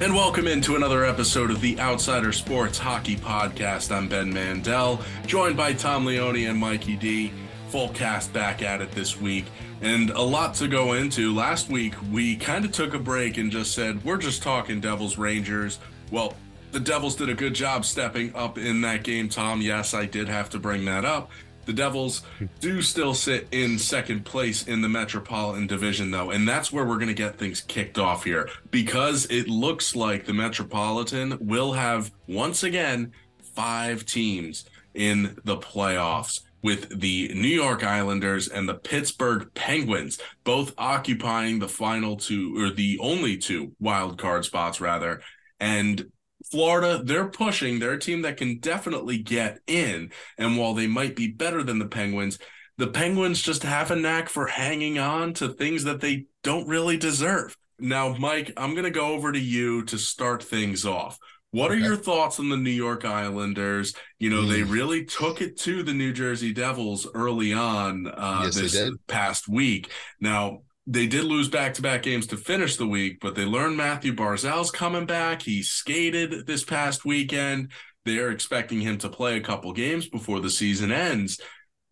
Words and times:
And 0.00 0.14
welcome 0.14 0.46
into 0.46 0.76
another 0.76 1.04
episode 1.04 1.50
of 1.50 1.60
the 1.60 1.80
Outsider 1.80 2.30
Sports 2.30 2.78
Hockey 2.78 3.16
Podcast. 3.16 3.90
I'm 3.90 4.08
Ben 4.08 4.32
Mandel, 4.32 5.00
joined 5.26 5.56
by 5.56 5.72
Tom 5.72 6.04
Leone 6.04 6.44
and 6.44 6.56
Mikey 6.56 6.94
D. 6.94 7.32
Full 7.70 7.88
cast 7.88 8.32
back 8.32 8.62
at 8.62 8.80
it 8.80 8.92
this 8.92 9.20
week, 9.20 9.46
and 9.80 10.10
a 10.10 10.22
lot 10.22 10.54
to 10.54 10.68
go 10.68 10.92
into. 10.92 11.34
Last 11.34 11.68
week, 11.68 11.94
we 12.12 12.36
kind 12.36 12.64
of 12.64 12.70
took 12.70 12.94
a 12.94 12.98
break 13.00 13.38
and 13.38 13.50
just 13.50 13.74
said, 13.74 14.04
we're 14.04 14.18
just 14.18 14.40
talking 14.40 14.80
Devils 14.80 15.18
Rangers. 15.18 15.80
Well, 16.12 16.34
the 16.70 16.78
Devils 16.78 17.16
did 17.16 17.28
a 17.28 17.34
good 17.34 17.54
job 17.54 17.84
stepping 17.84 18.32
up 18.36 18.56
in 18.56 18.80
that 18.82 19.02
game, 19.02 19.28
Tom. 19.28 19.60
Yes, 19.60 19.94
I 19.94 20.04
did 20.06 20.28
have 20.28 20.48
to 20.50 20.60
bring 20.60 20.84
that 20.84 21.04
up. 21.04 21.28
The 21.68 21.74
Devils 21.74 22.22
do 22.60 22.80
still 22.80 23.12
sit 23.12 23.46
in 23.52 23.78
second 23.78 24.24
place 24.24 24.66
in 24.66 24.80
the 24.80 24.88
Metropolitan 24.88 25.66
Division, 25.66 26.10
though, 26.10 26.30
and 26.30 26.48
that's 26.48 26.72
where 26.72 26.86
we're 26.86 26.96
going 26.96 27.08
to 27.08 27.12
get 27.14 27.36
things 27.36 27.60
kicked 27.60 27.98
off 27.98 28.24
here 28.24 28.48
because 28.70 29.26
it 29.26 29.48
looks 29.48 29.94
like 29.94 30.24
the 30.24 30.32
Metropolitan 30.32 31.36
will 31.42 31.74
have 31.74 32.10
once 32.26 32.62
again 32.62 33.12
five 33.54 34.06
teams 34.06 34.64
in 34.94 35.38
the 35.44 35.58
playoffs 35.58 36.40
with 36.62 37.00
the 37.00 37.30
New 37.34 37.48
York 37.48 37.84
Islanders 37.84 38.48
and 38.48 38.66
the 38.66 38.74
Pittsburgh 38.74 39.50
Penguins 39.52 40.18
both 40.44 40.72
occupying 40.78 41.58
the 41.58 41.68
final 41.68 42.16
two 42.16 42.56
or 42.58 42.70
the 42.70 42.98
only 42.98 43.36
two 43.36 43.72
wild 43.78 44.16
card 44.16 44.46
spots 44.46 44.80
rather 44.80 45.20
and 45.60 46.10
Florida, 46.50 47.02
they're 47.04 47.28
pushing. 47.28 47.78
They're 47.78 47.92
a 47.92 48.00
team 48.00 48.22
that 48.22 48.36
can 48.36 48.58
definitely 48.58 49.18
get 49.18 49.60
in. 49.66 50.10
And 50.36 50.56
while 50.56 50.74
they 50.74 50.86
might 50.86 51.16
be 51.16 51.28
better 51.28 51.62
than 51.62 51.78
the 51.78 51.86
Penguins, 51.86 52.38
the 52.76 52.86
Penguins 52.86 53.42
just 53.42 53.64
have 53.64 53.90
a 53.90 53.96
knack 53.96 54.28
for 54.28 54.46
hanging 54.46 54.98
on 54.98 55.34
to 55.34 55.48
things 55.48 55.84
that 55.84 56.00
they 56.00 56.26
don't 56.42 56.68
really 56.68 56.96
deserve. 56.96 57.56
Now, 57.78 58.14
Mike, 58.16 58.52
I'm 58.56 58.72
going 58.72 58.84
to 58.84 58.90
go 58.90 59.08
over 59.08 59.32
to 59.32 59.38
you 59.38 59.84
to 59.86 59.98
start 59.98 60.42
things 60.42 60.84
off. 60.84 61.18
What 61.50 61.70
okay. 61.70 61.80
are 61.80 61.84
your 61.84 61.96
thoughts 61.96 62.38
on 62.38 62.50
the 62.50 62.56
New 62.56 62.70
York 62.70 63.04
Islanders? 63.04 63.94
You 64.18 64.30
know, 64.30 64.42
mm. 64.42 64.50
they 64.50 64.62
really 64.62 65.06
took 65.06 65.40
it 65.40 65.56
to 65.60 65.82
the 65.82 65.94
New 65.94 66.12
Jersey 66.12 66.52
Devils 66.52 67.06
early 67.14 67.52
on 67.52 68.06
uh, 68.06 68.42
yes, 68.44 68.54
this 68.54 68.90
past 69.06 69.48
week. 69.48 69.90
Now, 70.20 70.62
they 70.90 71.06
did 71.06 71.24
lose 71.24 71.50
back 71.50 71.74
to 71.74 71.82
back 71.82 72.02
games 72.02 72.26
to 72.28 72.36
finish 72.38 72.76
the 72.76 72.86
week, 72.86 73.18
but 73.20 73.34
they 73.34 73.44
learned 73.44 73.76
Mathew 73.76 74.14
Barzal's 74.14 74.70
coming 74.70 75.04
back. 75.04 75.42
He 75.42 75.62
skated 75.62 76.46
this 76.46 76.64
past 76.64 77.04
weekend. 77.04 77.72
They're 78.06 78.30
expecting 78.30 78.80
him 78.80 78.96
to 78.98 79.10
play 79.10 79.36
a 79.36 79.42
couple 79.42 79.70
games 79.74 80.08
before 80.08 80.40
the 80.40 80.48
season 80.48 80.90
ends. 80.90 81.40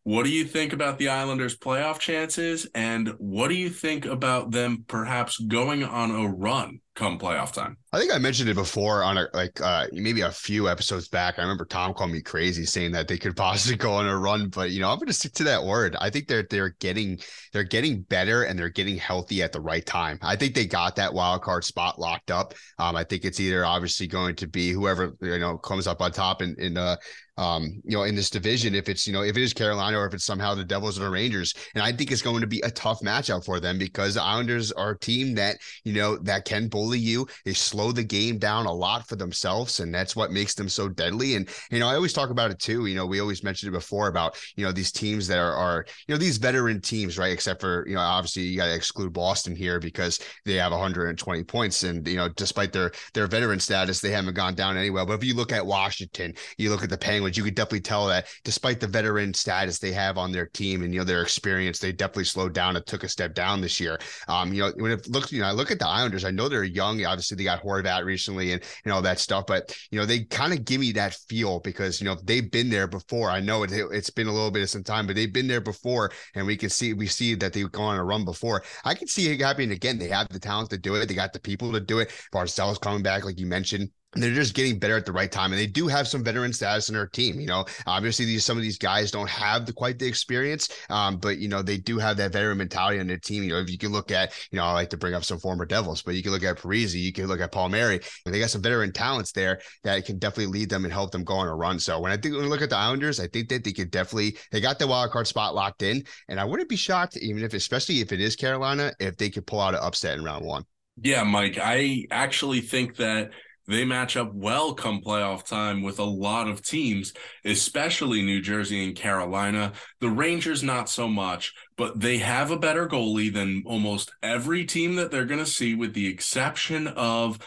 What 0.04 0.24
do 0.24 0.30
you 0.30 0.46
think 0.46 0.72
about 0.72 0.98
the 0.98 1.10
Islanders' 1.10 1.58
playoff 1.58 1.98
chances? 1.98 2.66
And 2.74 3.12
what 3.18 3.48
do 3.48 3.54
you 3.54 3.68
think 3.68 4.06
about 4.06 4.50
them 4.50 4.86
perhaps 4.88 5.38
going 5.38 5.84
on 5.84 6.10
a 6.10 6.26
run 6.26 6.80
come 6.96 7.18
playoff 7.18 7.52
time? 7.52 7.76
I 7.92 8.00
think 8.00 8.12
I 8.12 8.18
mentioned 8.18 8.48
it 8.48 8.56
before 8.56 9.04
on 9.04 9.16
a 9.16 9.28
like 9.32 9.60
uh, 9.60 9.86
maybe 9.92 10.22
a 10.22 10.30
few 10.30 10.68
episodes 10.68 11.08
back. 11.08 11.38
I 11.38 11.42
remember 11.42 11.64
Tom 11.64 11.94
called 11.94 12.10
me 12.10 12.20
crazy 12.20 12.64
saying 12.64 12.92
that 12.92 13.06
they 13.06 13.18
could 13.18 13.36
possibly 13.36 13.76
go 13.76 13.92
on 13.92 14.08
a 14.08 14.18
run, 14.18 14.48
but 14.48 14.70
you 14.70 14.80
know 14.80 14.90
I'm 14.90 14.96
going 14.96 15.06
to 15.06 15.12
stick 15.12 15.32
to 15.34 15.44
that 15.44 15.62
word. 15.62 15.96
I 16.00 16.10
think 16.10 16.26
they're 16.26 16.46
they're 16.50 16.74
getting 16.80 17.20
they're 17.52 17.62
getting 17.62 18.02
better 18.02 18.42
and 18.42 18.58
they're 18.58 18.68
getting 18.68 18.96
healthy 18.96 19.42
at 19.42 19.52
the 19.52 19.60
right 19.60 19.86
time. 19.86 20.18
I 20.22 20.34
think 20.34 20.54
they 20.54 20.66
got 20.66 20.96
that 20.96 21.14
wild 21.14 21.42
card 21.42 21.64
spot 21.64 22.00
locked 22.00 22.30
up. 22.30 22.54
Um, 22.78 22.96
I 22.96 23.04
think 23.04 23.24
it's 23.24 23.38
either 23.38 23.64
obviously 23.64 24.06
going 24.08 24.34
to 24.36 24.48
be 24.48 24.70
whoever 24.72 25.14
you 25.20 25.38
know 25.38 25.58
comes 25.58 25.86
up 25.86 26.00
on 26.00 26.10
top 26.10 26.42
in 26.42 26.56
in 26.58 26.76
uh, 26.76 26.96
um, 27.38 27.82
you 27.84 27.96
know, 27.96 28.04
in 28.04 28.14
this 28.14 28.30
division, 28.30 28.74
if 28.74 28.88
it's, 28.88 29.06
you 29.06 29.12
know, 29.12 29.22
if 29.22 29.36
it 29.36 29.42
is 29.42 29.52
Carolina 29.52 29.98
or 29.98 30.06
if 30.06 30.14
it's 30.14 30.24
somehow 30.24 30.54
the 30.54 30.64
Devils 30.64 30.98
or 30.98 31.04
the 31.04 31.10
Rangers. 31.10 31.54
And 31.74 31.84
I 31.84 31.92
think 31.92 32.10
it's 32.10 32.22
going 32.22 32.40
to 32.40 32.46
be 32.46 32.60
a 32.60 32.70
tough 32.70 33.00
matchup 33.00 33.44
for 33.44 33.60
them 33.60 33.78
because 33.78 34.14
the 34.14 34.22
Islanders 34.22 34.72
are 34.72 34.92
a 34.92 34.98
team 34.98 35.34
that, 35.34 35.58
you 35.84 35.92
know, 35.92 36.16
that 36.18 36.46
can 36.46 36.68
bully 36.68 36.85
you. 36.94 37.26
They 37.44 37.52
slow 37.52 37.92
the 37.92 38.04
game 38.04 38.38
down 38.38 38.66
a 38.66 38.72
lot 38.72 39.08
for 39.08 39.16
themselves, 39.16 39.80
and 39.80 39.94
that's 39.94 40.16
what 40.16 40.32
makes 40.32 40.54
them 40.54 40.68
so 40.68 40.88
deadly. 40.88 41.34
And 41.34 41.48
you 41.70 41.78
know, 41.78 41.88
I 41.88 41.94
always 41.94 42.12
talk 42.12 42.30
about 42.30 42.50
it 42.50 42.58
too. 42.58 42.86
You 42.86 42.94
know, 42.94 43.06
we 43.06 43.20
always 43.20 43.42
mentioned 43.42 43.74
it 43.74 43.78
before 43.78 44.08
about 44.08 44.36
you 44.56 44.64
know 44.64 44.72
these 44.72 44.92
teams 44.92 45.26
that 45.28 45.38
are, 45.38 45.52
are 45.52 45.86
you 46.06 46.14
know 46.14 46.18
these 46.18 46.38
veteran 46.38 46.80
teams, 46.80 47.18
right? 47.18 47.32
Except 47.32 47.60
for 47.60 47.86
you 47.88 47.94
know, 47.94 48.00
obviously 48.00 48.42
you 48.42 48.56
got 48.56 48.66
to 48.66 48.74
exclude 48.74 49.12
Boston 49.12 49.54
here 49.54 49.78
because 49.80 50.20
they 50.44 50.54
have 50.54 50.72
120 50.72 51.44
points, 51.44 51.82
and 51.82 52.06
you 52.06 52.16
know, 52.16 52.28
despite 52.28 52.72
their 52.72 52.92
their 53.14 53.26
veteran 53.26 53.60
status, 53.60 54.00
they 54.00 54.10
haven't 54.10 54.34
gone 54.34 54.54
down 54.54 54.76
anywhere. 54.76 55.06
But 55.06 55.14
if 55.14 55.24
you 55.24 55.34
look 55.34 55.52
at 55.52 55.64
Washington, 55.64 56.34
you 56.58 56.70
look 56.70 56.82
at 56.82 56.90
the 56.90 56.98
Penguins, 56.98 57.36
you 57.36 57.44
could 57.44 57.54
definitely 57.54 57.80
tell 57.80 58.06
that 58.06 58.26
despite 58.44 58.80
the 58.80 58.86
veteran 58.86 59.34
status 59.34 59.78
they 59.78 59.92
have 59.92 60.18
on 60.18 60.32
their 60.32 60.46
team 60.46 60.82
and 60.82 60.92
you 60.92 61.00
know 61.00 61.04
their 61.04 61.22
experience, 61.22 61.78
they 61.78 61.92
definitely 61.92 62.24
slowed 62.24 62.52
down 62.52 62.76
and 62.76 62.86
took 62.86 63.04
a 63.04 63.08
step 63.08 63.34
down 63.34 63.60
this 63.60 63.80
year. 63.80 63.98
Um, 64.28 64.52
you 64.52 64.62
know, 64.62 64.72
when 64.76 64.92
it 64.92 65.08
looks, 65.08 65.32
you 65.32 65.40
know, 65.40 65.48
I 65.48 65.52
look 65.52 65.70
at 65.70 65.78
the 65.78 65.88
Islanders, 65.88 66.24
I 66.24 66.30
know 66.30 66.48
they're 66.48 66.64
young. 66.76 67.04
Obviously, 67.04 67.36
they 67.36 67.44
got 67.44 67.62
Horvat 67.62 68.04
recently 68.04 68.52
and 68.52 68.62
and 68.84 68.92
all 68.92 69.02
that 69.02 69.18
stuff. 69.18 69.46
But 69.46 69.76
you 69.90 69.98
know, 69.98 70.06
they 70.06 70.24
kind 70.24 70.52
of 70.52 70.64
give 70.64 70.80
me 70.80 70.92
that 70.92 71.14
feel 71.28 71.60
because 71.60 72.00
you 72.00 72.04
know 72.04 72.16
they've 72.22 72.50
been 72.50 72.70
there 72.70 72.86
before. 72.86 73.30
I 73.30 73.40
know 73.40 73.62
it, 73.64 73.72
it's 73.72 74.10
been 74.10 74.28
a 74.28 74.32
little 74.32 74.50
bit 74.50 74.62
of 74.62 74.70
some 74.70 74.84
time, 74.84 75.06
but 75.06 75.16
they've 75.16 75.32
been 75.32 75.48
there 75.48 75.60
before, 75.60 76.12
and 76.34 76.46
we 76.46 76.56
can 76.56 76.70
see 76.70 76.92
we 76.92 77.06
see 77.06 77.34
that 77.34 77.52
they've 77.52 77.72
gone 77.72 77.94
on 77.94 78.00
a 78.00 78.04
run 78.04 78.24
before. 78.24 78.62
I 78.84 78.94
can 78.94 79.08
see 79.08 79.28
it 79.28 79.40
happening 79.40 79.72
again. 79.72 79.98
They 79.98 80.08
have 80.08 80.28
the 80.28 80.38
talent 80.38 80.70
to 80.70 80.78
do 80.78 80.94
it. 80.94 81.06
They 81.06 81.14
got 81.14 81.32
the 81.32 81.40
people 81.40 81.72
to 81.72 81.80
do 81.80 81.98
it. 81.98 82.10
Barzal's 82.32 82.78
coming 82.78 83.02
back, 83.02 83.24
like 83.24 83.40
you 83.40 83.46
mentioned 83.46 83.90
they're 84.22 84.34
just 84.34 84.54
getting 84.54 84.78
better 84.78 84.96
at 84.96 85.06
the 85.06 85.12
right 85.12 85.30
time 85.30 85.52
and 85.52 85.60
they 85.60 85.66
do 85.66 85.86
have 85.86 86.08
some 86.08 86.24
veteran 86.24 86.52
status 86.52 86.88
in 86.88 86.94
their 86.94 87.06
team 87.06 87.40
you 87.40 87.46
know? 87.46 87.64
Obviously 87.86 88.24
these 88.24 88.44
some 88.44 88.56
of 88.56 88.62
these 88.62 88.78
guys 88.78 89.10
don't 89.10 89.28
have 89.28 89.66
the 89.66 89.72
quite 89.72 89.98
the 89.98 90.06
experience 90.06 90.68
um, 90.90 91.18
but 91.18 91.38
you 91.38 91.48
know 91.48 91.62
they 91.62 91.78
do 91.78 91.98
have 91.98 92.16
that 92.16 92.32
veteran 92.32 92.58
mentality 92.58 92.98
on 93.00 93.06
their 93.06 93.18
team 93.18 93.42
you 93.42 93.50
know? 93.50 93.58
If 93.58 93.70
you 93.70 93.78
can 93.78 93.92
look 93.92 94.10
at 94.10 94.32
you 94.50 94.58
know 94.58 94.64
i 94.64 94.72
like 94.72 94.90
to 94.90 94.96
bring 94.96 95.14
up 95.14 95.24
some 95.24 95.38
former 95.38 95.66
devils 95.66 96.02
but 96.02 96.14
you 96.14 96.22
can 96.22 96.32
look 96.32 96.44
at 96.44 96.58
Parise, 96.58 96.94
you 96.94 97.12
can 97.12 97.26
look 97.26 97.40
at 97.40 97.52
Palmieri 97.52 98.00
they 98.24 98.40
got 98.40 98.50
some 98.50 98.62
veteran 98.62 98.92
talents 98.92 99.32
there 99.32 99.60
that 99.84 100.04
can 100.04 100.18
definitely 100.18 100.52
lead 100.52 100.68
them 100.68 100.84
and 100.84 100.92
help 100.92 101.10
them 101.10 101.24
go 101.24 101.34
on 101.34 101.48
a 101.48 101.54
run. 101.54 101.78
So 101.78 102.00
when 102.00 102.12
i 102.12 102.16
think 102.16 102.34
when 102.34 102.44
we 102.44 102.50
look 102.50 102.62
at 102.62 102.70
the 102.70 102.76
islanders 102.76 103.20
i 103.20 103.26
think 103.26 103.48
that 103.48 103.64
they 103.64 103.72
could 103.72 103.90
definitely 103.90 104.36
they 104.52 104.60
got 104.60 104.78
the 104.78 104.86
wild 104.86 105.10
card 105.10 105.26
spot 105.26 105.54
locked 105.54 105.82
in 105.82 106.02
and 106.28 106.38
i 106.38 106.44
wouldn't 106.44 106.68
be 106.68 106.76
shocked 106.76 107.16
even 107.18 107.42
if 107.42 107.54
especially 107.54 108.00
if 108.00 108.12
it 108.12 108.20
is 108.20 108.36
carolina 108.36 108.92
if 109.00 109.16
they 109.16 109.30
could 109.30 109.46
pull 109.46 109.60
out 109.60 109.74
an 109.74 109.80
upset 109.82 110.18
in 110.18 110.24
round 110.24 110.44
one. 110.44 110.64
Yeah 111.02 111.24
mike 111.24 111.58
i 111.60 112.04
actually 112.10 112.60
think 112.60 112.96
that 112.96 113.30
they 113.68 113.84
match 113.84 114.16
up 114.16 114.32
well 114.32 114.74
come 114.74 115.00
playoff 115.00 115.44
time 115.44 115.82
with 115.82 115.98
a 115.98 116.04
lot 116.04 116.48
of 116.48 116.62
teams, 116.62 117.12
especially 117.44 118.22
New 118.22 118.40
Jersey 118.40 118.84
and 118.84 118.96
Carolina. 118.96 119.72
The 120.00 120.08
Rangers, 120.08 120.62
not 120.62 120.88
so 120.88 121.08
much, 121.08 121.52
but 121.76 121.98
they 121.98 122.18
have 122.18 122.50
a 122.50 122.58
better 122.58 122.86
goalie 122.88 123.32
than 123.32 123.64
almost 123.66 124.12
every 124.22 124.64
team 124.64 124.96
that 124.96 125.10
they're 125.10 125.24
going 125.24 125.44
to 125.44 125.50
see, 125.50 125.74
with 125.74 125.94
the 125.94 126.06
exception 126.06 126.86
of 126.86 127.38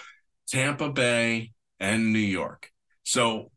Tampa 0.50 0.90
Bay 0.90 1.54
and 1.80 2.12
New 2.12 2.20
York. 2.20 2.70
So, 3.04 3.52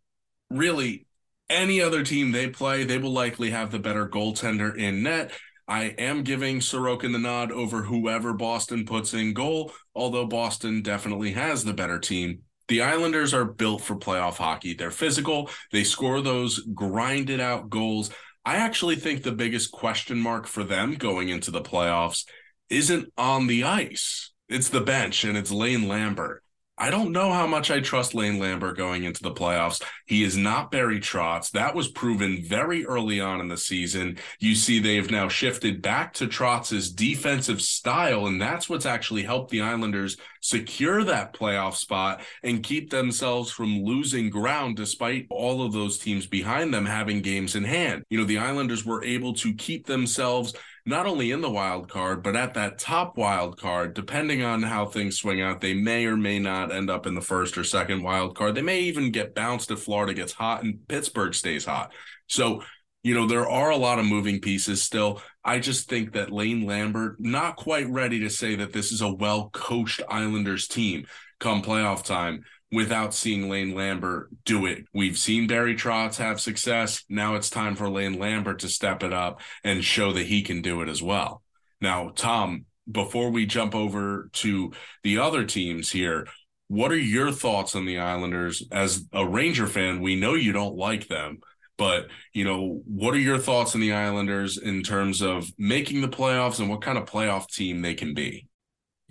really, 0.48 1.06
any 1.50 1.80
other 1.80 2.04
team 2.04 2.30
they 2.30 2.48
play, 2.48 2.84
they 2.84 2.98
will 2.98 3.12
likely 3.12 3.50
have 3.50 3.72
the 3.72 3.80
better 3.80 4.08
goaltender 4.08 4.76
in 4.76 5.02
net. 5.02 5.32
I 5.66 5.84
am 5.98 6.22
giving 6.22 6.60
Sorokin 6.60 7.12
the 7.12 7.18
nod 7.18 7.50
over 7.50 7.82
whoever 7.82 8.32
Boston 8.32 8.84
puts 8.84 9.14
in 9.14 9.32
goal, 9.32 9.72
although 9.94 10.26
Boston 10.26 10.82
definitely 10.82 11.32
has 11.32 11.64
the 11.64 11.72
better 11.72 11.98
team 11.98 12.42
the 12.72 12.80
Islanders 12.80 13.34
are 13.34 13.44
built 13.44 13.82
for 13.82 13.96
playoff 13.96 14.38
hockey. 14.38 14.72
They're 14.72 14.90
physical, 14.90 15.50
they 15.72 15.84
score 15.84 16.22
those 16.22 16.58
grinded 16.72 17.38
out 17.38 17.68
goals. 17.68 18.10
I 18.46 18.56
actually 18.56 18.96
think 18.96 19.22
the 19.22 19.30
biggest 19.32 19.72
question 19.72 20.18
mark 20.18 20.46
for 20.46 20.64
them 20.64 20.94
going 20.94 21.28
into 21.28 21.50
the 21.50 21.60
playoffs 21.60 22.24
isn't 22.70 23.12
on 23.18 23.46
the 23.46 23.64
ice. 23.64 24.32
It's 24.48 24.70
the 24.70 24.80
bench 24.80 25.22
and 25.22 25.36
it's 25.36 25.50
Lane 25.50 25.86
Lambert. 25.86 26.41
I 26.82 26.90
don't 26.90 27.12
know 27.12 27.32
how 27.32 27.46
much 27.46 27.70
I 27.70 27.78
trust 27.78 28.12
Lane 28.12 28.40
Lambert 28.40 28.76
going 28.76 29.04
into 29.04 29.22
the 29.22 29.30
playoffs. 29.30 29.80
He 30.04 30.24
is 30.24 30.36
not 30.36 30.72
Barry 30.72 30.98
Trotz. 30.98 31.52
That 31.52 31.76
was 31.76 31.86
proven 31.86 32.42
very 32.42 32.84
early 32.84 33.20
on 33.20 33.38
in 33.38 33.46
the 33.46 33.56
season. 33.56 34.18
You 34.40 34.56
see, 34.56 34.80
they've 34.80 35.08
now 35.08 35.28
shifted 35.28 35.80
back 35.80 36.12
to 36.14 36.26
Trotz's 36.26 36.90
defensive 36.90 37.62
style, 37.62 38.26
and 38.26 38.42
that's 38.42 38.68
what's 38.68 38.84
actually 38.84 39.22
helped 39.22 39.52
the 39.52 39.60
Islanders 39.60 40.16
secure 40.40 41.04
that 41.04 41.32
playoff 41.34 41.76
spot 41.76 42.20
and 42.42 42.64
keep 42.64 42.90
themselves 42.90 43.52
from 43.52 43.84
losing 43.84 44.28
ground 44.28 44.74
despite 44.74 45.28
all 45.30 45.64
of 45.64 45.72
those 45.72 45.98
teams 45.98 46.26
behind 46.26 46.74
them 46.74 46.84
having 46.84 47.22
games 47.22 47.54
in 47.54 47.62
hand. 47.62 48.02
You 48.10 48.18
know, 48.18 48.24
the 48.24 48.38
Islanders 48.38 48.84
were 48.84 49.04
able 49.04 49.34
to 49.34 49.54
keep 49.54 49.86
themselves 49.86 50.52
not 50.84 51.06
only 51.06 51.30
in 51.30 51.40
the 51.40 51.50
wild 51.50 51.88
card, 51.88 52.22
but 52.22 52.34
at 52.34 52.54
that 52.54 52.78
top 52.78 53.16
wild 53.16 53.58
card, 53.58 53.94
depending 53.94 54.42
on 54.42 54.62
how 54.62 54.86
things 54.86 55.16
swing 55.16 55.40
out, 55.40 55.60
they 55.60 55.74
may 55.74 56.06
or 56.06 56.16
may 56.16 56.38
not 56.38 56.72
end 56.72 56.90
up 56.90 57.06
in 57.06 57.14
the 57.14 57.20
first 57.20 57.56
or 57.56 57.62
second 57.62 58.02
wild 58.02 58.36
card. 58.36 58.54
They 58.54 58.62
may 58.62 58.80
even 58.80 59.12
get 59.12 59.34
bounced 59.34 59.70
if 59.70 59.82
Florida 59.82 60.12
gets 60.14 60.32
hot 60.32 60.64
and 60.64 60.86
Pittsburgh 60.88 61.34
stays 61.34 61.64
hot. 61.64 61.92
So, 62.26 62.62
you 63.04 63.14
know, 63.14 63.26
there 63.26 63.48
are 63.48 63.70
a 63.70 63.76
lot 63.76 64.00
of 64.00 64.06
moving 64.06 64.40
pieces 64.40 64.82
still. 64.82 65.22
I 65.44 65.60
just 65.60 65.88
think 65.88 66.12
that 66.12 66.32
Lane 66.32 66.66
Lambert, 66.66 67.16
not 67.20 67.56
quite 67.56 67.88
ready 67.88 68.20
to 68.20 68.30
say 68.30 68.56
that 68.56 68.72
this 68.72 68.90
is 68.90 69.00
a 69.00 69.12
well 69.12 69.50
coached 69.52 70.02
Islanders 70.08 70.66
team 70.66 71.06
come 71.38 71.62
playoff 71.62 72.04
time 72.04 72.44
without 72.72 73.14
seeing 73.14 73.48
Lane 73.48 73.74
Lambert 73.74 74.30
do 74.44 74.66
it. 74.66 74.86
We've 74.94 75.18
seen 75.18 75.46
Barry 75.46 75.76
Trotz 75.76 76.16
have 76.16 76.40
success. 76.40 77.04
Now 77.08 77.34
it's 77.36 77.50
time 77.50 77.76
for 77.76 77.88
Lane 77.90 78.18
Lambert 78.18 78.60
to 78.60 78.68
step 78.68 79.02
it 79.02 79.12
up 79.12 79.40
and 79.62 79.84
show 79.84 80.12
that 80.12 80.26
he 80.26 80.42
can 80.42 80.62
do 80.62 80.82
it 80.82 80.88
as 80.88 81.02
well. 81.02 81.42
Now, 81.80 82.10
Tom, 82.16 82.64
before 82.90 83.30
we 83.30 83.46
jump 83.46 83.74
over 83.74 84.28
to 84.34 84.72
the 85.04 85.18
other 85.18 85.44
teams 85.44 85.90
here, 85.92 86.26
What 86.68 86.90
are 86.92 86.96
your 86.98 87.30
thoughts 87.32 87.76
on 87.76 87.84
the 87.84 87.98
Islanders? 87.98 88.62
As 88.72 89.04
a 89.12 89.26
Ranger 89.26 89.66
fan, 89.66 90.00
we 90.00 90.16
know 90.16 90.34
you 90.34 90.52
don't 90.52 90.76
like 90.76 91.06
them, 91.08 91.40
but 91.76 92.08
you 92.32 92.44
know, 92.44 92.82
what 92.86 93.14
are 93.14 93.18
your 93.18 93.38
thoughts 93.38 93.74
on 93.74 93.80
the 93.82 93.92
Islanders 93.92 94.56
in 94.58 94.82
terms 94.82 95.20
of 95.20 95.46
making 95.58 96.00
the 96.00 96.08
playoffs 96.08 96.60
and 96.60 96.70
what 96.70 96.80
kind 96.82 96.96
of 96.98 97.04
playoff 97.04 97.48
team 97.48 97.82
they 97.82 97.94
can 97.94 98.14
be? 98.14 98.46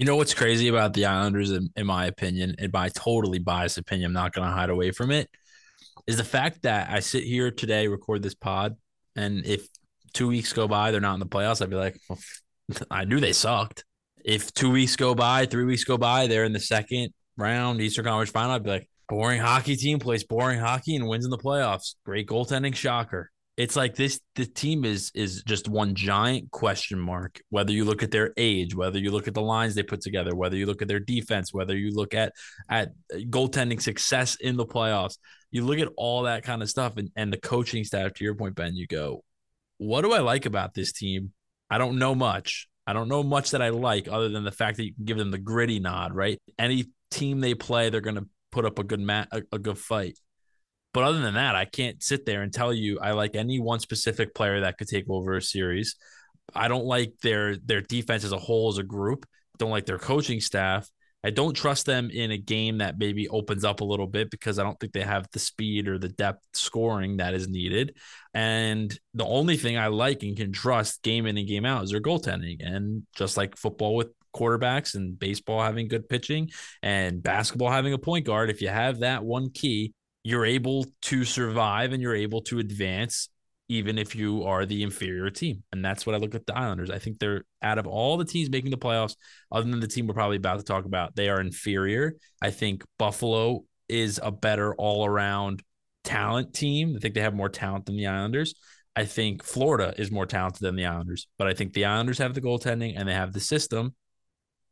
You 0.01 0.07
know 0.07 0.15
what's 0.15 0.33
crazy 0.33 0.67
about 0.67 0.95
the 0.95 1.05
Islanders, 1.05 1.51
in, 1.51 1.69
in 1.75 1.85
my 1.85 2.07
opinion, 2.07 2.55
in 2.57 2.71
my 2.73 2.89
totally 2.89 3.37
biased 3.37 3.77
opinion, 3.77 4.07
I'm 4.07 4.13
not 4.13 4.33
going 4.33 4.47
to 4.47 4.51
hide 4.51 4.71
away 4.71 4.89
from 4.89 5.11
it, 5.11 5.29
is 6.07 6.17
the 6.17 6.23
fact 6.23 6.63
that 6.63 6.89
I 6.89 7.01
sit 7.01 7.23
here 7.23 7.51
today, 7.51 7.87
record 7.87 8.23
this 8.23 8.33
pod, 8.33 8.77
and 9.15 9.45
if 9.45 9.67
two 10.11 10.27
weeks 10.27 10.53
go 10.53 10.67
by, 10.67 10.89
they're 10.89 11.01
not 11.01 11.13
in 11.13 11.19
the 11.19 11.27
playoffs, 11.27 11.61
I'd 11.61 11.69
be 11.69 11.75
like, 11.75 11.99
well, 12.09 12.17
I 12.89 13.05
knew 13.05 13.19
they 13.19 13.31
sucked. 13.31 13.85
If 14.25 14.51
two 14.55 14.71
weeks 14.71 14.95
go 14.95 15.13
by, 15.13 15.45
three 15.45 15.65
weeks 15.65 15.83
go 15.83 15.99
by, 15.99 16.25
they're 16.25 16.45
in 16.45 16.53
the 16.53 16.59
second 16.59 17.13
round 17.37 17.79
Eastern 17.79 18.05
Conference 18.05 18.31
Final. 18.31 18.55
I'd 18.55 18.63
be 18.63 18.71
like, 18.71 18.89
boring 19.07 19.39
hockey 19.39 19.75
team 19.75 19.99
plays 19.99 20.23
boring 20.23 20.59
hockey 20.59 20.95
and 20.95 21.07
wins 21.07 21.25
in 21.25 21.29
the 21.29 21.37
playoffs. 21.37 21.93
Great 22.05 22.25
goaltending, 22.27 22.73
shocker. 22.73 23.30
It's 23.57 23.75
like 23.75 23.95
this 23.95 24.19
the 24.35 24.45
team 24.45 24.85
is 24.85 25.11
is 25.13 25.43
just 25.43 25.67
one 25.67 25.93
giant 25.93 26.51
question 26.51 26.97
mark. 26.97 27.41
Whether 27.49 27.73
you 27.73 27.85
look 27.85 28.01
at 28.01 28.11
their 28.11 28.33
age, 28.37 28.73
whether 28.75 28.97
you 28.97 29.11
look 29.11 29.27
at 29.27 29.33
the 29.33 29.41
lines 29.41 29.75
they 29.75 29.83
put 29.83 30.01
together, 30.01 30.35
whether 30.35 30.55
you 30.55 30.65
look 30.65 30.81
at 30.81 30.87
their 30.87 30.99
defense, 30.99 31.53
whether 31.53 31.77
you 31.77 31.91
look 31.93 32.13
at 32.13 32.33
at 32.69 32.91
goaltending 33.11 33.81
success 33.81 34.35
in 34.35 34.55
the 34.55 34.65
playoffs, 34.65 35.17
you 35.51 35.65
look 35.65 35.79
at 35.79 35.89
all 35.97 36.23
that 36.23 36.43
kind 36.43 36.61
of 36.61 36.69
stuff 36.69 36.97
and, 36.97 37.11
and 37.15 37.31
the 37.31 37.37
coaching 37.37 37.83
staff, 37.83 38.13
to 38.13 38.23
your 38.23 38.35
point, 38.35 38.55
Ben, 38.55 38.75
you 38.75 38.87
go, 38.87 39.23
what 39.77 40.01
do 40.01 40.13
I 40.13 40.19
like 40.19 40.45
about 40.45 40.73
this 40.73 40.93
team? 40.93 41.33
I 41.69 41.77
don't 41.77 41.99
know 41.99 42.15
much. 42.15 42.67
I 42.87 42.93
don't 42.93 43.09
know 43.09 43.23
much 43.23 43.51
that 43.51 43.61
I 43.61 43.69
like 43.69 44.07
other 44.07 44.29
than 44.29 44.43
the 44.43 44.51
fact 44.51 44.77
that 44.77 44.85
you 44.85 44.93
can 44.93 45.05
give 45.05 45.17
them 45.17 45.31
the 45.31 45.37
gritty 45.37 45.79
nod, 45.79 46.13
right? 46.13 46.39
Any 46.57 46.85
team 47.09 47.41
they 47.41 47.53
play, 47.53 47.89
they're 47.89 48.01
going 48.01 48.15
to 48.15 48.27
put 48.51 48.65
up 48.65 48.79
a 48.79 48.83
good 48.83 48.99
mat, 48.99 49.27
a, 49.31 49.41
a 49.51 49.59
good 49.59 49.77
fight. 49.77 50.17
But 50.93 51.03
other 51.03 51.19
than 51.19 51.35
that, 51.35 51.55
I 51.55 51.65
can't 51.65 52.01
sit 52.03 52.25
there 52.25 52.41
and 52.41 52.53
tell 52.53 52.73
you 52.73 52.99
I 52.99 53.11
like 53.11 53.35
any 53.35 53.59
one 53.59 53.79
specific 53.79 54.35
player 54.35 54.61
that 54.61 54.77
could 54.77 54.87
take 54.87 55.09
over 55.09 55.35
a 55.35 55.41
series. 55.41 55.95
I 56.53 56.67
don't 56.67 56.85
like 56.85 57.13
their 57.21 57.55
their 57.57 57.81
defense 57.81 58.23
as 58.23 58.33
a 58.33 58.37
whole 58.37 58.69
as 58.69 58.77
a 58.77 58.83
group. 58.83 59.25
Don't 59.57 59.71
like 59.71 59.85
their 59.85 59.99
coaching 59.99 60.41
staff. 60.41 60.89
I 61.23 61.29
don't 61.29 61.53
trust 61.53 61.85
them 61.85 62.09
in 62.09 62.31
a 62.31 62.37
game 62.37 62.79
that 62.79 62.97
maybe 62.97 63.29
opens 63.29 63.63
up 63.63 63.81
a 63.81 63.85
little 63.85 64.07
bit 64.07 64.31
because 64.31 64.57
I 64.57 64.63
don't 64.63 64.79
think 64.79 64.91
they 64.91 65.03
have 65.03 65.27
the 65.31 65.39
speed 65.39 65.87
or 65.87 65.99
the 65.99 66.09
depth 66.09 66.43
scoring 66.53 67.17
that 67.17 67.35
is 67.35 67.47
needed. 67.47 67.95
And 68.33 68.97
the 69.13 69.25
only 69.25 69.55
thing 69.55 69.77
I 69.77 69.87
like 69.87 70.23
and 70.23 70.35
can 70.35 70.51
trust 70.51 71.03
game 71.03 71.27
in 71.27 71.37
and 71.37 71.47
game 71.47 71.65
out 71.65 71.83
is 71.83 71.91
their 71.91 72.01
goaltending. 72.01 72.57
And 72.61 73.05
just 73.15 73.37
like 73.37 73.55
football 73.55 73.95
with 73.95 74.07
quarterbacks 74.35 74.95
and 74.95 75.19
baseball 75.19 75.61
having 75.61 75.89
good 75.89 76.09
pitching 76.09 76.49
and 76.81 77.21
basketball 77.21 77.69
having 77.69 77.93
a 77.93 77.99
point 77.99 78.25
guard, 78.25 78.49
if 78.49 78.61
you 78.61 78.69
have 78.69 79.01
that 79.01 79.23
one 79.23 79.51
key, 79.51 79.93
you're 80.23 80.45
able 80.45 80.85
to 81.03 81.23
survive 81.23 81.93
and 81.93 82.01
you're 82.01 82.15
able 82.15 82.41
to 82.41 82.59
advance 82.59 83.29
even 83.69 83.97
if 83.97 84.15
you 84.15 84.43
are 84.43 84.65
the 84.65 84.83
inferior 84.83 85.29
team. 85.29 85.63
And 85.71 85.83
that's 85.83 86.05
what 86.05 86.13
I 86.13 86.17
look 86.17 86.35
at 86.35 86.45
the 86.45 86.57
Islanders. 86.57 86.89
I 86.89 86.99
think 86.99 87.19
they're 87.19 87.45
out 87.61 87.77
of 87.77 87.87
all 87.87 88.17
the 88.17 88.25
teams 88.25 88.49
making 88.49 88.71
the 88.71 88.77
playoffs, 88.77 89.15
other 89.49 89.69
than 89.69 89.79
the 89.79 89.87
team 89.87 90.07
we're 90.07 90.13
probably 90.13 90.35
about 90.35 90.59
to 90.59 90.65
talk 90.65 90.83
about, 90.83 91.15
they 91.15 91.29
are 91.29 91.39
inferior. 91.39 92.15
I 92.41 92.51
think 92.51 92.83
Buffalo 92.99 93.63
is 93.87 94.19
a 94.21 94.29
better 94.29 94.75
all 94.75 95.05
around 95.05 95.63
talent 96.03 96.53
team. 96.53 96.95
I 96.97 96.99
think 96.99 97.13
they 97.13 97.21
have 97.21 97.33
more 97.33 97.47
talent 97.49 97.85
than 97.85 97.95
the 97.95 98.07
Islanders. 98.07 98.55
I 98.93 99.05
think 99.05 99.41
Florida 99.41 99.93
is 99.97 100.11
more 100.11 100.25
talented 100.25 100.61
than 100.61 100.75
the 100.75 100.85
Islanders, 100.85 101.27
but 101.37 101.47
I 101.47 101.53
think 101.53 101.71
the 101.71 101.85
Islanders 101.85 102.17
have 102.17 102.33
the 102.33 102.41
goaltending 102.41 102.95
and 102.97 103.07
they 103.07 103.13
have 103.13 103.31
the 103.31 103.39
system. 103.39 103.95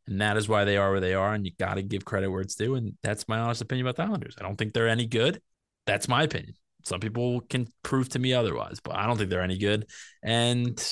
And 0.09 0.21
that 0.21 0.38
is 0.38 0.50
why 0.50 0.65
they 0.65 0.75
are 0.75 0.89
where 0.91 1.00
they 1.00 1.13
are. 1.13 1.33
And 1.33 1.45
you 1.45 1.51
got 1.59 1.75
to 1.75 1.83
give 1.83 2.03
credit 2.03 2.29
where 2.29 2.41
it's 2.41 2.56
due. 2.56 2.75
And 2.75 2.97
that's 3.03 3.27
my 3.27 3.39
honest 3.39 3.61
opinion 3.61 3.85
about 3.85 3.95
the 3.95 4.03
Islanders. 4.03 4.35
I 4.39 4.44
don't 4.44 4.56
think 4.56 4.73
they're 4.73 4.89
any 4.89 5.06
good. 5.06 5.39
That's 5.85 6.07
my 6.07 6.23
opinion. 6.23 6.56
Some 6.83 7.00
people 7.00 7.41
can 7.41 7.67
prove 7.83 8.09
to 8.09 8.19
me 8.19 8.33
otherwise, 8.33 8.79
but 8.83 8.95
I 8.95 9.06
don't 9.06 9.17
think 9.17 9.29
they're 9.29 9.41
any 9.41 9.57
good. 9.57 9.85
And 10.23 10.83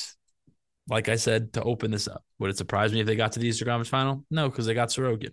like 0.87 1.09
I 1.09 1.15
said, 1.15 1.53
to 1.53 1.63
open 1.63 1.89
this 1.91 2.07
up, 2.07 2.23
would 2.39 2.51
it 2.51 2.57
surprise 2.57 2.93
me 2.93 2.99
if 2.99 3.07
they 3.07 3.15
got 3.15 3.31
to 3.33 3.39
the 3.39 3.47
Eastern 3.47 3.67
Conference 3.67 3.89
Final? 3.89 4.23
No, 4.29 4.49
because 4.49 4.65
they 4.67 4.73
got 4.73 4.89
Sorokin. 4.89 5.31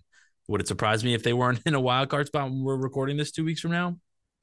Would 0.49 0.63
it 0.63 0.69
surprise 0.69 1.05
me 1.05 1.15
if 1.15 1.23
they 1.23 1.33
weren't 1.33 1.61
in 1.67 1.75
a 1.75 1.81
wild 1.81 2.09
card 2.09 2.27
spot 2.27 2.51
when 2.51 2.63
we're 2.63 2.77
recording 2.77 3.17
this 3.17 3.33
two 3.33 3.45
weeks 3.45 3.61
from 3.61 3.73
now? 3.73 3.99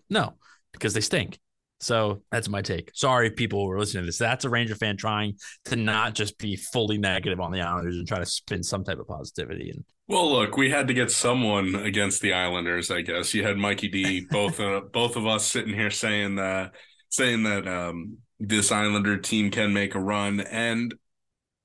No, 0.10 0.36
because 0.72 0.94
they 0.94 1.02
stink. 1.02 1.40
So 1.82 2.22
that's 2.32 2.48
my 2.48 2.62
take. 2.62 2.92
Sorry, 2.94 3.32
people 3.32 3.66
who 3.66 3.72
are 3.72 3.80
listening 3.80 4.04
to 4.04 4.06
this. 4.06 4.20
That's 4.20 4.46
a 4.46 4.50
Ranger 4.50 4.76
fan 4.76 4.98
trying 4.98 5.38
to 5.66 5.76
not 5.76 6.14
just 6.14 6.38
be 6.38 6.56
fully 6.56 7.00
negative 7.00 7.40
on 7.40 7.52
the 7.52 7.62
Islanders 7.62 7.98
and 7.98 8.08
try 8.08 8.20
to 8.20 8.26
spin 8.26 8.62
some 8.62 8.84
type 8.84 9.00
of 9.00 9.08
positivity. 9.08 9.72
And 9.72 9.84
well, 10.08 10.32
look, 10.32 10.58
we 10.58 10.70
had 10.70 10.88
to 10.90 10.94
get 10.94 11.10
someone 11.10 11.74
against 11.76 12.22
the 12.22 12.34
Islanders. 12.34 12.92
I 12.92 13.02
guess 13.02 13.34
you 13.34 13.44
had 13.44 13.58
Mikey 13.58 13.88
D. 13.88 14.26
Both 14.32 14.60
uh, 14.60 14.82
both 14.94 15.16
of 15.16 15.26
us 15.26 15.46
sitting 15.46 15.74
here 15.74 15.90
saying 15.90 16.36
that 16.36 16.74
saying 17.10 17.44
that 17.44 17.68
um, 17.68 18.18
this 18.40 18.72
Islander 18.72 19.18
team 19.18 19.50
can 19.50 19.74
make 19.74 19.96
a 19.96 20.00
run, 20.00 20.40
and 20.40 20.94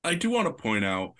I 0.03 0.15
do 0.15 0.31
want 0.31 0.47
to 0.47 0.63
point 0.63 0.85
out 0.85 1.13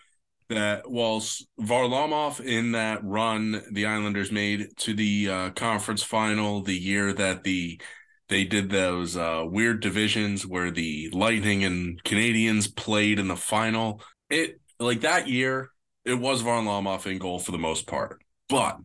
that 0.49 0.89
whilst 0.89 1.47
Varlamov 1.61 2.41
in 2.41 2.73
that 2.73 3.05
run 3.05 3.63
the 3.73 3.87
Islanders 3.87 4.33
made 4.33 4.69
to 4.79 4.95
the 4.95 5.29
uh, 5.29 5.51
conference 5.51 6.03
final 6.03 6.63
the 6.63 6.77
year 6.77 7.13
that 7.13 7.43
the 7.43 7.81
they 8.29 8.45
did 8.45 8.71
those 8.71 9.17
uh, 9.17 9.45
weird 9.45 9.81
divisions 9.81 10.47
where 10.47 10.71
the 10.71 11.11
Lightning 11.13 11.65
and 11.65 12.03
Canadiens 12.03 12.75
played 12.75 13.19
in 13.19 13.29
the 13.29 13.37
final. 13.37 14.03
It 14.29 14.61
like 14.79 15.03
that 15.03 15.29
year, 15.29 15.71
it 16.05 16.15
was 16.15 16.41
Von 16.41 16.65
Varlamov 16.65 17.07
in 17.07 17.19
goal 17.19 17.39
for 17.39 17.53
the 17.53 17.59
most 17.59 17.87
part, 17.87 18.23
but 18.49 18.79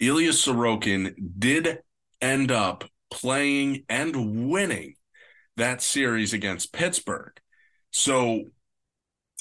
Ilya 0.00 0.30
Sorokin 0.30 1.14
did 1.38 1.78
end 2.20 2.50
up 2.50 2.84
playing 3.10 3.84
and 3.88 4.48
winning 4.50 4.94
that 5.56 5.82
series 5.82 6.32
against 6.32 6.72
Pittsburgh. 6.72 7.32
So 7.90 8.44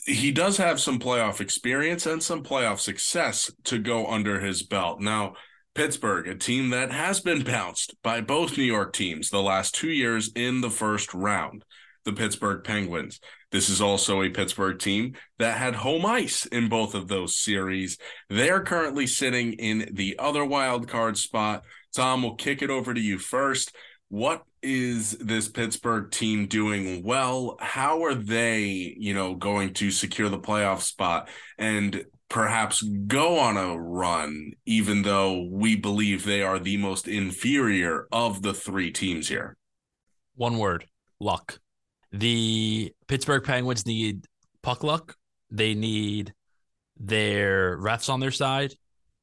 he 0.05 0.31
does 0.31 0.57
have 0.57 0.79
some 0.79 0.99
playoff 0.99 1.41
experience 1.41 2.05
and 2.05 2.23
some 2.23 2.43
playoff 2.43 2.79
success 2.79 3.51
to 3.65 3.77
go 3.77 4.07
under 4.07 4.39
his 4.39 4.63
belt. 4.63 5.01
Now, 5.01 5.33
Pittsburgh, 5.77 6.27
a 6.27 6.33
team 6.33 6.71
that 6.71 6.91
has 6.91 7.19
been 7.19 7.43
bounced 7.43 7.93
by 8.01 8.19
both 8.19 8.57
New 8.57 8.63
York 8.63 8.93
teams 8.93 9.29
the 9.29 9.43
last 9.43 9.75
two 9.75 9.91
years 9.91 10.31
in 10.35 10.61
the 10.61 10.71
first 10.71 11.13
round, 11.13 11.63
the 12.03 12.13
Pittsburgh 12.13 12.63
Penguins. 12.63 13.19
This 13.51 13.69
is 13.69 13.79
also 13.79 14.23
a 14.23 14.31
Pittsburgh 14.31 14.79
team 14.79 15.13
that 15.37 15.59
had 15.59 15.75
home 15.75 16.03
ice 16.03 16.47
in 16.47 16.67
both 16.67 16.95
of 16.95 17.07
those 17.07 17.37
series. 17.37 17.99
They're 18.27 18.63
currently 18.63 19.05
sitting 19.05 19.53
in 19.53 19.91
the 19.93 20.15
other 20.17 20.43
wild 20.43 20.87
card 20.87 21.15
spot. 21.15 21.61
Tom, 21.95 22.23
we'll 22.23 22.33
kick 22.33 22.63
it 22.63 22.71
over 22.71 22.91
to 22.91 22.99
you 22.99 23.19
first. 23.19 23.75
What 24.09 24.45
is 24.63 25.11
this 25.19 25.47
Pittsburgh 25.47 26.09
team 26.09 26.47
doing 26.47 27.03
well? 27.03 27.55
How 27.59 28.03
are 28.03 28.15
they, 28.15 28.95
you 28.97 29.13
know, 29.13 29.35
going 29.35 29.75
to 29.75 29.91
secure 29.91 30.29
the 30.29 30.39
playoff 30.39 30.81
spot? 30.81 31.29
And 31.59 32.03
perhaps 32.29 32.81
go 32.81 33.39
on 33.39 33.57
a 33.57 33.77
run, 33.77 34.53
even 34.65 35.01
though 35.03 35.47
we 35.49 35.75
believe 35.75 36.23
they 36.25 36.41
are 36.41 36.59
the 36.59 36.77
most 36.77 37.07
inferior 37.07 38.07
of 38.11 38.41
the 38.41 38.53
three 38.53 38.91
teams 38.91 39.27
here? 39.27 39.57
One 40.35 40.57
word 40.57 40.85
luck. 41.19 41.59
The 42.11 42.93
Pittsburgh 43.07 43.43
Penguins 43.43 43.85
need 43.85 44.25
puck 44.61 44.83
luck. 44.83 45.15
They 45.49 45.73
need 45.73 46.33
their 46.97 47.77
refs 47.77 48.09
on 48.09 48.19
their 48.19 48.31
side. 48.31 48.73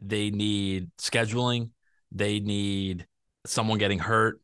They 0.01 0.31
need 0.31 0.91
scheduling. 0.99 1.71
They 2.13 2.41
need 2.41 3.07
someone 3.47 3.79
getting 3.79 3.99
hurt. 3.99 4.41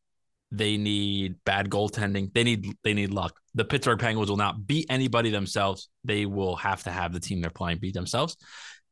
They 0.52 0.76
need 0.76 1.36
bad 1.44 1.70
goaltending. 1.70 2.32
They 2.32 2.44
need 2.44 2.74
they 2.82 2.94
need 2.94 3.10
luck. 3.10 3.38
The 3.54 3.64
Pittsburgh 3.64 3.98
Penguins 3.98 4.28
will 4.28 4.36
not 4.36 4.66
beat 4.66 4.86
anybody 4.90 5.30
themselves. 5.30 5.88
They 6.04 6.26
will 6.26 6.56
have 6.56 6.82
to 6.84 6.90
have 6.90 7.12
the 7.12 7.20
team 7.20 7.40
they're 7.40 7.50
playing 7.50 7.78
beat 7.78 7.94
themselves. 7.94 8.36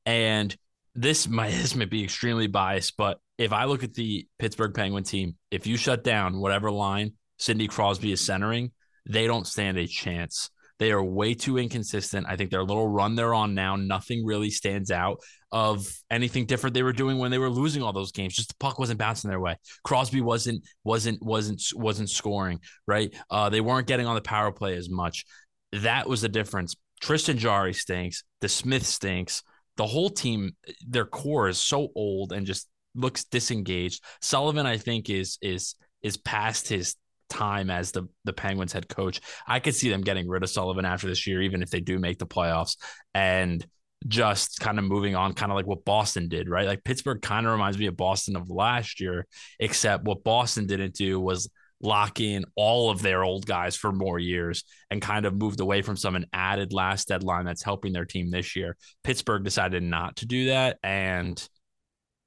And 0.07 0.55
this 0.95 1.29
might 1.29 1.51
this 1.63 1.75
might 1.75 1.91
be 1.91 2.05
extremely 2.05 2.47
biased, 2.47 2.97
but 2.97 3.19
if 3.39 3.53
I 3.53 3.65
look 3.65 3.85
at 3.85 3.95
the 3.95 4.27
Pittsburgh 4.39 4.75
Penguin 4.75 5.05
team, 5.05 5.37
if 5.51 5.67
you 5.67 5.77
shut 5.77 6.03
down 6.03 6.41
whatever 6.41 6.71
line 6.71 7.13
Sidney 7.39 7.69
Crosby 7.69 8.13
is 8.13 8.25
centering, 8.25 8.73
they 9.09 9.27
don't 9.27 9.47
stand 9.47 9.79
a 9.79 9.87
chance. 9.87 10.51
They 10.79 10.93
are 10.93 11.03
way 11.03 11.35
too 11.35 11.59
inconsistent. 11.59 12.27
I 12.29 12.37
think 12.37 12.51
their 12.51 12.63
little 12.63 12.89
run 12.89 13.17
they're 13.17 13.35
on 13.35 13.55
now, 13.55 13.77
nothing 13.77 14.25
really 14.25 14.51
stands 14.51 14.91
out 14.91 15.21
of 15.51 15.89
anything 16.11 16.47
different 16.47 16.75
they 16.75 16.83
were 16.83 16.93
doing 16.93 17.19
when 17.19 17.31
they 17.31 17.39
were 17.39 17.51
losing 17.51 17.83
all 17.83 17.93
those 17.93 18.13
games. 18.13 18.35
Just 18.35 18.51
the 18.51 18.55
puck 18.61 18.79
wasn't 18.79 18.99
bouncing 18.99 19.31
their 19.31 19.41
way. 19.41 19.57
Crosby 19.83 20.21
wasn't 20.21 20.63
wasn't 20.85 21.23
wasn't 21.23 21.63
wasn't 21.75 22.11
scoring, 22.11 22.61
right? 22.87 23.15
Uh, 23.31 23.49
they 23.49 23.61
weren't 23.61 23.87
getting 23.87 24.07
on 24.07 24.15
the 24.15 24.21
power 24.21 24.53
play 24.53 24.77
as 24.77 24.89
much. 24.89 25.25
That 25.73 26.09
was 26.09 26.21
the 26.21 26.29
difference. 26.29 26.77
Tristan 27.01 27.39
Jarry 27.39 27.75
stinks. 27.75 28.25
DeSmith 28.43 28.85
stinks. 28.85 29.43
The 29.77 29.87
whole 29.87 30.11
team, 30.11 30.57
their 30.87 31.05
core 31.07 31.49
is 31.49 31.59
so 31.59 31.89
old 31.95 32.33
and 32.33 32.47
just 32.47 32.69
looks 32.95 33.25
disengaged. 33.25 34.03
Sullivan, 34.21 34.67
I 34.67 34.77
think, 34.77 35.11
is 35.11 35.39
is 35.41 35.75
is 36.03 36.17
past 36.17 36.69
his 36.69 36.97
time 37.29 37.71
as 37.71 37.93
the 37.93 38.09
the 38.25 38.33
Penguins 38.33 38.73
head 38.73 38.89
coach. 38.89 39.21
I 39.47 39.61
could 39.61 39.75
see 39.75 39.91
them 39.91 40.03
getting 40.03 40.29
rid 40.29 40.43
of 40.43 40.51
Sullivan 40.51 40.85
after 40.85 41.07
this 41.07 41.27
year, 41.27 41.43
even 41.43 41.63
if 41.63 41.71
they 41.71 41.81
do 41.81 41.99
make 41.99 42.19
the 42.19 42.27
playoffs. 42.27 42.77
And 43.15 43.67
just 44.07 44.61
kind 44.61 44.79
of 44.79 44.85
moving 44.85 45.17
on, 45.17 45.35
kind 45.35 45.51
of 45.51 45.57
like 45.57 45.67
what 45.67 45.85
Boston 45.85 46.29
did, 46.29 46.49
right? 46.49 46.67
Like 46.67 46.85
Pittsburgh 46.85 47.21
kind 47.21 47.47
of 47.47 47.53
reminds 47.53 47.79
me 47.79 47.87
of 47.87 47.97
Boston 47.97 48.37
of 48.37 48.49
last 48.49 49.01
year, 49.01 49.27
except 49.59 50.05
what 50.05 50.23
Boston 50.23 50.67
didn't 50.67 50.95
do 50.95 51.19
was 51.19 51.51
lock 51.81 52.21
in 52.21 52.45
all 52.57 52.91
of 52.91 53.03
their 53.03 53.23
old 53.23 53.47
guys 53.47 53.77
for 53.77 53.93
more 53.93 54.19
years 54.19 54.65
and 54.91 55.01
kind 55.01 55.27
of 55.27 55.35
moved 55.35 55.61
away 55.61 55.83
from 55.83 55.97
some 55.97 56.17
and 56.17 56.27
added 56.33 56.73
last 56.73 57.09
deadline 57.09 57.45
that's 57.45 57.63
helping 57.63 57.93
their 57.93 58.05
team 58.05 58.31
this 58.31 58.57
year. 58.57 58.77
Pittsburgh 59.05 59.45
decided 59.45 59.83
not 59.83 60.17
to 60.17 60.27
do 60.27 60.47
that. 60.47 60.79
And 60.83 61.49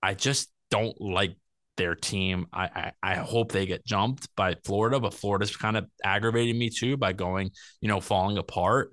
I 0.02 0.14
just 0.14 0.50
don't 0.70 1.00
like 1.00 1.36
their 1.78 1.96
team. 1.96 2.48
I, 2.54 2.64
I, 2.64 2.92
I 3.12 3.16
hope 3.16 3.52
they 3.52 3.66
get 3.66 3.86
jumped 3.86 4.28
by 4.36 4.56
Florida, 4.66 5.00
but 5.00 5.14
Florida's 5.14 5.56
kind 5.56 5.78
of 5.78 5.86
aggravating 6.04 6.58
me 6.58 6.70
too 6.70 6.98
by 6.98 7.14
going, 7.14 7.52
you 7.80 7.88
know, 7.88 8.02
falling 8.02 8.38
apart. 8.38 8.92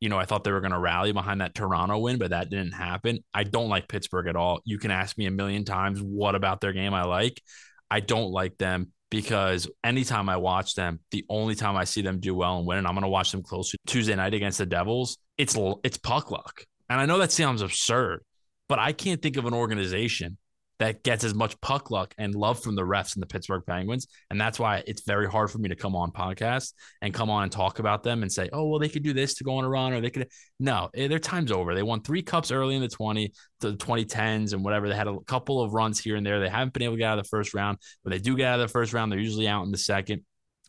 You 0.00 0.08
know, 0.08 0.18
I 0.18 0.24
thought 0.24 0.44
they 0.44 0.52
were 0.52 0.60
going 0.60 0.72
to 0.72 0.78
rally 0.78 1.12
behind 1.12 1.42
that 1.42 1.54
Toronto 1.54 1.98
win, 1.98 2.18
but 2.18 2.30
that 2.30 2.48
didn't 2.48 2.72
happen. 2.72 3.18
I 3.34 3.44
don't 3.44 3.68
like 3.68 3.88
Pittsburgh 3.88 4.28
at 4.28 4.36
all. 4.36 4.60
You 4.64 4.78
can 4.78 4.90
ask 4.90 5.18
me 5.18 5.26
a 5.26 5.30
million 5.30 5.64
times 5.64 6.00
what 6.00 6.34
about 6.34 6.60
their 6.60 6.72
game 6.72 6.94
I 6.94 7.04
like. 7.04 7.42
I 7.90 8.00
don't 8.00 8.30
like 8.30 8.56
them 8.56 8.92
because 9.10 9.68
anytime 9.84 10.28
I 10.28 10.36
watch 10.36 10.74
them, 10.74 11.00
the 11.10 11.26
only 11.28 11.54
time 11.54 11.76
I 11.76 11.84
see 11.84 12.00
them 12.00 12.20
do 12.20 12.34
well 12.34 12.58
and 12.58 12.66
win, 12.66 12.78
and 12.78 12.86
I'm 12.86 12.94
going 12.94 13.02
to 13.02 13.08
watch 13.08 13.32
them 13.32 13.42
close 13.42 13.74
Tuesday 13.86 14.14
night 14.14 14.32
against 14.32 14.58
the 14.58 14.66
Devils, 14.66 15.18
it's 15.36 15.56
it's 15.84 15.98
puck 15.98 16.30
luck. 16.30 16.64
And 16.88 17.00
I 17.00 17.06
know 17.06 17.18
that 17.18 17.32
sounds 17.32 17.60
absurd, 17.60 18.24
but 18.68 18.78
I 18.78 18.92
can't 18.92 19.20
think 19.20 19.36
of 19.36 19.44
an 19.46 19.54
organization 19.54 20.38
that 20.80 21.02
gets 21.04 21.24
as 21.24 21.34
much 21.34 21.60
puck 21.60 21.90
luck 21.90 22.14
and 22.16 22.34
love 22.34 22.60
from 22.60 22.74
the 22.74 22.82
refs 22.82 23.14
in 23.14 23.20
the 23.20 23.26
Pittsburgh 23.26 23.62
Penguins. 23.66 24.06
And 24.30 24.40
that's 24.40 24.58
why 24.58 24.82
it's 24.86 25.02
very 25.02 25.28
hard 25.28 25.50
for 25.50 25.58
me 25.58 25.68
to 25.68 25.76
come 25.76 25.94
on 25.94 26.10
podcasts 26.10 26.72
and 27.02 27.12
come 27.12 27.28
on 27.28 27.42
and 27.42 27.52
talk 27.52 27.80
about 27.80 28.02
them 28.02 28.22
and 28.22 28.32
say, 28.32 28.48
oh, 28.50 28.66
well, 28.66 28.78
they 28.78 28.88
could 28.88 29.02
do 29.02 29.12
this 29.12 29.34
to 29.34 29.44
go 29.44 29.56
on 29.56 29.64
a 29.64 29.68
run 29.68 29.92
or 29.92 30.00
they 30.00 30.08
could. 30.08 30.26
No, 30.58 30.88
eh, 30.94 31.06
their 31.06 31.18
time's 31.18 31.52
over. 31.52 31.74
They 31.74 31.82
won 31.82 32.02
three 32.02 32.22
cups 32.22 32.50
early 32.50 32.76
in 32.76 32.80
the 32.80 32.88
20, 32.88 33.30
the 33.60 33.74
2010s 33.74 34.54
and 34.54 34.64
whatever. 34.64 34.88
They 34.88 34.96
had 34.96 35.06
a 35.06 35.18
couple 35.26 35.60
of 35.60 35.74
runs 35.74 36.00
here 36.00 36.16
and 36.16 36.24
there. 36.24 36.40
They 36.40 36.48
haven't 36.48 36.72
been 36.72 36.82
able 36.82 36.94
to 36.94 36.98
get 36.98 37.10
out 37.10 37.18
of 37.18 37.24
the 37.24 37.28
first 37.28 37.52
round. 37.52 37.76
When 38.02 38.12
they 38.12 38.18
do 38.18 38.34
get 38.34 38.48
out 38.48 38.60
of 38.60 38.66
the 38.66 38.72
first 38.72 38.94
round, 38.94 39.12
they're 39.12 39.18
usually 39.18 39.48
out 39.48 39.64
in 39.64 39.72
the 39.72 39.78
second. 39.78 40.24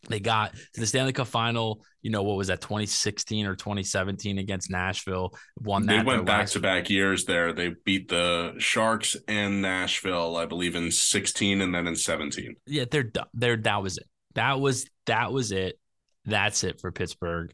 They 0.10 0.20
got 0.20 0.54
to 0.74 0.80
the 0.80 0.88
Stanley 0.88 1.14
Cup 1.14 1.28
final, 1.28 1.84
you 2.02 2.10
know, 2.10 2.24
what 2.24 2.36
was 2.36 2.48
that, 2.48 2.62
2016 2.62 3.46
or 3.46 3.56
2017 3.56 4.40
against 4.40 4.72
Nashville? 4.72 5.34
Won 5.60 5.86
that. 5.86 6.00
They 6.00 6.04
went 6.04 6.26
back 6.26 6.48
to 6.48 6.60
back 6.60 6.90
years 6.90 7.26
there. 7.26 7.54
They 7.54 7.74
beat 7.86 8.10
the 8.10 8.56
Sharks 8.58 9.16
and 9.28 9.62
Nashville, 9.62 10.38
I 10.38 10.46
believe, 10.46 10.76
in 10.76 10.92
16 10.92 11.62
and 11.62 11.74
then 11.74 11.88
in 11.88 11.96
17. 11.96 12.56
Yeah, 12.66 12.86
they're 12.90 13.12
they're 13.34 13.58
that 13.58 13.84
was 13.84 13.98
it. 13.98 14.08
That 14.34 14.60
was 14.60 14.88
that 15.06 15.32
was 15.32 15.52
it. 15.52 15.80
That's 16.26 16.64
it 16.64 16.82
for 16.82 16.92
Pittsburgh. 16.92 17.54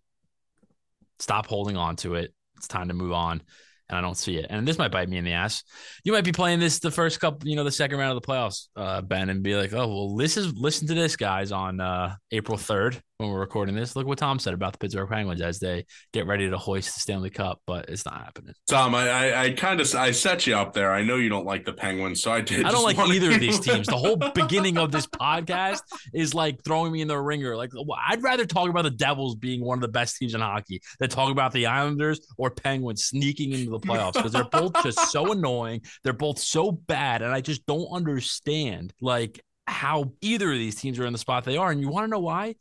Stop 1.20 1.48
holding 1.48 1.75
on 1.75 1.96
to 1.98 2.16
it. 2.16 2.34
It's 2.58 2.68
time 2.68 2.88
to 2.88 2.94
move 2.94 3.12
on 3.12 3.42
and 3.89 3.98
I 3.98 4.01
don't 4.01 4.17
see 4.17 4.38
it. 4.38 4.48
And 4.50 4.67
this 4.67 4.77
might 4.77 4.91
bite 4.91 5.10
me 5.10 5.17
in 5.17 5.25
the 5.25 5.34
ass. 5.34 5.63
You 6.03 6.12
might 6.12 6.24
be 6.24 6.32
playing 6.32 6.60
this 6.60 6.79
the 6.79 6.91
first 6.91 7.20
couple, 7.20 7.48
you 7.48 7.56
know, 7.56 7.63
the 7.63 7.72
second 7.72 7.98
round 8.00 8.15
of 8.15 8.22
the 8.22 8.27
playoffs, 8.27 8.67
uh, 8.75 9.01
Ben, 9.01 9.29
and 9.29 9.44
be 9.44 9.56
like, 9.56 9.74
oh, 9.74 9.88
well, 9.88 10.15
this 10.15 10.38
is 10.38 10.53
listen 10.53 10.88
to 10.88 10.94
this, 10.94 11.15
guys, 11.15 11.51
on 11.51 11.79
uh, 11.79 12.15
April 12.32 12.58
3rd 12.58 13.00
when 13.18 13.32
we're 13.32 13.40
recording 13.40 13.74
this. 13.74 13.96
Look 13.96 14.06
what 14.06 14.20
Tom 14.20 14.38
said 14.38 14.54
about 14.54 14.74
the 14.74 14.80
Pittsburgh 14.80 15.10
Penguins 15.10 15.42
as 15.42 15.60
they 15.60 15.86
get 16.14 16.28
ready 16.28 16.50
to 16.50 16.58
hoist 16.58 16.94
the 16.94 17.00
Stanley 17.00 17.32
Cup, 17.32 17.60
but 17.66 17.90
it's 17.90 18.06
not 18.06 18.22
happening. 18.24 18.54
Tom, 18.70 18.94
I 18.94 19.10
I, 19.10 19.44
I 19.44 19.52
kind 19.52 19.82
of 19.82 19.94
I 19.96 20.12
set 20.12 20.46
you 20.46 20.56
up 20.56 20.74
there. 20.74 20.92
I 20.92 21.04
know 21.04 21.16
you 21.16 21.30
don't 21.30 21.46
like 21.46 21.66
the 21.66 21.74
Penguins, 21.74 22.22
so 22.22 22.32
I 22.32 22.42
did. 22.42 22.66
I 22.66 22.72
don't 22.72 22.84
like 22.84 23.00
either 23.00 23.32
of 23.32 23.40
these 23.40 23.60
teams. 23.62 23.88
The 23.88 23.98
whole 23.98 24.18
beginning 24.18 24.78
of 24.78 24.92
this 24.92 25.08
podcast 25.08 25.82
is 26.14 26.36
like 26.36 26.64
throwing 26.64 26.92
me 26.92 27.02
in 27.02 27.08
the 27.08 27.20
ringer. 27.20 27.56
Like 27.56 27.72
I'd 28.08 28.22
rather 28.22 28.46
talk 28.46 28.70
about 28.70 28.84
the 28.84 28.92
Devils 28.92 29.36
being 29.36 29.66
one 29.66 29.78
of 29.78 29.82
the 29.82 29.88
best 29.88 30.18
teams 30.18 30.36
in 30.36 30.42
hockey 30.42 30.82
than 31.00 31.10
talk 31.10 31.32
about 31.32 31.54
the 31.54 31.66
Islanders 31.66 32.20
or 32.38 32.52
Penguins 32.52 33.06
sneaking 33.06 33.52
into 33.52 33.72
the 33.72 33.80
playoffs 33.80 34.14
because 34.14 34.32
they're 34.32 34.44
both 34.44 34.74
just 34.84 35.12
so 35.12 35.32
annoying. 35.32 35.82
They're 36.04 36.14
both 36.14 36.38
so 36.38 36.72
bad, 36.72 37.24
and 37.24 37.34
I 37.34 37.42
just 37.42 37.66
don't 37.66 37.88
understand 37.88 38.94
like 39.02 39.42
how 39.66 40.14
either 40.22 40.52
of 40.52 40.58
these 40.58 40.76
teams 40.76 40.98
are 41.00 41.06
in 41.06 41.14
the 41.14 41.20
spot 41.20 41.44
they 41.44 41.58
are. 41.58 41.72
And 41.72 41.82
you 41.82 41.90
want 41.90 42.06
to 42.06 42.10
know 42.10 42.20
why? 42.20 42.56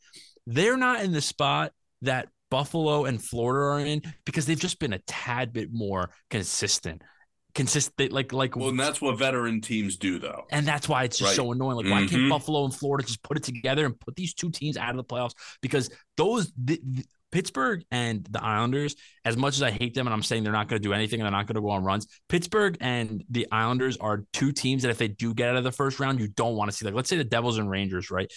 They're 0.47 0.76
not 0.76 1.03
in 1.03 1.12
the 1.12 1.21
spot 1.21 1.73
that 2.03 2.29
Buffalo 2.50 3.05
and 3.05 3.23
Florida 3.23 3.83
are 3.83 3.87
in 3.87 4.03
because 4.25 4.47
they've 4.47 4.59
just 4.59 4.79
been 4.79 4.93
a 4.93 4.99
tad 5.00 5.53
bit 5.53 5.71
more 5.73 6.11
consistent. 6.31 7.03
Consistent, 7.55 8.12
like 8.12 8.35
like. 8.35 8.55
Well, 8.55 8.69
and 8.69 8.79
that's 8.79 9.00
what 9.00 9.19
veteran 9.19 9.62
teams 9.62 9.97
do, 9.97 10.19
though. 10.19 10.45
And 10.50 10.67
that's 10.67 10.88
why 10.88 11.05
it's 11.05 11.19
just 11.19 11.31
right. 11.31 11.37
so 11.37 11.53
annoying. 11.53 11.76
Like, 11.76 11.87
mm-hmm. 11.87 11.93
why 11.93 12.07
can't 12.07 12.29
Buffalo 12.29 12.65
and 12.67 12.75
Florida 12.75 13.07
just 13.07 13.23
put 13.23 13.38
it 13.38 13.45
together 13.45 13.87
and 13.87 13.99
put 13.99 14.15
these 14.15 14.35
two 14.35 14.50
teams 14.50 14.76
out 14.76 14.91
of 14.91 14.97
the 14.97 15.05
playoffs? 15.05 15.33
Because 15.62 15.88
those 16.19 16.53
the, 16.62 16.79
the, 16.85 17.05
Pittsburgh 17.33 17.83
and 17.91 18.26
the 18.31 18.43
Islanders, 18.43 18.95
as 19.25 19.37
much 19.37 19.57
as 19.57 19.62
I 19.62 19.71
hate 19.71 19.95
them 19.95 20.07
and 20.07 20.15
I'm 20.15 20.23
saying 20.23 20.45
they're 20.45 20.53
not 20.53 20.69
going 20.69 20.81
to 20.81 20.88
do 20.88 20.93
anything 20.93 21.21
and 21.21 21.25
they're 21.25 21.38
not 21.38 21.47
going 21.47 21.57
to 21.57 21.61
go 21.61 21.71
on 21.71 21.83
runs, 21.83 22.07
Pittsburgh 22.29 22.76
and 22.81 23.25
the 23.31 23.47
Islanders 23.50 23.97
are 23.97 24.25
two 24.33 24.53
teams 24.53 24.83
that 24.83 24.91
if 24.91 24.99
they 24.99 25.09
do 25.09 25.35
get 25.35 25.49
out 25.49 25.57
of 25.57 25.65
the 25.65 25.73
first 25.73 25.99
round, 25.99 26.21
you 26.21 26.29
don't 26.29 26.57
want 26.57 26.71
to 26.71 26.76
see. 26.76 26.85
Like, 26.85 26.95
let's 26.95 27.09
say 27.09 27.17
the 27.17 27.25
Devils 27.25 27.59
and 27.59 27.69
Rangers, 27.69 28.11
right, 28.11 28.31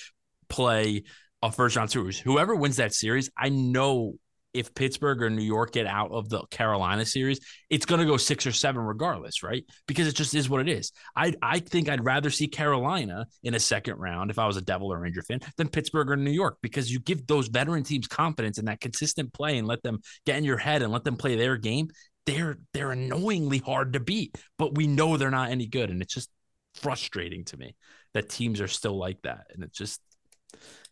play 0.50 1.04
a 1.42 1.52
first 1.52 1.76
round 1.76 1.92
series. 1.92 2.20
Whoever 2.20 2.56
wins 2.56 2.78
that 2.78 2.94
series, 2.94 3.30
I 3.38 3.50
know 3.50 4.16
if 4.54 4.74
Pittsburgh 4.74 5.22
or 5.22 5.30
New 5.30 5.44
York 5.44 5.74
get 5.74 5.86
out 5.86 6.12
of 6.12 6.30
the 6.30 6.44
Carolina 6.50 7.06
series, 7.06 7.40
it's 7.70 7.86
going 7.86 8.00
to 8.00 8.08
go 8.08 8.18
six 8.18 8.48
or 8.48 8.52
seven 8.52 8.82
regardless, 8.82 9.44
right? 9.44 9.64
Because 9.88 10.08
it 10.08 10.16
just 10.16 10.34
is 10.34 10.50
what 10.50 10.62
it 10.62 10.70
is. 10.70 10.92
I 11.16 11.34
I 11.42 11.60
think 11.60 11.88
I'd 11.88 12.04
rather 12.04 12.30
see 12.30 12.48
Carolina 12.48 13.28
in 13.44 13.54
a 13.54 13.60
second 13.60 13.98
round 13.98 14.32
if 14.32 14.40
I 14.40 14.48
was 14.48 14.58
a 14.58 14.62
Devil 14.62 14.92
or 14.92 15.00
Ranger 15.00 15.22
fan 15.22 15.40
than 15.58 15.70
Pittsburgh 15.70 16.10
or 16.10 16.18
New 16.18 16.32
York 16.32 16.58
because 16.62 16.92
you 16.92 17.00
give 17.00 17.28
those 17.28 17.48
veteran 17.48 17.84
teams 17.84 18.08
confidence 18.08 18.58
and 18.58 18.68
that 18.68 18.82
consistent 18.82 19.34
play 19.34 19.58
and 19.58 19.68
let 19.68 19.84
them 19.84 20.00
get 20.26 20.38
in 20.38 20.44
your 20.44 20.58
head 20.58 20.82
and 20.82 20.92
let 20.92 21.04
them 21.04 21.18
play 21.18 21.36
their 21.36 21.58
game. 21.58 21.90
They're 22.26 22.58
they're 22.74 22.92
annoyingly 22.92 23.60
hard 23.60 23.94
to 23.94 24.00
beat, 24.00 24.36
but 24.58 24.76
we 24.76 24.88
know 24.88 25.18
they're 25.18 25.32
not 25.32 25.52
any 25.52 25.68
good, 25.68 25.90
and 25.90 26.02
it's 26.02 26.14
just 26.14 26.30
frustrating 26.76 27.46
to 27.46 27.58
me 27.58 27.76
that 28.14 28.30
teams 28.30 28.62
are 28.62 28.68
still 28.68 28.98
like 28.98 29.22
that, 29.24 29.48
and 29.54 29.64
it's 29.64 29.78
just 29.78 30.02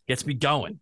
gets 0.08 0.26
me 0.26 0.34
going. 0.34 0.80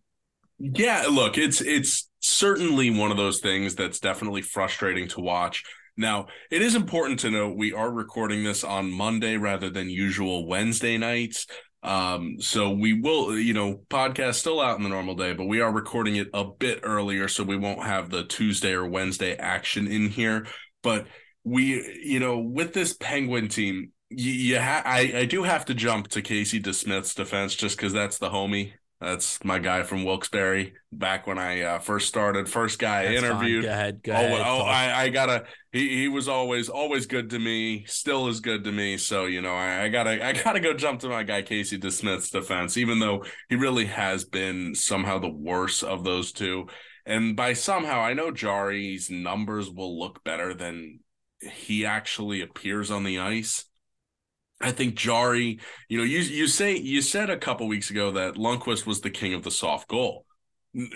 Yeah, 0.58 1.06
look, 1.10 1.36
it's 1.36 1.60
it's 1.60 2.08
certainly 2.20 2.90
one 2.90 3.10
of 3.10 3.16
those 3.16 3.40
things 3.40 3.74
that's 3.74 4.00
definitely 4.00 4.42
frustrating 4.42 5.08
to 5.08 5.20
watch. 5.20 5.64
Now, 5.96 6.26
it 6.50 6.62
is 6.62 6.74
important 6.74 7.20
to 7.20 7.30
note 7.30 7.56
we 7.56 7.72
are 7.72 7.90
recording 7.90 8.44
this 8.44 8.64
on 8.64 8.90
Monday 8.90 9.36
rather 9.36 9.70
than 9.70 9.88
usual 9.88 10.46
Wednesday 10.46 10.98
nights. 10.98 11.46
Um, 11.82 12.36
so 12.40 12.70
we 12.70 13.00
will, 13.00 13.38
you 13.38 13.54
know, 13.54 13.80
podcast 13.88 14.34
still 14.34 14.60
out 14.60 14.76
in 14.76 14.82
the 14.82 14.88
normal 14.88 15.14
day, 15.14 15.34
but 15.34 15.46
we 15.46 15.60
are 15.60 15.72
recording 15.72 16.16
it 16.16 16.28
a 16.34 16.44
bit 16.44 16.80
earlier, 16.82 17.28
so 17.28 17.44
we 17.44 17.56
won't 17.56 17.84
have 17.84 18.10
the 18.10 18.24
Tuesday 18.24 18.72
or 18.72 18.86
Wednesday 18.86 19.36
action 19.36 19.86
in 19.86 20.08
here. 20.08 20.46
But 20.82 21.06
we, 21.44 22.00
you 22.02 22.18
know, 22.18 22.38
with 22.38 22.72
this 22.72 22.94
Penguin 22.94 23.48
team, 23.48 23.92
you, 24.10 24.32
you 24.32 24.58
ha- 24.58 24.82
I, 24.84 25.12
I 25.14 25.24
do 25.26 25.44
have 25.44 25.64
to 25.66 25.74
jump 25.74 26.08
to 26.08 26.22
Casey 26.22 26.60
DeSmith's 26.60 27.14
defense 27.14 27.54
just 27.54 27.76
because 27.76 27.92
that's 27.92 28.18
the 28.18 28.30
homie. 28.30 28.72
That's 29.00 29.44
my 29.44 29.58
guy 29.58 29.82
from 29.82 30.04
Wilkes-Barre. 30.04 30.72
Back 30.90 31.26
when 31.26 31.38
I 31.38 31.60
uh, 31.60 31.78
first 31.80 32.08
started, 32.08 32.48
first 32.48 32.78
guy 32.78 33.02
I 33.02 33.14
interviewed. 33.14 33.64
Fine. 33.64 33.70
Go 33.70 33.78
ahead. 33.78 34.02
Go 34.02 34.12
oh, 34.12 34.16
ahead. 34.16 34.42
Oh, 34.46 34.60
I, 34.62 35.02
I, 35.02 35.08
gotta. 35.10 35.44
He 35.70 35.94
he 35.98 36.08
was 36.08 36.28
always 36.28 36.70
always 36.70 37.04
good 37.04 37.28
to 37.30 37.38
me. 37.38 37.84
Still 37.86 38.28
is 38.28 38.40
good 38.40 38.64
to 38.64 38.72
me. 38.72 38.96
So 38.96 39.26
you 39.26 39.42
know, 39.42 39.54
I, 39.54 39.82
I 39.82 39.88
gotta 39.90 40.26
I 40.26 40.32
gotta 40.32 40.60
go 40.60 40.72
jump 40.72 41.00
to 41.00 41.08
my 41.10 41.24
guy 41.24 41.42
Casey 41.42 41.78
DeSmith's 41.78 42.30
defense, 42.30 42.78
even 42.78 42.98
though 42.98 43.24
he 43.50 43.56
really 43.56 43.84
has 43.84 44.24
been 44.24 44.74
somehow 44.74 45.18
the 45.18 45.28
worst 45.28 45.84
of 45.84 46.02
those 46.02 46.32
two. 46.32 46.66
And 47.04 47.36
by 47.36 47.52
somehow, 47.52 48.00
I 48.00 48.14
know 48.14 48.30
Jarry's 48.30 49.10
numbers 49.10 49.70
will 49.70 49.98
look 49.98 50.24
better 50.24 50.54
than 50.54 51.00
he 51.40 51.84
actually 51.84 52.40
appears 52.40 52.90
on 52.90 53.04
the 53.04 53.18
ice. 53.18 53.66
I 54.60 54.72
think 54.72 54.94
Jarry, 54.94 55.60
you 55.88 55.98
know, 55.98 56.04
you 56.04 56.20
you 56.20 56.46
say 56.46 56.76
you 56.76 57.02
said 57.02 57.28
a 57.28 57.36
couple 57.36 57.68
weeks 57.68 57.90
ago 57.90 58.12
that 58.12 58.34
Lundqvist 58.34 58.86
was 58.86 59.00
the 59.00 59.10
king 59.10 59.34
of 59.34 59.42
the 59.42 59.50
soft 59.50 59.88
goal. 59.88 60.24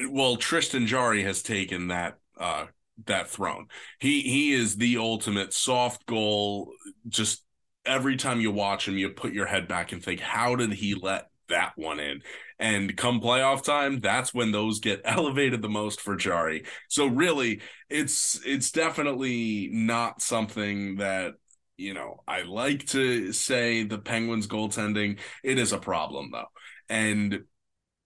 Well, 0.08 0.36
Tristan 0.36 0.86
Jarry 0.86 1.22
has 1.24 1.42
taken 1.42 1.88
that 1.88 2.18
uh 2.38 2.66
that 3.06 3.28
throne. 3.28 3.66
He 3.98 4.22
he 4.22 4.52
is 4.52 4.76
the 4.76 4.96
ultimate 4.96 5.52
soft 5.52 6.06
goal. 6.06 6.72
Just 7.08 7.44
every 7.84 8.16
time 8.16 8.40
you 8.40 8.50
watch 8.50 8.88
him, 8.88 8.96
you 8.96 9.10
put 9.10 9.32
your 9.32 9.46
head 9.46 9.68
back 9.68 9.92
and 9.92 10.02
think, 10.02 10.20
how 10.20 10.56
did 10.56 10.72
he 10.72 10.94
let 10.94 11.28
that 11.48 11.72
one 11.76 12.00
in? 12.00 12.22
And 12.58 12.96
come 12.96 13.20
playoff 13.20 13.62
time, 13.64 14.00
that's 14.00 14.32
when 14.34 14.52
those 14.52 14.80
get 14.80 15.02
elevated 15.04 15.60
the 15.60 15.68
most 15.68 16.00
for 16.00 16.16
Jarry. 16.16 16.64
So 16.88 17.06
really, 17.06 17.60
it's 17.90 18.40
it's 18.44 18.70
definitely 18.70 19.68
not 19.70 20.22
something 20.22 20.96
that 20.96 21.34
you 21.80 21.94
know, 21.94 22.22
I 22.28 22.42
like 22.42 22.86
to 22.88 23.32
say 23.32 23.82
the 23.82 23.98
Penguins 23.98 24.46
goaltending, 24.46 25.18
it 25.42 25.58
is 25.58 25.72
a 25.72 25.78
problem 25.78 26.30
though. 26.30 26.50
And 26.88 27.44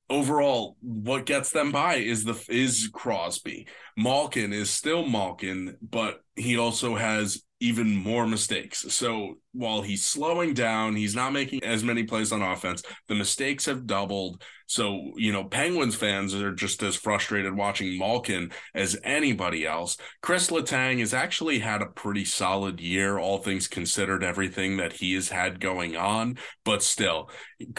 overall, 0.08 0.76
what 0.80 1.26
gets 1.26 1.50
them 1.50 1.72
by 1.72 1.96
is 1.96 2.24
the 2.24 2.40
is 2.48 2.88
Crosby. 2.92 3.66
Malkin 3.96 4.52
is 4.52 4.70
still 4.70 5.06
Malkin, 5.06 5.76
but 5.82 6.20
he 6.36 6.56
also 6.56 6.94
has 6.94 7.42
even 7.60 7.94
more 7.94 8.26
mistakes. 8.26 8.84
So 8.94 9.38
while 9.54 9.82
he's 9.82 10.04
slowing 10.04 10.52
down, 10.52 10.96
he's 10.96 11.14
not 11.14 11.32
making 11.32 11.64
as 11.64 11.82
many 11.82 12.02
plays 12.02 12.32
on 12.32 12.42
offense. 12.42 12.82
The 13.08 13.14
mistakes 13.14 13.66
have 13.66 13.86
doubled. 13.86 14.42
So, 14.66 15.12
you 15.16 15.30
know, 15.30 15.44
Penguins 15.44 15.94
fans 15.94 16.34
are 16.34 16.52
just 16.52 16.82
as 16.82 16.96
frustrated 16.96 17.54
watching 17.54 17.98
Malkin 17.98 18.50
as 18.74 18.98
anybody 19.04 19.66
else. 19.66 19.98
Chris 20.22 20.50
Letang 20.50 21.00
has 21.00 21.12
actually 21.12 21.58
had 21.58 21.82
a 21.82 21.86
pretty 21.86 22.24
solid 22.24 22.80
year, 22.80 23.18
all 23.18 23.38
things 23.38 23.68
considered, 23.68 24.24
everything 24.24 24.78
that 24.78 24.94
he 24.94 25.14
has 25.14 25.28
had 25.28 25.60
going 25.60 25.96
on. 25.96 26.38
But 26.64 26.82
still, 26.82 27.30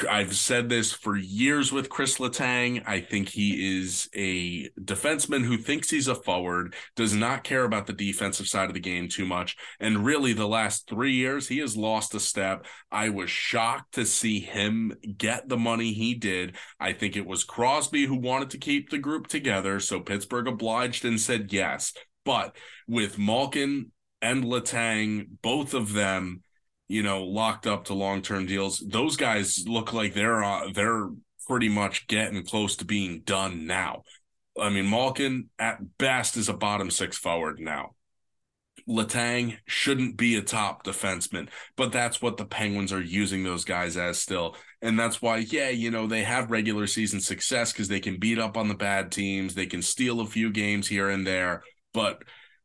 I've 0.09 0.35
said 0.35 0.69
this 0.69 0.93
for 0.93 1.17
years 1.17 1.71
with 1.71 1.89
Chris 1.89 2.19
Letang. 2.19 2.83
I 2.85 3.01
think 3.01 3.29
he 3.29 3.79
is 3.79 4.07
a 4.15 4.69
defenseman 4.79 5.43
who 5.43 5.57
thinks 5.57 5.89
he's 5.89 6.07
a 6.07 6.15
forward, 6.15 6.75
does 6.95 7.15
not 7.15 7.43
care 7.43 7.63
about 7.63 7.87
the 7.87 7.93
defensive 7.93 8.47
side 8.47 8.69
of 8.69 8.75
the 8.75 8.79
game 8.79 9.09
too 9.09 9.25
much. 9.25 9.57
And 9.79 10.05
really, 10.05 10.33
the 10.33 10.47
last 10.47 10.87
three 10.87 11.13
years, 11.13 11.47
he 11.47 11.59
has 11.65 11.75
lost 11.75 12.15
a 12.15 12.19
step. 12.19 12.65
I 12.91 13.09
was 13.09 13.29
shocked 13.29 13.95
to 13.95 14.05
see 14.05 14.39
him 14.39 14.93
get 15.17 15.49
the 15.49 15.57
money 15.57 15.93
he 15.93 16.13
did. 16.13 16.55
I 16.79 16.93
think 16.93 17.15
it 17.15 17.25
was 17.25 17.43
Crosby 17.43 18.05
who 18.05 18.15
wanted 18.15 18.51
to 18.51 18.57
keep 18.57 18.89
the 18.89 18.97
group 18.97 19.27
together. 19.27 19.79
So 19.79 19.99
Pittsburgh 19.99 20.47
obliged 20.47 21.03
and 21.03 21.19
said 21.19 21.51
yes. 21.51 21.93
But 22.23 22.55
with 22.87 23.17
Malkin 23.17 23.91
and 24.21 24.43
Letang, 24.43 25.27
both 25.41 25.73
of 25.73 25.93
them, 25.93 26.41
you 26.87 27.03
know, 27.03 27.23
locked 27.23 27.67
up 27.67 27.85
to 27.85 27.93
long 27.93 28.21
term 28.21 28.45
deals, 28.45 28.79
those 28.79 29.17
guys 29.17 29.65
look 29.67 29.93
like 29.93 30.13
they're 30.13 30.43
uh, 30.43 30.69
they're 30.73 31.09
pretty 31.47 31.69
much 31.69 32.07
getting 32.07 32.43
close 32.43 32.75
to 32.77 32.85
being 32.85 33.21
done 33.21 33.65
now. 33.65 34.03
I 34.59 34.69
mean, 34.69 34.89
Malkin 34.89 35.49
at 35.59 35.97
best 35.97 36.37
is 36.37 36.49
a 36.49 36.53
bottom 36.53 36.89
six 36.89 37.17
forward 37.17 37.59
now. 37.59 37.94
Letang 38.87 39.57
shouldn't 39.65 40.17
be 40.17 40.35
a 40.35 40.41
top 40.41 40.83
defenseman, 40.85 41.49
but 41.75 41.91
that's 41.91 42.21
what 42.21 42.37
the 42.37 42.45
Penguins 42.45 42.93
are 42.93 43.01
using 43.01 43.43
those 43.43 43.65
guys 43.65 43.97
as 43.97 44.19
still. 44.19 44.55
And 44.81 44.99
that's 44.99 45.21
why, 45.21 45.37
yeah, 45.37 45.69
you 45.69 45.89
know, 45.89 46.05
they 46.05 46.23
have 46.23 46.51
regular 46.51 46.85
season 46.85 47.19
success 47.19 47.71
because 47.71 47.87
they 47.87 47.99
can 47.99 48.19
beat 48.19 48.37
up 48.37 48.57
on 48.57 48.67
the 48.67 48.75
bad 48.75 49.11
teams, 49.11 49.55
they 49.55 49.65
can 49.65 49.81
steal 49.81 50.21
a 50.21 50.27
few 50.27 50.51
games 50.51 50.87
here 50.87 51.09
and 51.09 51.25
there, 51.25 51.63
but 51.93 52.21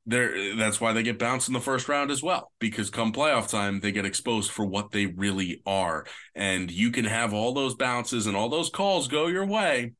they're 0.06 0.56
that's 0.56 0.80
why 0.80 0.92
they 0.92 1.02
get 1.02 1.18
bounced 1.18 1.48
in 1.48 1.54
the 1.54 1.60
first 1.60 1.88
round 1.88 2.10
as 2.10 2.22
well 2.22 2.52
because 2.58 2.88
come 2.90 3.12
playoff 3.12 3.48
time 3.48 3.80
they 3.80 3.92
get 3.92 4.06
exposed 4.06 4.50
for 4.50 4.64
what 4.64 4.90
they 4.90 5.06
really 5.06 5.62
are 5.66 6.06
and 6.34 6.70
you 6.70 6.90
can 6.90 7.04
have 7.04 7.34
all 7.34 7.52
those 7.52 7.74
bounces 7.74 8.26
and 8.26 8.36
all 8.36 8.48
those 8.48 8.70
calls 8.70 9.08
go 9.08 9.26
your 9.26 9.44
way 9.44 9.92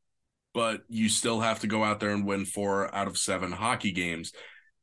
but 0.55 0.81
you 0.89 1.09
still 1.09 1.41
have 1.41 1.61
to 1.61 1.67
go 1.67 1.85
out 1.85 2.01
there 2.01 2.11
and 2.11 2.27
win 2.27 2.45
four 2.45 2.93
out 2.95 3.09
of 3.09 3.19
seven 3.19 3.53
hockey 3.53 3.93
games 3.93 4.33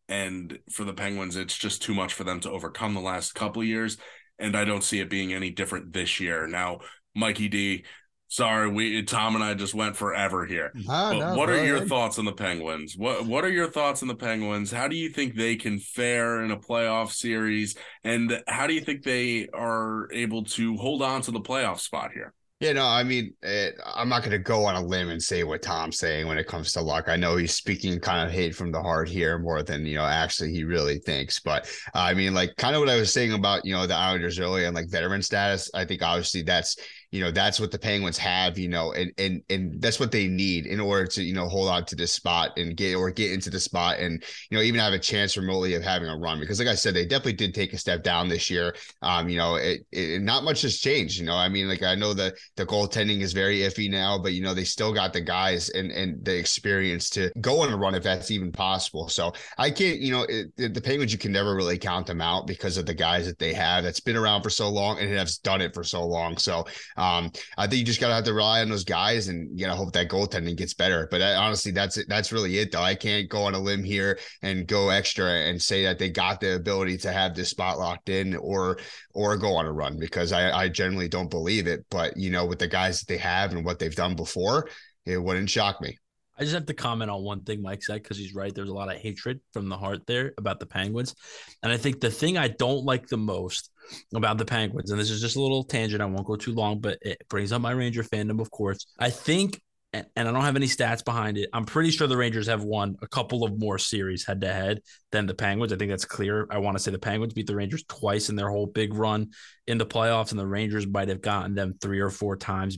and 0.09 0.59
for 0.71 0.83
the 0.83 0.93
Penguins, 0.93 1.35
it's 1.35 1.57
just 1.57 1.81
too 1.81 1.93
much 1.93 2.13
for 2.13 2.23
them 2.23 2.39
to 2.41 2.51
overcome 2.51 2.93
the 2.93 3.01
last 3.01 3.35
couple 3.35 3.63
years. 3.63 3.97
And 4.39 4.55
I 4.55 4.65
don't 4.65 4.83
see 4.83 4.99
it 4.99 5.09
being 5.09 5.33
any 5.33 5.49
different 5.49 5.93
this 5.93 6.19
year. 6.19 6.47
Now, 6.47 6.79
Mikey 7.15 7.47
D, 7.49 7.85
sorry, 8.27 8.69
we 8.69 9.03
Tom 9.03 9.35
and 9.35 9.43
I 9.43 9.53
just 9.55 9.73
went 9.73 9.95
forever 9.95 10.45
here. 10.45 10.71
Ah, 10.87 11.11
no, 11.11 11.35
what 11.35 11.49
are 11.49 11.63
your 11.63 11.81
thoughts 11.81 12.19
on 12.19 12.25
the 12.25 12.33
Penguins? 12.33 12.95
What 12.95 13.25
what 13.25 13.43
are 13.43 13.49
your 13.49 13.69
thoughts 13.69 14.01
on 14.01 14.07
the 14.07 14.15
Penguins? 14.15 14.71
How 14.71 14.87
do 14.87 14.95
you 14.95 15.09
think 15.09 15.35
they 15.35 15.55
can 15.55 15.79
fare 15.79 16.43
in 16.43 16.51
a 16.51 16.57
playoff 16.57 17.11
series? 17.11 17.75
And 18.03 18.41
how 18.47 18.67
do 18.67 18.73
you 18.73 18.81
think 18.81 19.03
they 19.03 19.47
are 19.53 20.11
able 20.11 20.43
to 20.43 20.77
hold 20.77 21.01
on 21.01 21.21
to 21.23 21.31
the 21.31 21.41
playoff 21.41 21.79
spot 21.79 22.11
here? 22.13 22.33
Yeah, 22.59 22.73
no, 22.73 22.87
I 22.87 23.03
mean, 23.03 23.35
it, 23.43 23.75
I'm 23.85 24.09
not 24.09 24.21
going 24.21 24.31
to 24.31 24.39
go 24.39 24.65
on 24.65 24.73
a 24.73 24.81
limb 24.83 25.09
and 25.09 25.21
say 25.21 25.43
what 25.43 25.61
Tom's 25.61 25.99
saying 25.99 26.25
when 26.25 26.39
it 26.39 26.47
comes 26.47 26.73
to 26.73 26.81
luck. 26.81 27.07
I 27.07 27.15
know 27.15 27.37
he's 27.37 27.53
speaking 27.53 27.99
kind 27.99 28.27
of 28.27 28.33
hate 28.33 28.55
from 28.55 28.71
the 28.71 28.81
heart 28.81 29.07
here 29.07 29.37
more 29.37 29.61
than, 29.61 29.85
you 29.85 29.93
know, 29.93 30.03
actually 30.05 30.51
he 30.51 30.63
really 30.63 30.97
thinks. 30.97 31.39
But 31.39 31.67
uh, 31.93 31.99
I 31.99 32.15
mean, 32.15 32.33
like 32.33 32.55
kind 32.55 32.73
of 32.75 32.79
what 32.79 32.89
I 32.89 32.95
was 32.95 33.13
saying 33.13 33.33
about, 33.33 33.63
you 33.63 33.73
know, 33.73 33.85
the 33.85 33.93
Islanders 33.93 34.39
earlier 34.39 34.65
and 34.65 34.75
like 34.75 34.89
veteran 34.89 35.21
status, 35.21 35.69
I 35.75 35.85
think 35.85 36.01
obviously 36.01 36.41
that's 36.41 36.77
you 37.11 37.21
know 37.21 37.31
that's 37.31 37.59
what 37.59 37.71
the 37.71 37.79
penguins 37.79 38.17
have 38.17 38.57
you 38.57 38.67
know 38.67 38.91
and 38.91 39.11
and 39.17 39.41
and 39.49 39.81
that's 39.81 39.99
what 39.99 40.11
they 40.11 40.27
need 40.27 40.65
in 40.65 40.79
order 40.79 41.05
to 41.05 41.23
you 41.23 41.33
know 41.33 41.47
hold 41.47 41.69
on 41.69 41.85
to 41.85 41.95
this 41.95 42.11
spot 42.11 42.51
and 42.57 42.75
get 42.75 42.95
or 42.95 43.09
get 43.09 43.31
into 43.31 43.49
the 43.49 43.59
spot 43.59 43.99
and 43.99 44.23
you 44.49 44.57
know 44.57 44.63
even 44.63 44.79
have 44.79 44.93
a 44.93 44.99
chance 44.99 45.37
remotely 45.37 45.73
of 45.73 45.83
having 45.83 46.09
a 46.09 46.17
run. 46.17 46.39
Because 46.39 46.59
like 46.59 46.67
i 46.67 46.75
said 46.75 46.93
they 46.93 47.05
definitely 47.05 47.33
did 47.33 47.53
take 47.53 47.73
a 47.73 47.77
step 47.77 48.03
down 48.03 48.27
this 48.27 48.49
year. 48.49 48.75
Um 49.01 49.29
you 49.29 49.37
know 49.37 49.55
it, 49.55 49.81
it 49.91 50.21
not 50.21 50.43
much 50.43 50.61
has 50.63 50.79
changed 50.79 51.19
you 51.19 51.25
know. 51.25 51.35
I 51.35 51.49
mean 51.49 51.67
like 51.67 51.83
i 51.83 51.95
know 51.95 52.13
the 52.13 52.35
the 52.55 52.65
goaltending 52.65 53.21
is 53.21 53.33
very 53.33 53.59
iffy 53.59 53.89
now 53.89 54.17
but 54.17 54.33
you 54.33 54.41
know 54.41 54.53
they 54.53 54.65
still 54.65 54.93
got 54.93 55.13
the 55.13 55.21
guys 55.21 55.69
and 55.69 55.91
and 55.91 56.23
the 56.25 56.37
experience 56.37 57.09
to 57.11 57.31
go 57.39 57.61
on 57.61 57.71
a 57.71 57.77
run 57.77 57.95
if 57.95 58.03
that's 58.03 58.31
even 58.31 58.51
possible. 58.51 59.07
So 59.07 59.33
i 59.57 59.69
can't 59.69 59.99
you 59.99 60.11
know 60.11 60.25
it, 60.27 60.73
the 60.73 60.81
penguins 60.81 61.11
you 61.11 61.17
can 61.17 61.31
never 61.31 61.55
really 61.55 61.77
count 61.77 62.07
them 62.07 62.21
out 62.21 62.47
because 62.47 62.77
of 62.77 62.85
the 62.85 62.93
guys 62.93 63.25
that 63.25 63.39
they 63.39 63.53
have 63.53 63.83
that's 63.83 63.99
been 63.99 64.17
around 64.17 64.41
for 64.41 64.49
so 64.49 64.69
long 64.69 64.99
and 64.99 65.09
has 65.09 65.37
done 65.37 65.61
it 65.61 65.73
for 65.73 65.83
so 65.83 66.05
long. 66.05 66.37
So 66.37 66.65
um, 66.97 67.31
I 67.57 67.67
think 67.67 67.79
you 67.79 67.85
just 67.85 67.99
gotta 67.99 68.15
have 68.15 68.23
to 68.25 68.33
rely 68.33 68.61
on 68.61 68.69
those 68.69 68.83
guys, 68.83 69.27
and 69.27 69.57
you 69.57 69.65
gotta 69.65 69.77
hope 69.77 69.93
that 69.93 70.09
goaltending 70.09 70.57
gets 70.57 70.73
better. 70.73 71.07
But 71.09 71.21
I, 71.21 71.35
uh, 71.35 71.41
honestly, 71.41 71.71
that's 71.71 71.97
it. 71.97 72.07
That's 72.09 72.31
really 72.31 72.57
it, 72.57 72.71
though. 72.71 72.81
I 72.81 72.95
can't 72.95 73.29
go 73.29 73.43
on 73.43 73.53
a 73.53 73.59
limb 73.59 73.83
here 73.83 74.19
and 74.41 74.67
go 74.67 74.89
extra 74.89 75.31
and 75.31 75.61
say 75.61 75.83
that 75.83 75.99
they 75.99 76.09
got 76.09 76.41
the 76.41 76.55
ability 76.55 76.97
to 76.99 77.11
have 77.11 77.35
this 77.35 77.49
spot 77.49 77.77
locked 77.77 78.09
in 78.09 78.35
or 78.35 78.79
or 79.13 79.37
go 79.37 79.53
on 79.53 79.65
a 79.65 79.71
run 79.71 79.99
because 79.99 80.31
I, 80.31 80.51
I 80.51 80.69
generally 80.69 81.07
don't 81.07 81.29
believe 81.29 81.67
it. 81.67 81.85
But 81.89 82.17
you 82.17 82.31
know, 82.31 82.45
with 82.45 82.59
the 82.59 82.67
guys 82.67 82.99
that 82.99 83.07
they 83.07 83.17
have 83.17 83.53
and 83.53 83.63
what 83.63 83.79
they've 83.79 83.95
done 83.95 84.15
before, 84.15 84.69
it 85.05 85.21
wouldn't 85.21 85.49
shock 85.49 85.81
me. 85.81 85.97
I 86.39 86.43
just 86.43 86.53
have 86.53 86.67
to 86.67 86.73
comment 86.73 87.09
on 87.09 87.23
one 87.23 87.41
thing 87.41 87.61
Mike 87.63 87.81
said 87.81 88.03
because 88.03 88.17
he's 88.17 88.35
right. 88.35 88.53
There's 88.53 88.69
a 88.69 88.73
lot 88.73 88.93
of 88.93 89.01
hatred 89.01 89.39
from 89.53 89.69
the 89.69 89.77
heart 89.77 90.05
there 90.05 90.33
about 90.37 90.59
the 90.59 90.67
Penguins. 90.67 91.15
And 91.63 91.71
I 91.71 91.77
think 91.77 91.99
the 91.99 92.11
thing 92.11 92.37
I 92.37 92.47
don't 92.47 92.85
like 92.85 93.07
the 93.07 93.17
most 93.17 93.71
about 94.13 94.37
the 94.37 94.45
Penguins, 94.45 94.91
and 94.91 94.99
this 94.99 95.09
is 95.09 95.21
just 95.21 95.35
a 95.35 95.41
little 95.41 95.63
tangent, 95.63 96.01
I 96.01 96.05
won't 96.05 96.25
go 96.25 96.35
too 96.35 96.53
long, 96.53 96.79
but 96.79 96.97
it 97.01 97.17
brings 97.29 97.51
up 97.51 97.61
my 97.61 97.71
Ranger 97.71 98.03
fandom, 98.03 98.39
of 98.39 98.51
course. 98.51 98.85
I 98.99 99.09
think, 99.09 99.61
and 99.93 100.05
I 100.15 100.23
don't 100.23 100.41
have 100.41 100.55
any 100.55 100.67
stats 100.67 101.03
behind 101.03 101.37
it, 101.37 101.49
I'm 101.53 101.65
pretty 101.65 101.91
sure 101.91 102.07
the 102.07 102.17
Rangers 102.17 102.47
have 102.47 102.63
won 102.63 102.97
a 103.01 103.07
couple 103.07 103.43
of 103.43 103.59
more 103.59 103.77
series 103.77 104.25
head 104.25 104.41
to 104.41 104.51
head 104.51 104.81
than 105.11 105.25
the 105.25 105.33
Penguins. 105.33 105.73
I 105.73 105.77
think 105.77 105.91
that's 105.91 106.05
clear. 106.05 106.47
I 106.51 106.57
want 106.59 106.77
to 106.77 106.83
say 106.83 106.91
the 106.91 106.99
Penguins 106.99 107.33
beat 107.33 107.47
the 107.47 107.55
Rangers 107.55 107.83
twice 107.87 108.29
in 108.29 108.35
their 108.35 108.49
whole 108.49 108.67
big 108.67 108.93
run 108.93 109.31
in 109.65 109.77
the 109.77 109.85
playoffs, 109.85 110.31
and 110.31 110.39
the 110.39 110.47
Rangers 110.47 110.85
might 110.85 111.09
have 111.09 111.21
gotten 111.21 111.55
them 111.55 111.75
three 111.81 111.99
or 111.99 112.09
four 112.09 112.35
times 112.35 112.77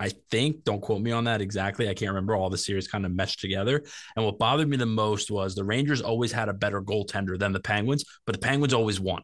I 0.00 0.10
think, 0.30 0.64
don't 0.64 0.80
quote 0.80 1.00
me 1.00 1.12
on 1.12 1.24
that 1.24 1.40
exactly. 1.40 1.88
I 1.88 1.94
can't 1.94 2.10
remember 2.10 2.34
all 2.34 2.50
the 2.50 2.58
series 2.58 2.88
kind 2.88 3.06
of 3.06 3.12
meshed 3.12 3.40
together. 3.40 3.84
And 4.16 4.24
what 4.24 4.38
bothered 4.38 4.68
me 4.68 4.76
the 4.76 4.86
most 4.86 5.30
was 5.30 5.54
the 5.54 5.64
Rangers 5.64 6.00
always 6.00 6.32
had 6.32 6.48
a 6.48 6.54
better 6.54 6.82
goaltender 6.82 7.38
than 7.38 7.52
the 7.52 7.60
Penguins, 7.60 8.04
but 8.26 8.32
the 8.32 8.40
Penguins 8.40 8.74
always 8.74 8.98
won. 8.98 9.22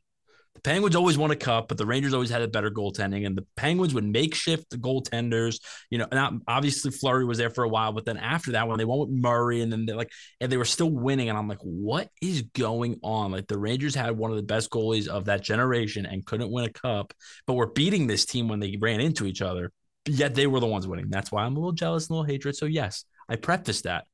The 0.54 0.60
Penguins 0.62 0.96
always 0.96 1.16
won 1.16 1.30
a 1.30 1.36
cup, 1.36 1.68
but 1.68 1.78
the 1.78 1.86
Rangers 1.86 2.14
always 2.14 2.30
had 2.30 2.42
a 2.42 2.48
better 2.48 2.70
goaltending, 2.70 3.24
and 3.24 3.36
the 3.36 3.46
Penguins 3.56 3.94
would 3.94 4.04
makeshift 4.04 4.70
the 4.70 4.76
goaltenders. 4.76 5.60
You 5.88 5.98
know, 5.98 6.08
not 6.10 6.34
obviously 6.48 6.90
Fleury 6.90 7.24
was 7.24 7.38
there 7.38 7.50
for 7.50 7.62
a 7.62 7.68
while, 7.68 7.92
but 7.92 8.04
then 8.04 8.16
after 8.16 8.52
that, 8.52 8.66
when 8.66 8.78
they 8.78 8.84
went 8.84 9.02
with 9.02 9.10
Murray, 9.10 9.60
and 9.60 9.70
then 9.70 9.86
they 9.86 9.92
like, 9.92 10.10
and 10.40 10.50
they 10.50 10.56
were 10.56 10.64
still 10.64 10.90
winning, 10.90 11.28
and 11.28 11.38
I'm 11.38 11.48
like, 11.48 11.60
what 11.60 12.08
is 12.20 12.42
going 12.54 12.98
on? 13.02 13.30
Like 13.30 13.46
the 13.46 13.58
Rangers 13.58 13.94
had 13.94 14.16
one 14.16 14.30
of 14.30 14.36
the 14.36 14.42
best 14.42 14.70
goalies 14.70 15.06
of 15.06 15.26
that 15.26 15.42
generation 15.42 16.06
and 16.06 16.26
couldn't 16.26 16.50
win 16.50 16.64
a 16.64 16.72
cup, 16.72 17.14
but 17.46 17.54
were 17.54 17.70
beating 17.70 18.06
this 18.06 18.26
team 18.26 18.48
when 18.48 18.60
they 18.60 18.76
ran 18.80 19.00
into 19.00 19.26
each 19.26 19.42
other 19.42 19.72
yet 20.08 20.34
they 20.34 20.46
were 20.46 20.60
the 20.60 20.66
ones 20.66 20.86
winning. 20.86 21.10
That's 21.10 21.30
why 21.30 21.44
I'm 21.44 21.56
a 21.56 21.58
little 21.58 21.72
jealous 21.72 22.06
and 22.06 22.10
a 22.10 22.20
little 22.20 22.32
hatred. 22.32 22.56
So 22.56 22.66
yes, 22.66 23.04
I 23.28 23.36
prefaced 23.36 23.84
that. 23.84 24.04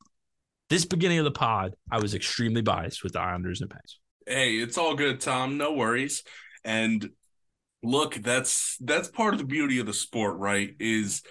This 0.71 0.85
beginning 0.85 1.19
of 1.19 1.25
the 1.25 1.31
pod, 1.31 1.75
I 1.91 2.01
was 2.01 2.15
extremely 2.15 2.63
biased 2.63 3.03
with 3.03 3.13
the 3.13 3.21
Islanders 3.21 3.61
and 3.61 3.71
Penguins. 3.71 4.01
Hey, 4.27 4.55
it's 4.57 4.79
all 4.79 4.95
good, 4.95 5.21
Tom. 5.21 5.59
No 5.59 5.73
worries. 5.73 6.23
And 6.65 7.11
look, 7.83 8.15
that's 8.15 8.79
that's 8.81 9.09
part 9.09 9.35
of 9.35 9.39
the 9.39 9.47
beauty 9.47 9.79
of 9.79 9.87
the 9.87 9.93
sport, 9.93 10.39
right? 10.39 10.75
Is 10.79 11.23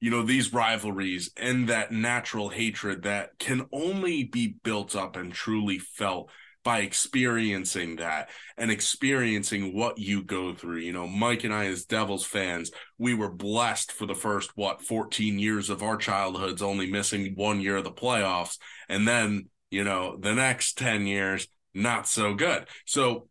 you 0.00 0.10
know 0.10 0.22
these 0.22 0.52
rivalries 0.52 1.30
and 1.36 1.68
that 1.68 1.90
natural 1.90 2.48
hatred 2.48 3.02
that 3.02 3.38
can 3.38 3.66
only 3.72 4.24
be 4.24 4.54
built 4.62 4.94
up 4.94 5.16
and 5.16 5.32
truly 5.32 5.78
felt 5.78 6.30
by 6.62 6.80
experiencing 6.80 7.96
that 7.96 8.28
and 8.56 8.70
experiencing 8.70 9.74
what 9.74 9.98
you 9.98 10.22
go 10.22 10.52
through. 10.54 10.78
You 10.78 10.92
know, 10.92 11.06
Mike 11.06 11.44
and 11.44 11.54
I, 11.54 11.66
as 11.66 11.86
Devils 11.86 12.26
fans, 12.26 12.70
we 12.98 13.14
were 13.14 13.30
blessed 13.30 13.90
for 13.90 14.06
the 14.06 14.14
first, 14.14 14.52
what, 14.56 14.82
14 14.82 15.38
years 15.38 15.70
of 15.70 15.82
our 15.82 15.96
childhoods, 15.96 16.60
only 16.60 16.90
missing 16.90 17.32
one 17.36 17.60
year 17.60 17.76
of 17.76 17.84
the 17.84 17.92
playoffs. 17.92 18.58
And 18.88 19.08
then, 19.08 19.48
you 19.70 19.82
know, 19.82 20.16
the 20.18 20.34
next 20.34 20.76
10 20.76 21.06
years, 21.06 21.48
not 21.78 22.08
so 22.08 22.34
good. 22.34 22.66
So, 22.84 23.28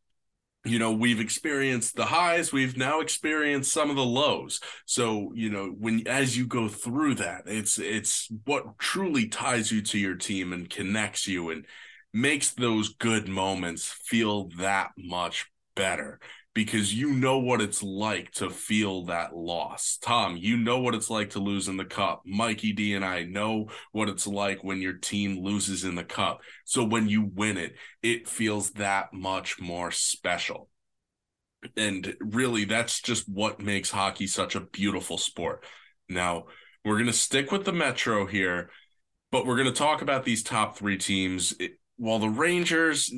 you 0.68 0.80
know 0.80 0.92
we've 0.92 1.20
experienced 1.20 1.96
the 1.96 2.06
highs 2.06 2.52
we've 2.52 2.78
now 2.78 3.00
experienced 3.00 3.72
some 3.72 3.90
of 3.90 3.96
the 3.96 4.04
lows 4.04 4.60
so 4.86 5.32
you 5.34 5.50
know 5.50 5.68
when 5.68 6.06
as 6.08 6.38
you 6.38 6.46
go 6.46 6.68
through 6.68 7.16
that 7.16 7.44
it's 7.46 7.80
it's 7.80 8.28
what 8.46 8.78
truly 8.78 9.28
ties 9.28 9.72
you 9.72 9.82
to 9.82 9.98
your 9.98 10.16
team 10.16 10.52
and 10.54 10.70
connects 10.70 11.28
you 11.28 11.50
and 11.52 11.66
makes 12.14 12.52
those 12.52 12.90
good 12.96 13.28
moments 13.28 13.88
feel 13.88 14.50
that 14.58 14.92
much 14.98 15.50
better 15.76 16.20
because 16.58 16.92
you 16.92 17.14
know 17.14 17.38
what 17.38 17.62
it's 17.62 17.84
like 17.84 18.32
to 18.32 18.50
feel 18.50 19.06
that 19.06 19.36
loss. 19.36 20.00
Tom, 20.02 20.36
you 20.36 20.58
know 20.58 20.80
what 20.80 20.96
it's 20.96 21.08
like 21.08 21.30
to 21.30 21.40
lose 21.40 21.68
in 21.68 21.78
the 21.78 21.86
cup. 21.86 22.24
Mikey 22.26 22.74
D 22.74 22.96
and 22.96 23.06
I 23.06 23.26
know 23.26 23.68
what 23.92 24.10
it's 24.10 24.26
like 24.26 24.64
when 24.64 24.82
your 24.82 24.94
team 24.94 25.44
loses 25.44 25.84
in 25.84 25.94
the 25.94 26.04
cup. 26.04 26.42
So 26.66 26.84
when 26.84 27.08
you 27.08 27.30
win 27.32 27.58
it, 27.58 27.76
it 28.02 28.28
feels 28.28 28.72
that 28.72 29.14
much 29.14 29.62
more 29.62 29.92
special. 29.92 30.68
And 31.78 32.16
really, 32.22 32.66
that's 32.66 33.02
just 33.04 33.30
what 33.30 33.62
makes 33.62 33.92
hockey 33.92 34.26
such 34.26 34.56
a 34.56 34.62
beautiful 34.62 35.20
sport. 35.20 35.64
Now, 36.10 36.46
we're 36.84 36.96
going 36.96 37.06
to 37.06 37.14
stick 37.14 37.52
with 37.52 37.66
the 37.66 37.72
Metro 37.72 38.26
here, 38.26 38.72
but 39.32 39.46
we're 39.46 39.58
going 39.58 39.72
to 39.72 39.80
talk 39.80 40.02
about 40.02 40.26
these 40.26 40.42
top 40.42 40.76
three 40.76 40.98
teams. 40.98 41.54
while 41.98 42.18
the 42.18 42.30
Rangers, 42.30 43.14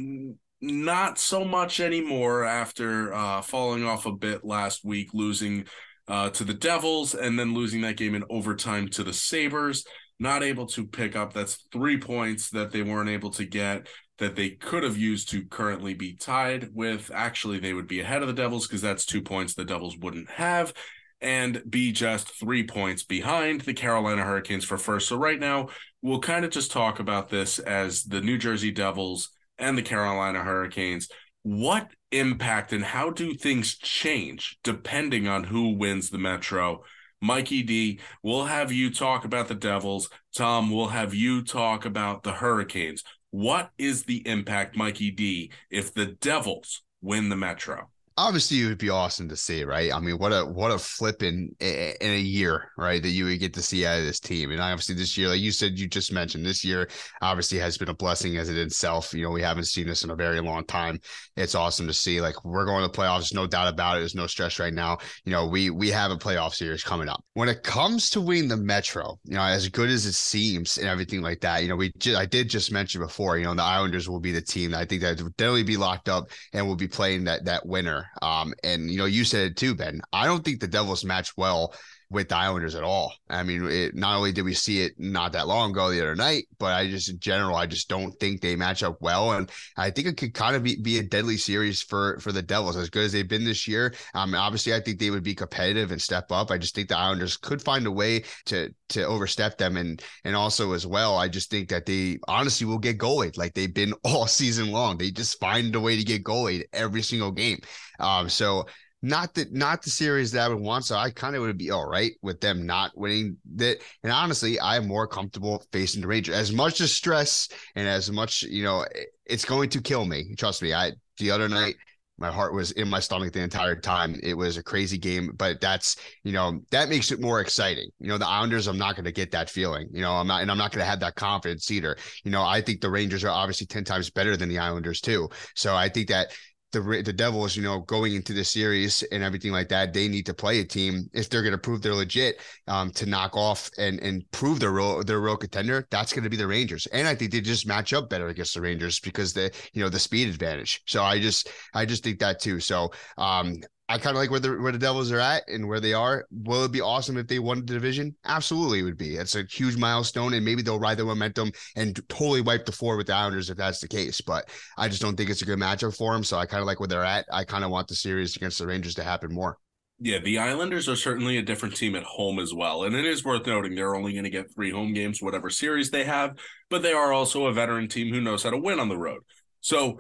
not 0.61 1.17
so 1.17 1.45
much 1.45 1.79
anymore 1.79 2.43
after 2.43 3.13
uh, 3.13 3.41
falling 3.41 3.83
off 3.85 4.05
a 4.05 4.11
bit 4.11 4.43
last 4.43 4.83
week, 4.83 5.13
losing 5.13 5.65
uh, 6.07 6.29
to 6.31 6.43
the 6.43 6.53
Devils 6.53 7.13
and 7.15 7.37
then 7.37 7.53
losing 7.53 7.81
that 7.81 7.97
game 7.97 8.15
in 8.15 8.23
overtime 8.29 8.87
to 8.89 9.03
the 9.03 9.13
Sabres. 9.13 9.85
Not 10.19 10.43
able 10.43 10.65
to 10.67 10.85
pick 10.85 11.15
up. 11.15 11.31
That's 11.31 11.65
three 11.71 11.97
points 11.97 12.49
that 12.49 12.71
they 12.71 12.81
weren't 12.81 13.09
able 13.09 13.29
to 13.31 13.45
get 13.45 13.87
that 14.17 14.35
they 14.35 14.49
could 14.49 14.83
have 14.83 14.97
used 14.97 15.29
to 15.29 15.45
currently 15.45 15.93
be 15.93 16.13
tied 16.13 16.69
with. 16.73 17.09
Actually, 17.13 17.59
they 17.59 17.73
would 17.73 17.87
be 17.87 18.01
ahead 18.01 18.21
of 18.21 18.27
the 18.27 18.33
Devils 18.33 18.67
because 18.67 18.81
that's 18.81 19.05
two 19.05 19.21
points 19.21 19.53
the 19.53 19.63
Devils 19.63 19.97
wouldn't 19.97 20.29
have 20.29 20.73
and 21.21 21.61
be 21.69 21.91
just 21.91 22.29
three 22.37 22.65
points 22.65 23.03
behind 23.03 23.61
the 23.61 23.73
Carolina 23.73 24.23
Hurricanes 24.23 24.65
for 24.65 24.77
first. 24.77 25.07
So, 25.07 25.15
right 25.15 25.39
now, 25.39 25.69
we'll 26.01 26.19
kind 26.19 26.43
of 26.43 26.51
just 26.51 26.71
talk 26.71 26.99
about 26.99 27.29
this 27.29 27.59
as 27.59 28.03
the 28.03 28.21
New 28.21 28.37
Jersey 28.37 28.71
Devils 28.71 29.29
and 29.59 29.77
the 29.77 29.81
Carolina 29.81 30.43
Hurricanes. 30.43 31.09
What 31.43 31.89
impact 32.11 32.73
and 32.73 32.83
how 32.83 33.11
do 33.11 33.33
things 33.33 33.77
change 33.77 34.57
depending 34.63 35.27
on 35.27 35.45
who 35.45 35.75
wins 35.75 36.09
the 36.09 36.17
Metro? 36.17 36.83
Mikey 37.21 37.63
D, 37.63 37.99
we'll 38.23 38.45
have 38.45 38.71
you 38.71 38.93
talk 38.93 39.25
about 39.25 39.47
the 39.47 39.55
Devils. 39.55 40.09
Tom, 40.35 40.71
we'll 40.71 40.87
have 40.87 41.13
you 41.13 41.43
talk 41.43 41.85
about 41.85 42.23
the 42.23 42.31
Hurricanes. 42.31 43.03
What 43.31 43.71
is 43.77 44.03
the 44.03 44.25
impact, 44.27 44.75
Mikey 44.75 45.11
D, 45.11 45.51
if 45.69 45.93
the 45.93 46.05
Devils 46.05 46.81
win 47.01 47.29
the 47.29 47.35
Metro? 47.35 47.89
Obviously 48.19 48.61
it 48.61 48.67
would 48.67 48.77
be 48.77 48.89
awesome 48.89 49.29
to 49.29 49.35
see, 49.35 49.63
right? 49.63 49.93
I 49.93 49.99
mean, 49.99 50.17
what 50.17 50.31
a 50.31 50.45
what 50.45 50.71
a 50.71 50.77
flip 50.77 51.23
in 51.23 51.55
in 51.59 51.95
a 52.01 52.19
year, 52.19 52.71
right? 52.77 53.01
That 53.01 53.09
you 53.09 53.25
would 53.25 53.39
get 53.39 53.53
to 53.55 53.61
see 53.61 53.85
out 53.85 53.99
of 53.99 54.05
this 54.05 54.19
team, 54.19 54.51
and 54.51 54.61
obviously 54.61 54.95
this 54.95 55.17
year, 55.17 55.29
like 55.29 55.39
you 55.39 55.51
said, 55.51 55.79
you 55.79 55.87
just 55.87 56.11
mentioned, 56.11 56.45
this 56.45 56.63
year 56.63 56.89
obviously 57.21 57.59
has 57.59 57.77
been 57.77 57.89
a 57.89 57.93
blessing 57.93 58.37
as 58.37 58.49
it 58.49 58.57
itself. 58.57 59.13
You 59.13 59.23
know, 59.23 59.31
we 59.31 59.41
haven't 59.41 59.65
seen 59.65 59.87
this 59.87 60.03
in 60.03 60.11
a 60.11 60.15
very 60.15 60.41
long 60.41 60.65
time. 60.65 60.99
It's 61.37 61.55
awesome 61.55 61.87
to 61.87 61.93
see. 61.93 62.21
Like 62.21 62.43
we're 62.43 62.65
going 62.65 62.83
to 62.83 62.99
playoffs, 62.99 63.33
no 63.33 63.47
doubt 63.47 63.73
about 63.73 63.97
it. 63.97 63.99
There's 64.01 64.15
no 64.15 64.27
stress 64.27 64.59
right 64.59 64.73
now. 64.73 64.97
You 65.25 65.31
know, 65.31 65.47
we 65.47 65.69
we 65.69 65.89
have 65.89 66.11
a 66.11 66.17
playoff 66.17 66.53
series 66.53 66.83
coming 66.83 67.09
up. 67.09 67.23
When 67.33 67.49
it 67.49 67.63
comes 67.63 68.09
to 68.11 68.21
winning 68.21 68.49
the 68.49 68.57
Metro, 68.57 69.19
you 69.23 69.35
know, 69.35 69.43
as 69.43 69.69
good 69.69 69.89
as 69.89 70.05
it 70.05 70.13
seems 70.13 70.77
and 70.77 70.87
everything 70.87 71.21
like 71.21 71.39
that, 71.41 71.63
you 71.63 71.69
know, 71.69 71.75
we 71.75 71.91
just, 71.97 72.17
I 72.17 72.25
did 72.25 72.49
just 72.49 72.71
mention 72.71 73.01
before, 73.01 73.37
you 73.37 73.45
know, 73.45 73.53
the 73.53 73.63
Islanders 73.63 74.09
will 74.09 74.19
be 74.19 74.31
the 74.31 74.41
team 74.41 74.73
I 74.75 74.85
think 74.85 75.01
that 75.01 75.17
definitely 75.37 75.63
be 75.63 75.77
locked 75.77 76.09
up 76.09 76.29
and 76.53 76.67
will 76.67 76.75
be 76.75 76.87
playing 76.87 77.23
that 77.25 77.45
that 77.45 77.65
winner 77.65 78.08
um, 78.21 78.53
and 78.63 78.89
you 78.89 78.97
know, 78.97 79.05
you 79.05 79.23
said 79.23 79.51
it 79.51 79.57
too, 79.57 79.75
Ben. 79.75 80.01
I 80.13 80.25
don't 80.25 80.43
think 80.43 80.59
the 80.59 80.67
Devils 80.67 81.05
match 81.05 81.35
well 81.37 81.73
with 82.11 82.29
the 82.29 82.35
Islanders 82.35 82.73
at 82.73 82.83
all. 82.83 83.13
I 83.29 83.43
mean, 83.43 83.69
it, 83.69 83.95
not 83.95 84.17
only 84.17 84.31
did 84.31 84.43
we 84.43 84.53
see 84.53 84.81
it 84.81 84.93
not 84.97 85.33
that 85.33 85.47
long 85.47 85.71
ago 85.71 85.91
the 85.91 86.01
other 86.01 86.15
night, 86.15 86.47
but 86.57 86.73
I 86.73 86.89
just 86.89 87.09
in 87.09 87.19
general, 87.19 87.55
I 87.55 87.67
just 87.67 87.87
don't 87.87 88.11
think 88.19 88.41
they 88.41 88.55
match 88.55 88.81
up 88.81 88.97
well, 88.99 89.33
and 89.33 89.49
I 89.77 89.91
think 89.91 90.07
it 90.07 90.17
could 90.17 90.33
kind 90.33 90.55
of 90.55 90.63
be, 90.63 90.81
be 90.81 90.97
a 90.97 91.03
deadly 91.03 91.37
series 91.37 91.81
for 91.81 92.19
for 92.19 92.31
the 92.31 92.41
Devils 92.41 92.77
as 92.77 92.89
good 92.89 93.05
as 93.05 93.11
they've 93.11 93.27
been 93.27 93.45
this 93.45 93.67
year. 93.67 93.93
Um, 94.15 94.33
obviously, 94.33 94.73
I 94.73 94.79
think 94.79 94.99
they 94.99 95.11
would 95.11 95.23
be 95.23 95.35
competitive 95.35 95.91
and 95.91 96.01
step 96.01 96.31
up. 96.31 96.49
I 96.49 96.57
just 96.57 96.73
think 96.73 96.89
the 96.89 96.97
Islanders 96.97 97.37
could 97.37 97.61
find 97.61 97.85
a 97.85 97.91
way 97.91 98.23
to 98.45 98.73
to 98.89 99.03
overstep 99.03 99.59
them, 99.59 99.77
and 99.77 100.01
and 100.23 100.35
also 100.35 100.73
as 100.73 100.87
well, 100.87 101.15
I 101.15 101.27
just 101.27 101.51
think 101.51 101.69
that 101.69 101.85
they 101.85 102.17
honestly 102.27 102.65
will 102.65 102.79
get 102.79 102.97
goalied 102.97 103.37
like 103.37 103.53
they've 103.53 103.73
been 103.73 103.93
all 104.03 104.25
season 104.25 104.71
long. 104.71 104.97
They 104.97 105.11
just 105.11 105.39
find 105.39 105.75
a 105.75 105.79
way 105.79 105.95
to 105.95 106.03
get 106.03 106.23
goalied 106.23 106.63
every 106.73 107.03
single 107.03 107.31
game. 107.31 107.59
Um, 107.99 108.29
so 108.29 108.65
not 109.01 109.33
that 109.35 109.53
not 109.53 109.81
the 109.81 109.89
series 109.89 110.31
that 110.31 110.45
I 110.45 110.49
would 110.49 110.59
want. 110.59 110.85
So 110.85 110.95
I 110.95 111.09
kind 111.09 111.35
of 111.35 111.41
would 111.41 111.57
be 111.57 111.71
all 111.71 111.89
right 111.89 112.13
with 112.21 112.41
them 112.41 112.65
not 112.65 112.91
winning 112.97 113.37
that. 113.55 113.77
And 114.03 114.11
honestly, 114.11 114.59
I 114.59 114.77
am 114.77 114.87
more 114.87 115.07
comfortable 115.07 115.63
facing 115.71 116.01
the 116.01 116.07
Rangers. 116.07 116.35
As 116.35 116.51
much 116.51 116.81
as 116.81 116.93
stress 116.93 117.49
and 117.75 117.87
as 117.87 118.11
much, 118.11 118.43
you 118.43 118.63
know, 118.63 118.85
it's 119.25 119.45
going 119.45 119.69
to 119.69 119.81
kill 119.81 120.05
me. 120.05 120.35
Trust 120.35 120.61
me. 120.61 120.73
I 120.73 120.91
the 121.17 121.31
other 121.31 121.49
night 121.49 121.75
my 122.19 122.29
heart 122.29 122.53
was 122.53 122.71
in 122.71 122.89
my 122.89 122.99
stomach 122.99 123.31
the 123.31 123.41
entire 123.41 123.75
time. 123.75 124.19
It 124.21 124.33
was 124.33 124.57
a 124.57 124.63
crazy 124.63 124.97
game, 124.97 125.31
but 125.37 125.61
that's 125.61 125.95
you 126.23 126.33
know 126.33 126.59
that 126.71 126.89
makes 126.89 127.11
it 127.11 127.21
more 127.21 127.39
exciting. 127.39 127.89
You 127.99 128.09
know, 128.09 128.17
the 128.17 128.27
Islanders, 128.27 128.67
I'm 128.67 128.77
not 128.77 128.95
going 128.95 129.05
to 129.05 129.11
get 129.11 129.31
that 129.31 129.49
feeling. 129.49 129.87
You 129.91 130.01
know, 130.01 130.13
I'm 130.13 130.27
not, 130.27 130.41
and 130.41 130.51
I'm 130.51 130.57
not 130.57 130.71
going 130.71 130.83
to 130.83 130.89
have 130.89 130.99
that 130.99 131.15
confidence 131.15 131.71
either. 131.71 131.95
You 132.23 132.31
know, 132.31 132.43
I 132.43 132.61
think 132.61 132.81
the 132.81 132.89
Rangers 132.89 133.23
are 133.23 133.29
obviously 133.29 133.67
ten 133.67 133.85
times 133.85 134.09
better 134.09 134.35
than 134.35 134.49
the 134.49 134.59
Islanders 134.59 134.99
too. 134.99 135.29
So 135.55 135.75
I 135.75 135.87
think 135.87 136.09
that 136.09 136.33
the 136.71 137.01
the 137.03 137.13
Devils, 137.13 137.55
you 137.55 137.63
know, 137.63 137.79
going 137.79 138.15
into 138.15 138.33
the 138.33 138.43
series 138.43 139.03
and 139.11 139.23
everything 139.23 139.51
like 139.51 139.69
that, 139.69 139.93
they 139.93 140.07
need 140.07 140.25
to 140.27 140.33
play 140.33 140.59
a 140.59 140.65
team 140.65 141.09
if 141.13 141.29
they're 141.29 141.41
going 141.41 141.53
to 141.53 141.57
prove 141.57 141.81
they're 141.81 141.93
legit 141.93 142.39
um, 142.67 142.91
to 142.91 143.05
knock 143.05 143.35
off 143.35 143.69
and 143.77 143.99
and 144.01 144.29
prove 144.31 144.59
they're 144.59 144.71
real 144.71 145.03
they're 145.03 145.19
real 145.19 145.37
contender. 145.37 145.87
That's 145.89 146.13
going 146.13 146.23
to 146.23 146.29
be 146.29 146.37
the 146.37 146.47
Rangers, 146.47 146.85
and 146.87 147.07
I 147.07 147.15
think 147.15 147.31
they 147.31 147.41
just 147.41 147.67
match 147.67 147.93
up 147.93 148.09
better 148.09 148.27
against 148.27 148.53
the 148.53 148.61
Rangers 148.61 148.99
because 148.99 149.33
the 149.33 149.51
you 149.73 149.81
know 149.81 149.89
the 149.89 149.99
speed 149.99 150.29
advantage. 150.29 150.81
So 150.85 151.03
I 151.03 151.19
just 151.19 151.49
I 151.73 151.85
just 151.85 152.03
think 152.03 152.19
that 152.19 152.39
too. 152.39 152.59
So 152.59 152.91
um, 153.17 153.61
I 153.89 153.97
kind 153.97 154.15
of 154.15 154.21
like 154.21 154.29
where 154.29 154.39
the 154.39 154.55
where 154.61 154.71
the 154.71 154.77
Devils 154.77 155.11
are 155.11 155.19
at 155.19 155.49
and 155.49 155.67
where 155.67 155.79
they 155.79 155.93
are. 155.93 156.27
Will 156.31 156.63
it 156.63 156.71
be 156.71 156.79
awesome 156.79 157.17
if 157.17 157.27
they 157.27 157.39
won 157.39 157.65
the 157.65 157.73
division? 157.73 158.15
Absolutely, 158.23 158.79
it 158.79 158.83
would 158.83 158.97
be. 158.97 159.15
It's 159.15 159.35
a 159.35 159.43
huge 159.49 159.77
milestone, 159.77 160.35
and 160.35 160.45
maybe 160.45 160.61
they'll 160.61 160.79
ride 160.79 160.99
the 160.99 161.05
momentum 161.05 161.51
and 161.75 161.99
totally 162.07 162.41
wipe 162.41 162.67
the 162.67 162.71
floor 162.71 162.97
with 162.97 163.07
the 163.07 163.15
Islanders 163.15 163.49
if 163.49 163.57
that's 163.57 163.79
the 163.79 163.87
case. 163.87 164.21
But 164.21 164.47
I 164.77 164.89
just 164.89 165.01
don't 165.01 165.15
think 165.15 165.31
it's 165.31 165.41
a 165.41 165.45
good 165.45 165.57
matchup 165.57 165.97
for 165.97 166.13
them. 166.13 166.23
So 166.23 166.37
I 166.37 166.45
kind 166.45 166.61
of 166.61 166.67
like 166.67 166.79
where 166.79 166.87
they're 166.87 167.03
at. 167.03 167.25
I 167.31 167.43
kind 167.43 167.63
of 167.63 167.71
want 167.71 167.87
the 167.87 167.95
series 167.95 168.35
against 168.35 168.59
the 168.59 168.67
Rangers 168.67 168.93
to 168.95 169.03
happen 169.03 169.33
more. 169.33 169.57
Yeah, 169.99 170.19
the 170.19 170.37
Islanders 170.37 170.87
are 170.87 170.95
certainly 170.95 171.37
a 171.37 171.41
different 171.41 171.75
team 171.75 171.95
at 171.95 172.03
home 172.03 172.37
as 172.37 172.53
well. 172.53 172.83
And 172.83 172.95
it 172.95 173.05
is 173.05 173.25
worth 173.25 173.47
noting 173.47 173.73
they're 173.73 173.95
only 173.95 174.13
going 174.13 174.23
to 174.23 174.29
get 174.29 174.53
three 174.53 174.71
home 174.71 174.93
games, 174.93 175.21
whatever 175.21 175.49
series 175.49 175.89
they 175.89 176.03
have, 176.03 176.37
but 176.69 176.83
they 176.83 176.93
are 176.93 177.11
also 177.11 177.47
a 177.47 177.53
veteran 177.53 177.89
team 177.89 178.13
who 178.13 178.21
knows 178.21 178.43
how 178.43 178.51
to 178.51 178.57
win 178.57 178.79
on 178.79 178.87
the 178.87 178.97
road. 178.97 179.21
So 179.61 179.99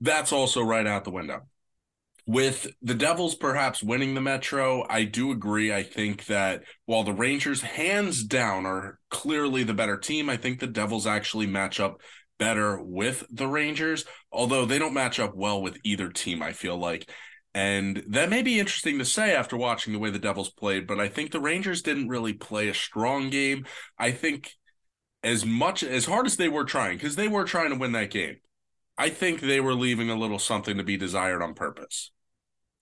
that's 0.00 0.32
also 0.32 0.60
right 0.60 0.86
out 0.86 1.04
the 1.04 1.10
window. 1.10 1.46
With 2.28 2.66
the 2.82 2.92
Devils 2.92 3.36
perhaps 3.36 3.82
winning 3.82 4.12
the 4.12 4.20
Metro, 4.20 4.84
I 4.86 5.04
do 5.04 5.30
agree. 5.30 5.72
I 5.72 5.82
think 5.82 6.26
that 6.26 6.62
while 6.84 7.02
the 7.02 7.14
Rangers, 7.14 7.62
hands 7.62 8.22
down, 8.22 8.66
are 8.66 8.98
clearly 9.08 9.62
the 9.62 9.72
better 9.72 9.96
team, 9.96 10.28
I 10.28 10.36
think 10.36 10.60
the 10.60 10.66
Devils 10.66 11.06
actually 11.06 11.46
match 11.46 11.80
up 11.80 12.02
better 12.38 12.82
with 12.82 13.24
the 13.30 13.48
Rangers, 13.48 14.04
although 14.30 14.66
they 14.66 14.78
don't 14.78 14.92
match 14.92 15.18
up 15.18 15.34
well 15.34 15.62
with 15.62 15.78
either 15.84 16.10
team, 16.10 16.42
I 16.42 16.52
feel 16.52 16.76
like. 16.76 17.10
And 17.54 18.04
that 18.10 18.28
may 18.28 18.42
be 18.42 18.60
interesting 18.60 18.98
to 18.98 19.06
say 19.06 19.34
after 19.34 19.56
watching 19.56 19.94
the 19.94 19.98
way 19.98 20.10
the 20.10 20.18
Devils 20.18 20.50
played, 20.50 20.86
but 20.86 21.00
I 21.00 21.08
think 21.08 21.30
the 21.30 21.40
Rangers 21.40 21.80
didn't 21.80 22.08
really 22.08 22.34
play 22.34 22.68
a 22.68 22.74
strong 22.74 23.30
game. 23.30 23.64
I 23.98 24.10
think 24.10 24.52
as 25.22 25.46
much 25.46 25.82
as 25.82 26.04
hard 26.04 26.26
as 26.26 26.36
they 26.36 26.50
were 26.50 26.66
trying, 26.66 26.98
because 26.98 27.16
they 27.16 27.26
were 27.26 27.44
trying 27.44 27.70
to 27.70 27.78
win 27.78 27.92
that 27.92 28.10
game, 28.10 28.36
I 28.98 29.08
think 29.08 29.40
they 29.40 29.60
were 29.60 29.72
leaving 29.72 30.10
a 30.10 30.14
little 30.14 30.38
something 30.38 30.76
to 30.76 30.84
be 30.84 30.98
desired 30.98 31.40
on 31.40 31.54
purpose. 31.54 32.10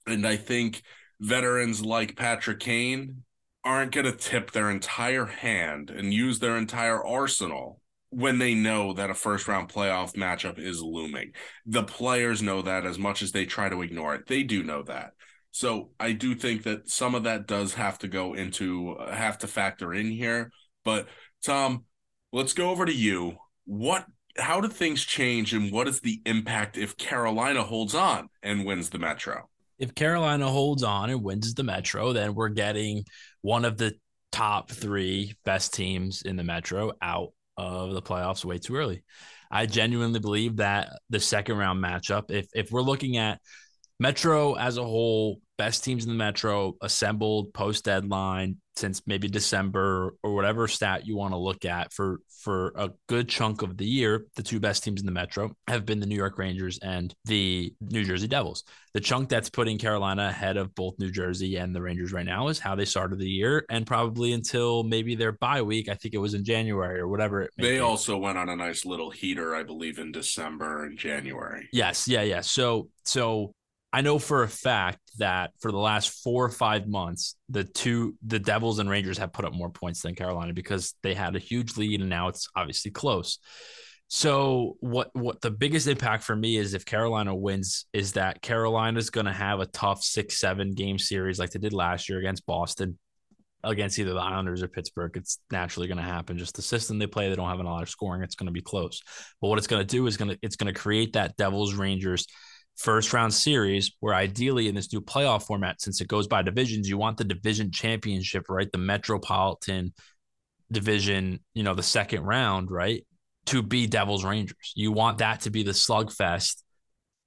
And 0.07 0.27
I 0.27 0.37
think 0.37 0.83
veterans 1.21 1.85
like 1.85 2.17
Patrick 2.17 2.61
Kane 2.61 3.23
aren't 3.65 3.93
going 3.93 4.07
to 4.07 4.13
tip 4.13 4.53
their 4.53 4.71
entire 4.71 5.27
hand 5.27 5.91
and 5.91 6.15
use 6.15 6.39
their 6.39 6.57
entire 6.57 7.05
arsenal 7.05 7.81
when 8.11 8.39
they 8.39 8.55
know 8.55 8.93
that 8.93 9.11
a 9.11 9.15
first 9.15 9.49
round 9.49 9.69
playoff 9.69 10.15
matchup 10.15 10.59
is 10.59 10.81
looming. 10.81 11.33
The 11.67 11.83
players 11.83 12.41
know 12.41 12.63
that 12.63 12.87
as 12.87 12.99
much 12.99 13.23
as 13.23 13.33
they 13.33 13.45
try 13.45 13.69
to 13.69 13.83
ignore 13.83 14.15
it. 14.15 14.27
They 14.27 14.45
do 14.45 14.63
know 14.63 14.83
that. 14.85 15.11
So 15.51 15.91
I 15.99 16.13
do 16.13 16.35
think 16.35 16.63
that 16.65 16.89
some 16.89 17.15
of 17.15 17.25
that 17.25 17.47
does 17.47 17.75
have 17.75 17.99
to 18.01 18.09
go 18.09 18.35
into 18.35 18.93
uh, 18.93 19.15
have 19.15 19.39
to 19.39 19.47
factor 19.47 19.93
in 19.93 20.11
here. 20.11 20.51
But 20.85 21.09
Tom, 21.45 21.85
let's 22.33 22.53
go 22.53 22.71
over 22.71 22.85
to 22.85 22.95
you. 22.95 23.37
What 23.65 24.07
how 24.39 24.61
do 24.61 24.69
things 24.69 25.03
change 25.03 25.55
and 25.55 25.73
what 25.73 25.89
is 25.89 26.01
the 26.01 26.21
impact 26.27 26.77
if 26.77 26.97
Carolina 26.97 27.63
holds 27.63 27.95
on 27.95 28.29
and 28.43 28.65
wins 28.65 28.91
the 28.91 28.99
Metro? 28.99 29.49
If 29.79 29.95
Carolina 29.95 30.49
holds 30.49 30.83
on 30.83 31.11
and 31.11 31.23
wins 31.23 31.55
the 31.55 31.63
Metro, 31.63 32.13
then 32.13 32.35
we're 32.35 32.49
getting 32.49 33.05
one 33.43 33.65
of 33.65 33.77
the 33.77 33.95
top 34.33 34.71
three 34.71 35.35
best 35.45 35.75
teams 35.75 36.23
in 36.23 36.37
the 36.37 36.45
Metro 36.45 36.93
out 37.01 37.33
of 37.57 37.93
the 37.95 38.03
playoffs 38.03 38.45
way 38.45 38.59
too 38.59 38.77
early. 38.77 39.05
I 39.51 39.67
genuinely 39.67 40.21
believe 40.21 40.57
that 40.57 40.91
the 41.11 41.21
second 41.21 41.57
round 41.57 41.83
matchup, 41.83 42.31
if 42.31 42.47
if 42.55 42.71
we're 42.71 42.83
looking 42.83 43.17
at 43.17 43.41
Metro 43.99 44.55
as 44.55 44.77
a 44.77 44.85
whole, 44.85 45.41
best 45.57 45.85
teams 45.85 46.05
in 46.05 46.11
the 46.11 46.17
Metro 46.17 46.75
assembled 46.83 47.53
post 47.55 47.85
deadline 47.85 48.57
since 48.77 49.01
maybe 49.07 49.27
December 49.27 50.15
or 50.23 50.35
whatever 50.35 50.69
stat 50.69 51.07
you 51.07 51.17
want 51.17 51.33
to 51.33 51.39
look 51.39 51.65
at 51.65 51.93
for 51.93 52.21
for 52.47 52.73
a 52.77 52.91
good 53.09 53.29
chunk 53.29 53.63
of 53.63 53.77
the 53.77 53.85
year, 53.85 54.27
the 54.37 54.43
two 54.43 54.61
best 54.61 54.85
teams 54.85 55.01
in 55.01 55.07
the 55.07 55.11
Metro 55.11 55.51
have 55.67 55.85
been 55.85 55.99
the 55.99 56.07
New 56.07 56.15
York 56.15 56.39
Rangers 56.39 56.79
and 56.81 57.13
the 57.25 57.75
New 57.81 58.05
Jersey 58.05 58.29
Devils. 58.29 58.63
The 58.95 59.01
chunk 59.01 59.29
that's 59.29 59.51
putting 59.51 59.79
Carolina 59.79 60.29
ahead 60.29 60.57
of 60.57 60.73
both 60.77 60.95
New 61.01 61.11
Jersey 61.11 61.57
and 61.57 61.75
the 61.75 61.83
Rangers 61.83 62.13
right 62.13 62.25
now 62.25 62.47
is 62.47 62.61
how 62.61 62.77
they 62.77 62.85
started 62.85 63.19
the 63.19 63.29
year 63.29 63.65
and 63.69 63.85
probably 63.85 64.33
until 64.33 64.85
maybe 64.85 65.17
their 65.17 65.33
bye 65.33 65.63
week. 65.63 65.89
I 65.89 65.95
think 65.95 66.15
it 66.15 66.19
was 66.19 66.35
in 66.35 66.45
January 66.45 67.01
or 67.01 67.09
whatever. 67.09 67.49
they 67.59 67.73
be. 67.73 67.79
also 67.81 68.17
went 68.17 68.39
on 68.39 68.49
a 68.49 68.55
nice 68.55 68.85
little 68.85 69.11
heater, 69.11 69.57
I 69.57 69.65
believe, 69.65 69.99
in 69.99 70.13
December 70.13 70.85
and 70.85 70.97
January. 70.97 71.69
Yes, 71.73 72.07
yeah, 72.07 72.23
yeah. 72.23 72.43
So 72.43 72.91
so 73.05 73.56
I 73.97 74.03
know 74.03 74.19
for 74.19 74.43
a 74.43 74.49
fact 74.49 74.99
that 75.17 75.53
for 75.59 75.73
the 75.73 75.79
last 75.79 76.23
four 76.23 76.45
or 76.45 76.51
five 76.51 76.87
months, 76.87 77.35
the 77.49 77.65
two 77.65 78.15
the 78.27 78.39
Devils 78.39 78.79
and 78.79 78.91
Rangers 78.91 79.17
have 79.17 79.33
put 79.33 79.47
up 79.47 79.55
more 79.55 79.71
points 79.71 80.03
than 80.03 80.15
Carolina 80.15 80.53
because 80.53 80.95
they 81.03 81.15
had 81.15 81.35
a 81.35 81.39
huge 81.39 81.79
lead 81.79 82.03
and 82.03 82.11
now 82.11 82.29
it's 82.29 82.47
obviously 82.55 82.91
close. 82.91 83.39
So 84.09 84.77
what 84.81 85.09
what 85.15 85.41
the 85.41 85.51
biggest 85.51 85.87
impact 85.87 86.25
for 86.25 86.37
me 86.37 86.59
is 86.59 86.75
if 86.75 86.85
Carolina 86.85 87.35
wins 87.35 87.87
is 87.95 88.13
that 88.13 88.43
Carolina's 88.43 89.09
going 89.09 89.25
to 89.25 89.33
have 89.33 89.61
a 89.61 89.67
tough 89.67 90.03
6-7 90.03 90.75
game 90.75 90.99
series 90.99 91.39
like 91.39 91.53
they 91.53 91.59
did 91.59 91.73
last 91.73 92.11
year 92.11 92.19
against 92.19 92.45
Boston 92.45 92.99
against 93.65 93.99
either 93.99 94.13
the 94.13 94.21
Islanders 94.21 94.63
or 94.63 94.69
Pittsburgh. 94.69 95.17
It's 95.17 95.39
naturally 95.51 95.89
going 95.89 95.97
to 95.97 96.05
happen. 96.05 96.37
Just 96.37 96.55
the 96.55 96.61
system 96.61 96.99
they 96.99 97.07
play, 97.07 97.31
they 97.31 97.35
don't 97.37 97.49
have 97.49 97.61
a 97.61 97.63
lot 97.63 97.83
of 97.83 97.89
scoring. 97.89 98.23
It's 98.23 98.35
going 98.35 98.47
to 98.49 98.53
be 98.53 98.61
close. 98.61 99.01
But 99.41 99.49
what 99.49 99.57
it's 99.57 99.67
going 99.67 99.81
to 99.81 99.87
do 99.87 100.07
is 100.07 100.19
going 100.19 100.33
to 100.33 100.39
it's 100.43 100.57
going 100.57 100.73
to 100.73 100.79
create 100.79 101.15
that 101.15 101.39
Devils 101.39 101.73
Rangers 101.73 102.27
first 102.77 103.13
round 103.13 103.33
series 103.33 103.93
where 104.01 104.15
ideally 104.15 104.69
in 104.69 104.75
this 104.75 104.93
new 104.93 105.01
playoff 105.01 105.47
format 105.47 105.81
since 105.81 106.01
it 106.01 106.09
goes 106.09 106.27
by 106.27 106.43
divisions 106.43 106.89
you 106.89 106.99
want 106.99 107.17
the 107.17 107.25
division 107.25 107.71
championship 107.71 108.47
right? 108.49 108.71
The 108.71 108.79
metropolitan 108.79 109.93
division 110.71 111.41
you 111.55 111.63
know 111.63 111.75
the 111.75 111.83
second 111.83 112.23
round 112.23 112.71
right? 112.71 113.05
To 113.47 113.63
be 113.63 113.87
devils 113.87 114.25
rangers. 114.25 114.73
You 114.75 114.93
want 114.93 115.19
that 115.19 115.43
to 115.43 115.51
be 115.51 115.63
the 115.63 115.73
slugfest 115.73 116.63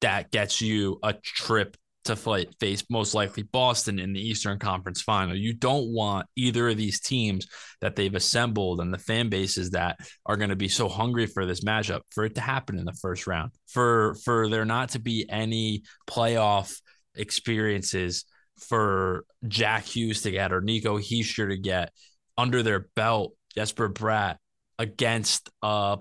that 0.01 0.31
gets 0.31 0.61
you 0.61 0.99
a 1.03 1.13
trip 1.13 1.77
to 2.05 2.15
fight, 2.15 2.53
face 2.59 2.83
most 2.89 3.13
likely 3.13 3.43
Boston 3.43 3.99
in 3.99 4.13
the 4.13 4.21
Eastern 4.21 4.57
Conference 4.57 5.01
final. 5.01 5.35
You 5.35 5.53
don't 5.53 5.93
want 5.93 6.27
either 6.35 6.69
of 6.69 6.77
these 6.77 6.99
teams 6.99 7.47
that 7.81 7.95
they've 7.95 8.13
assembled 8.15 8.79
and 8.79 8.93
the 8.93 8.97
fan 8.97 9.29
bases 9.29 9.71
that 9.71 9.99
are 10.25 10.37
going 10.37 10.49
to 10.49 10.55
be 10.55 10.69
so 10.69 10.87
hungry 10.87 11.25
for 11.25 11.45
this 11.45 11.61
matchup 11.61 12.01
for 12.11 12.25
it 12.25 12.35
to 12.35 12.41
happen 12.41 12.77
in 12.77 12.85
the 12.85 12.93
first 12.93 13.27
round. 13.27 13.51
For 13.67 14.15
for 14.23 14.49
there 14.49 14.65
not 14.65 14.89
to 14.89 14.99
be 14.99 15.25
any 15.29 15.83
playoff 16.09 16.79
experiences 17.15 18.25
for 18.57 19.25
Jack 19.47 19.83
Hughes 19.85 20.21
to 20.23 20.31
get 20.31 20.51
or 20.51 20.61
Nico 20.61 20.97
Hischier 20.97 21.49
to 21.49 21.57
get 21.57 21.91
under 22.37 22.63
their 22.63 22.87
belt 22.95 23.33
Jesper 23.55 23.89
Bratt 23.89 24.37
against 24.77 25.49
a 25.61 25.99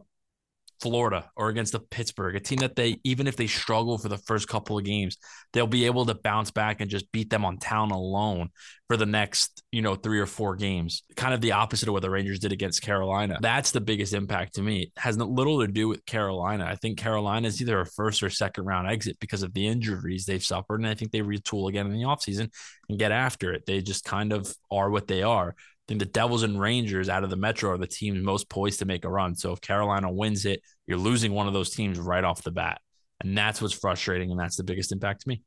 Florida 0.81 1.31
or 1.37 1.49
against 1.49 1.73
the 1.73 1.81
Pittsburgh, 1.81 2.37
a 2.37 2.41
team 2.41 2.59
that 2.59 2.77
they 2.77 2.99
even 3.05 3.27
if 3.27 3.37
they 3.37 3.47
struggle 3.47 3.99
for 3.99 4.09
the 4.09 4.19
first 4.19 4.49
couple 4.49 4.79
of 4.79 4.85
games, 4.85 5.17
they'll 5.53 5.67
be 5.67 5.87
able 5.87 6.07
to 6.07 6.15
bounce 6.15 6.51
back 6.51 6.81
and 6.81 6.91
just 6.91 7.11
beat 7.13 7.31
them 7.31 7.45
on 7.45 7.59
town 7.59 7.91
alone 7.91 8.51
for 8.87 8.97
the 8.97 9.07
next, 9.07 9.63
you 9.71 9.83
know, 9.83 9.95
three 9.95 10.19
or 10.19 10.27
four 10.27 10.57
games. 10.57 11.03
Kind 11.17 11.35
of 11.35 11.41
the 11.41 11.53
opposite 11.53 11.89
of 11.89 11.93
what 11.93 12.03
the 12.03 12.11
Rangers 12.11 12.39
did 12.39 12.53
against 12.53 12.83
Carolina. 12.83 13.39
That's 13.41 13.71
the 13.71 13.81
biggest 13.81 14.15
impact 14.15 14.55
to 14.55 14.63
me. 14.63 14.83
It 14.83 14.93
has 14.97 15.19
little 15.19 15.61
to 15.61 15.69
do 15.69 15.89
with 15.89 16.07
Carolina. 16.07 16.65
I 16.65 16.77
think 16.77 16.99
Carolina 16.99 17.49
is 17.49 17.61
either 17.61 17.81
a 17.81 17.87
first 17.87 18.23
or 18.23 18.31
second 18.31 18.65
round 18.65 18.89
exit 18.89 19.19
because 19.21 19.43
of 19.43 19.53
the 19.53 19.67
injuries 19.67 20.25
they've 20.25 20.43
suffered. 20.43 20.81
And 20.81 20.89
I 20.89 20.95
think 20.95 21.11
they 21.13 21.21
retool 21.21 21.69
again 21.69 21.87
in 21.87 21.93
the 21.93 22.05
offseason 22.05 22.51
and 22.89 22.99
get 22.99 23.13
after 23.13 23.53
it. 23.53 23.67
They 23.67 23.83
just 23.83 24.05
kind 24.05 24.33
of 24.33 24.55
are 24.71 24.91
what 24.91 25.07
they 25.07 25.23
are 25.23 25.55
think 25.89 26.01
the 26.01 26.07
Devils 26.07 26.43
and 26.43 26.61
Rangers 26.61 27.09
out 27.09 27.25
of 27.25 27.31
the 27.31 27.37
Metro 27.37 27.71
are 27.71 27.79
the 27.79 27.87
teams 27.87 28.23
most 28.23 28.49
poised 28.49 28.79
to 28.81 28.85
make 28.85 29.05
a 29.05 29.09
run. 29.09 29.35
So 29.35 29.53
if 29.53 29.61
Carolina 29.61 30.13
wins 30.13 30.45
it, 30.45 30.61
you're 30.87 30.99
losing 30.99 31.33
one 31.33 31.49
of 31.49 31.55
those 31.55 31.71
teams 31.71 31.99
right 31.99 32.23
off 32.23 32.43
the 32.43 32.51
bat. 32.51 32.81
And 33.21 33.37
that's 33.37 33.61
what's 33.61 33.75
frustrating. 33.75 34.31
And 34.31 34.39
that's 34.39 34.57
the 34.57 34.65
biggest 34.65 34.93
impact 34.93 35.23
to 35.23 35.29
me. 35.29 35.43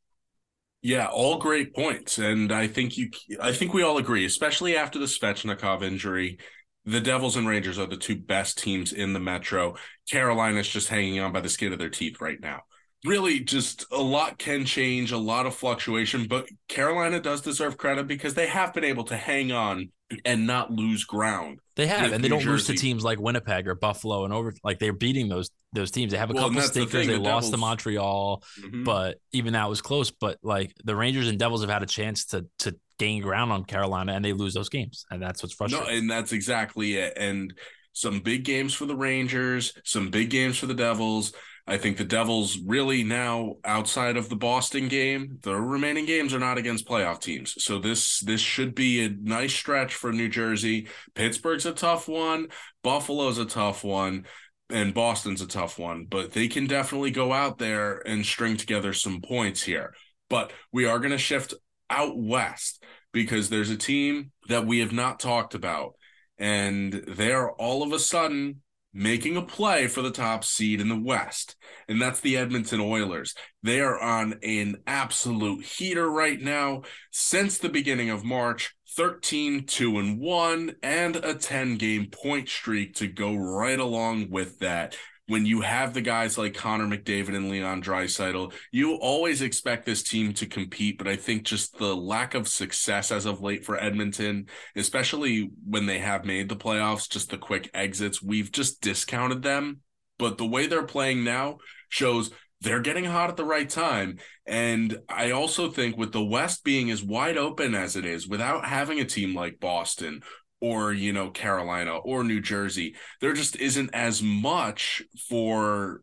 Yeah, 0.81 1.05
all 1.05 1.37
great 1.37 1.75
points. 1.75 2.17
And 2.17 2.51
I 2.51 2.67
think 2.67 2.97
you 2.97 3.11
I 3.39 3.51
think 3.51 3.73
we 3.73 3.83
all 3.83 3.99
agree, 3.99 4.25
especially 4.25 4.75
after 4.75 4.97
the 4.97 5.05
Svechnikov 5.05 5.83
injury, 5.83 6.39
the 6.85 6.99
Devils 6.99 7.37
and 7.37 7.47
Rangers 7.47 7.77
are 7.77 7.85
the 7.85 7.97
two 7.97 8.19
best 8.19 8.57
teams 8.57 8.91
in 8.91 9.13
the 9.13 9.19
Metro. 9.19 9.75
Carolina's 10.09 10.67
just 10.67 10.89
hanging 10.89 11.19
on 11.19 11.31
by 11.31 11.41
the 11.41 11.49
skin 11.49 11.71
of 11.71 11.77
their 11.77 11.91
teeth 11.91 12.19
right 12.19 12.41
now 12.41 12.61
really 13.05 13.39
just 13.39 13.85
a 13.91 14.01
lot 14.01 14.37
can 14.37 14.65
change, 14.65 15.11
a 15.11 15.17
lot 15.17 15.45
of 15.45 15.55
fluctuation, 15.55 16.27
but 16.27 16.47
Carolina 16.67 17.19
does 17.19 17.41
deserve 17.41 17.77
credit 17.77 18.07
because 18.07 18.33
they 18.33 18.47
have 18.47 18.73
been 18.73 18.83
able 18.83 19.03
to 19.05 19.17
hang 19.17 19.51
on 19.51 19.89
and 20.25 20.45
not 20.45 20.71
lose 20.71 21.03
ground. 21.05 21.59
They 21.75 21.87
have, 21.87 22.11
and 22.11 22.23
they 22.23 22.27
New 22.27 22.35
don't 22.35 22.39
Jersey. 22.41 22.51
lose 22.51 22.67
to 22.67 22.73
teams 22.73 23.03
like 23.03 23.19
Winnipeg 23.19 23.67
or 23.67 23.75
Buffalo 23.75 24.25
and 24.25 24.33
over 24.33 24.53
like 24.63 24.79
they're 24.79 24.93
beating 24.93 25.29
those 25.29 25.49
those 25.73 25.89
teams. 25.89 26.11
They 26.11 26.17
have 26.17 26.29
a 26.29 26.33
well, 26.33 26.49
couple 26.49 26.61
stinkers. 26.63 26.91
The 26.91 26.97
they 26.97 27.13
the 27.13 27.19
lost 27.19 27.45
Devils. 27.45 27.51
to 27.51 27.57
Montreal, 27.57 28.43
mm-hmm. 28.59 28.83
but 28.83 29.19
even 29.31 29.53
that 29.53 29.69
was 29.69 29.81
close. 29.81 30.11
But 30.11 30.37
like 30.43 30.73
the 30.83 30.95
Rangers 30.95 31.27
and 31.27 31.39
Devils 31.39 31.61
have 31.61 31.69
had 31.69 31.83
a 31.83 31.87
chance 31.87 32.25
to 32.27 32.45
to 32.59 32.75
gain 32.99 33.21
ground 33.21 33.51
on 33.51 33.63
Carolina, 33.63 34.13
and 34.13 34.23
they 34.23 34.33
lose 34.33 34.53
those 34.53 34.69
games, 34.69 35.05
and 35.09 35.21
that's 35.21 35.41
what's 35.41 35.55
frustrating. 35.55 35.87
No, 35.87 35.97
and 35.97 36.11
that's 36.11 36.33
exactly 36.33 36.97
it. 36.97 37.13
And 37.17 37.53
some 37.93 38.19
big 38.19 38.43
games 38.43 38.73
for 38.73 38.85
the 38.85 38.95
Rangers, 38.95 39.73
some 39.83 40.09
big 40.09 40.29
games 40.29 40.57
for 40.57 40.65
the 40.67 40.73
Devils. 40.73 41.33
I 41.67 41.77
think 41.77 41.97
the 41.97 42.03
Devils 42.03 42.57
really 42.57 43.03
now 43.03 43.55
outside 43.63 44.17
of 44.17 44.29
the 44.29 44.35
Boston 44.35 44.87
game, 44.87 45.37
the 45.41 45.55
remaining 45.55 46.05
games 46.05 46.33
are 46.33 46.39
not 46.39 46.57
against 46.57 46.87
playoff 46.87 47.19
teams. 47.21 47.55
So 47.63 47.79
this 47.79 48.19
this 48.19 48.41
should 48.41 48.75
be 48.75 49.05
a 49.05 49.09
nice 49.09 49.53
stretch 49.53 49.93
for 49.93 50.11
New 50.11 50.29
Jersey. 50.29 50.87
Pittsburgh's 51.15 51.65
a 51.65 51.73
tough 51.73 52.07
one, 52.07 52.47
Buffalo's 52.83 53.37
a 53.37 53.45
tough 53.45 53.83
one, 53.83 54.25
and 54.69 54.93
Boston's 54.93 55.41
a 55.41 55.47
tough 55.47 55.77
one, 55.77 56.05
but 56.09 56.31
they 56.31 56.47
can 56.47 56.67
definitely 56.67 57.11
go 57.11 57.31
out 57.33 57.57
there 57.57 58.01
and 58.07 58.25
string 58.25 58.57
together 58.57 58.93
some 58.93 59.21
points 59.21 59.63
here. 59.63 59.93
But 60.29 60.51
we 60.71 60.85
are 60.85 60.99
going 60.99 61.11
to 61.11 61.17
shift 61.17 61.53
out 61.89 62.17
west 62.17 62.83
because 63.11 63.49
there's 63.49 63.69
a 63.69 63.77
team 63.77 64.31
that 64.47 64.65
we 64.65 64.79
have 64.79 64.93
not 64.93 65.19
talked 65.19 65.53
about 65.53 65.93
and 66.41 66.93
they're 67.07 67.51
all 67.51 67.83
of 67.83 67.91
a 67.91 67.99
sudden 67.99 68.61
making 68.93 69.37
a 69.37 69.41
play 69.41 69.87
for 69.87 70.01
the 70.01 70.11
top 70.11 70.43
seed 70.43 70.81
in 70.81 70.89
the 70.89 70.99
West, 70.99 71.55
and 71.87 72.01
that's 72.01 72.19
the 72.19 72.37
Edmonton 72.37 72.79
Oilers. 72.79 73.35
They 73.63 73.81
are 73.81 73.99
on 73.99 74.39
an 74.43 74.77
absolute 74.85 75.63
heater 75.63 76.09
right 76.09 76.39
now 76.41 76.83
since 77.11 77.57
the 77.57 77.69
beginning 77.69 78.09
of 78.09 78.23
March. 78.23 78.75
13 78.93 79.65
2 79.67 79.99
and 79.99 80.19
1 80.19 80.75
and 80.83 81.15
a 81.15 81.33
10 81.33 81.77
game 81.77 82.07
point 82.07 82.49
streak 82.49 82.93
to 82.95 83.07
go 83.07 83.33
right 83.33 83.79
along 83.79 84.29
with 84.29 84.59
that 84.59 84.97
when 85.27 85.45
you 85.45 85.61
have 85.61 85.93
the 85.93 86.01
guys 86.01 86.37
like 86.37 86.53
Connor 86.53 86.87
McDavid 86.87 87.35
and 87.35 87.49
Leon 87.49 87.81
Draisaitl, 87.81 88.53
you 88.71 88.95
always 88.95 89.41
expect 89.41 89.85
this 89.85 90.03
team 90.03 90.33
to 90.33 90.45
compete. 90.45 90.97
But 90.97 91.07
I 91.07 91.15
think 91.15 91.43
just 91.43 91.77
the 91.77 91.95
lack 91.95 92.33
of 92.33 92.47
success 92.47 93.11
as 93.11 93.25
of 93.25 93.41
late 93.41 93.63
for 93.63 93.81
Edmonton, 93.81 94.47
especially 94.75 95.51
when 95.65 95.85
they 95.85 95.99
have 95.99 96.25
made 96.25 96.49
the 96.49 96.55
playoffs, 96.55 97.09
just 97.09 97.29
the 97.29 97.37
quick 97.37 97.69
exits, 97.73 98.21
we've 98.21 98.51
just 98.51 98.81
discounted 98.81 99.41
them. 99.41 99.79
But 100.17 100.37
the 100.37 100.45
way 100.45 100.67
they're 100.67 100.83
playing 100.83 101.23
now 101.23 101.59
shows 101.89 102.31
they're 102.61 102.81
getting 102.81 103.05
hot 103.05 103.29
at 103.29 103.37
the 103.37 103.45
right 103.45 103.69
time. 103.69 104.19
And 104.45 104.99
I 105.09 105.31
also 105.31 105.69
think 105.69 105.97
with 105.97 106.11
the 106.11 106.23
West 106.23 106.63
being 106.63 106.91
as 106.91 107.03
wide 107.03 107.37
open 107.37 107.73
as 107.73 107.95
it 107.95 108.05
is, 108.05 108.27
without 108.27 108.65
having 108.65 108.99
a 108.99 109.05
team 109.05 109.35
like 109.35 109.59
Boston 109.59 110.21
or 110.61 110.93
you 110.93 111.11
know 111.11 111.29
Carolina 111.29 111.97
or 111.97 112.23
New 112.23 112.39
Jersey. 112.39 112.95
There 113.19 113.33
just 113.33 113.55
isn't 113.57 113.89
as 113.93 114.21
much 114.21 115.03
for 115.27 116.01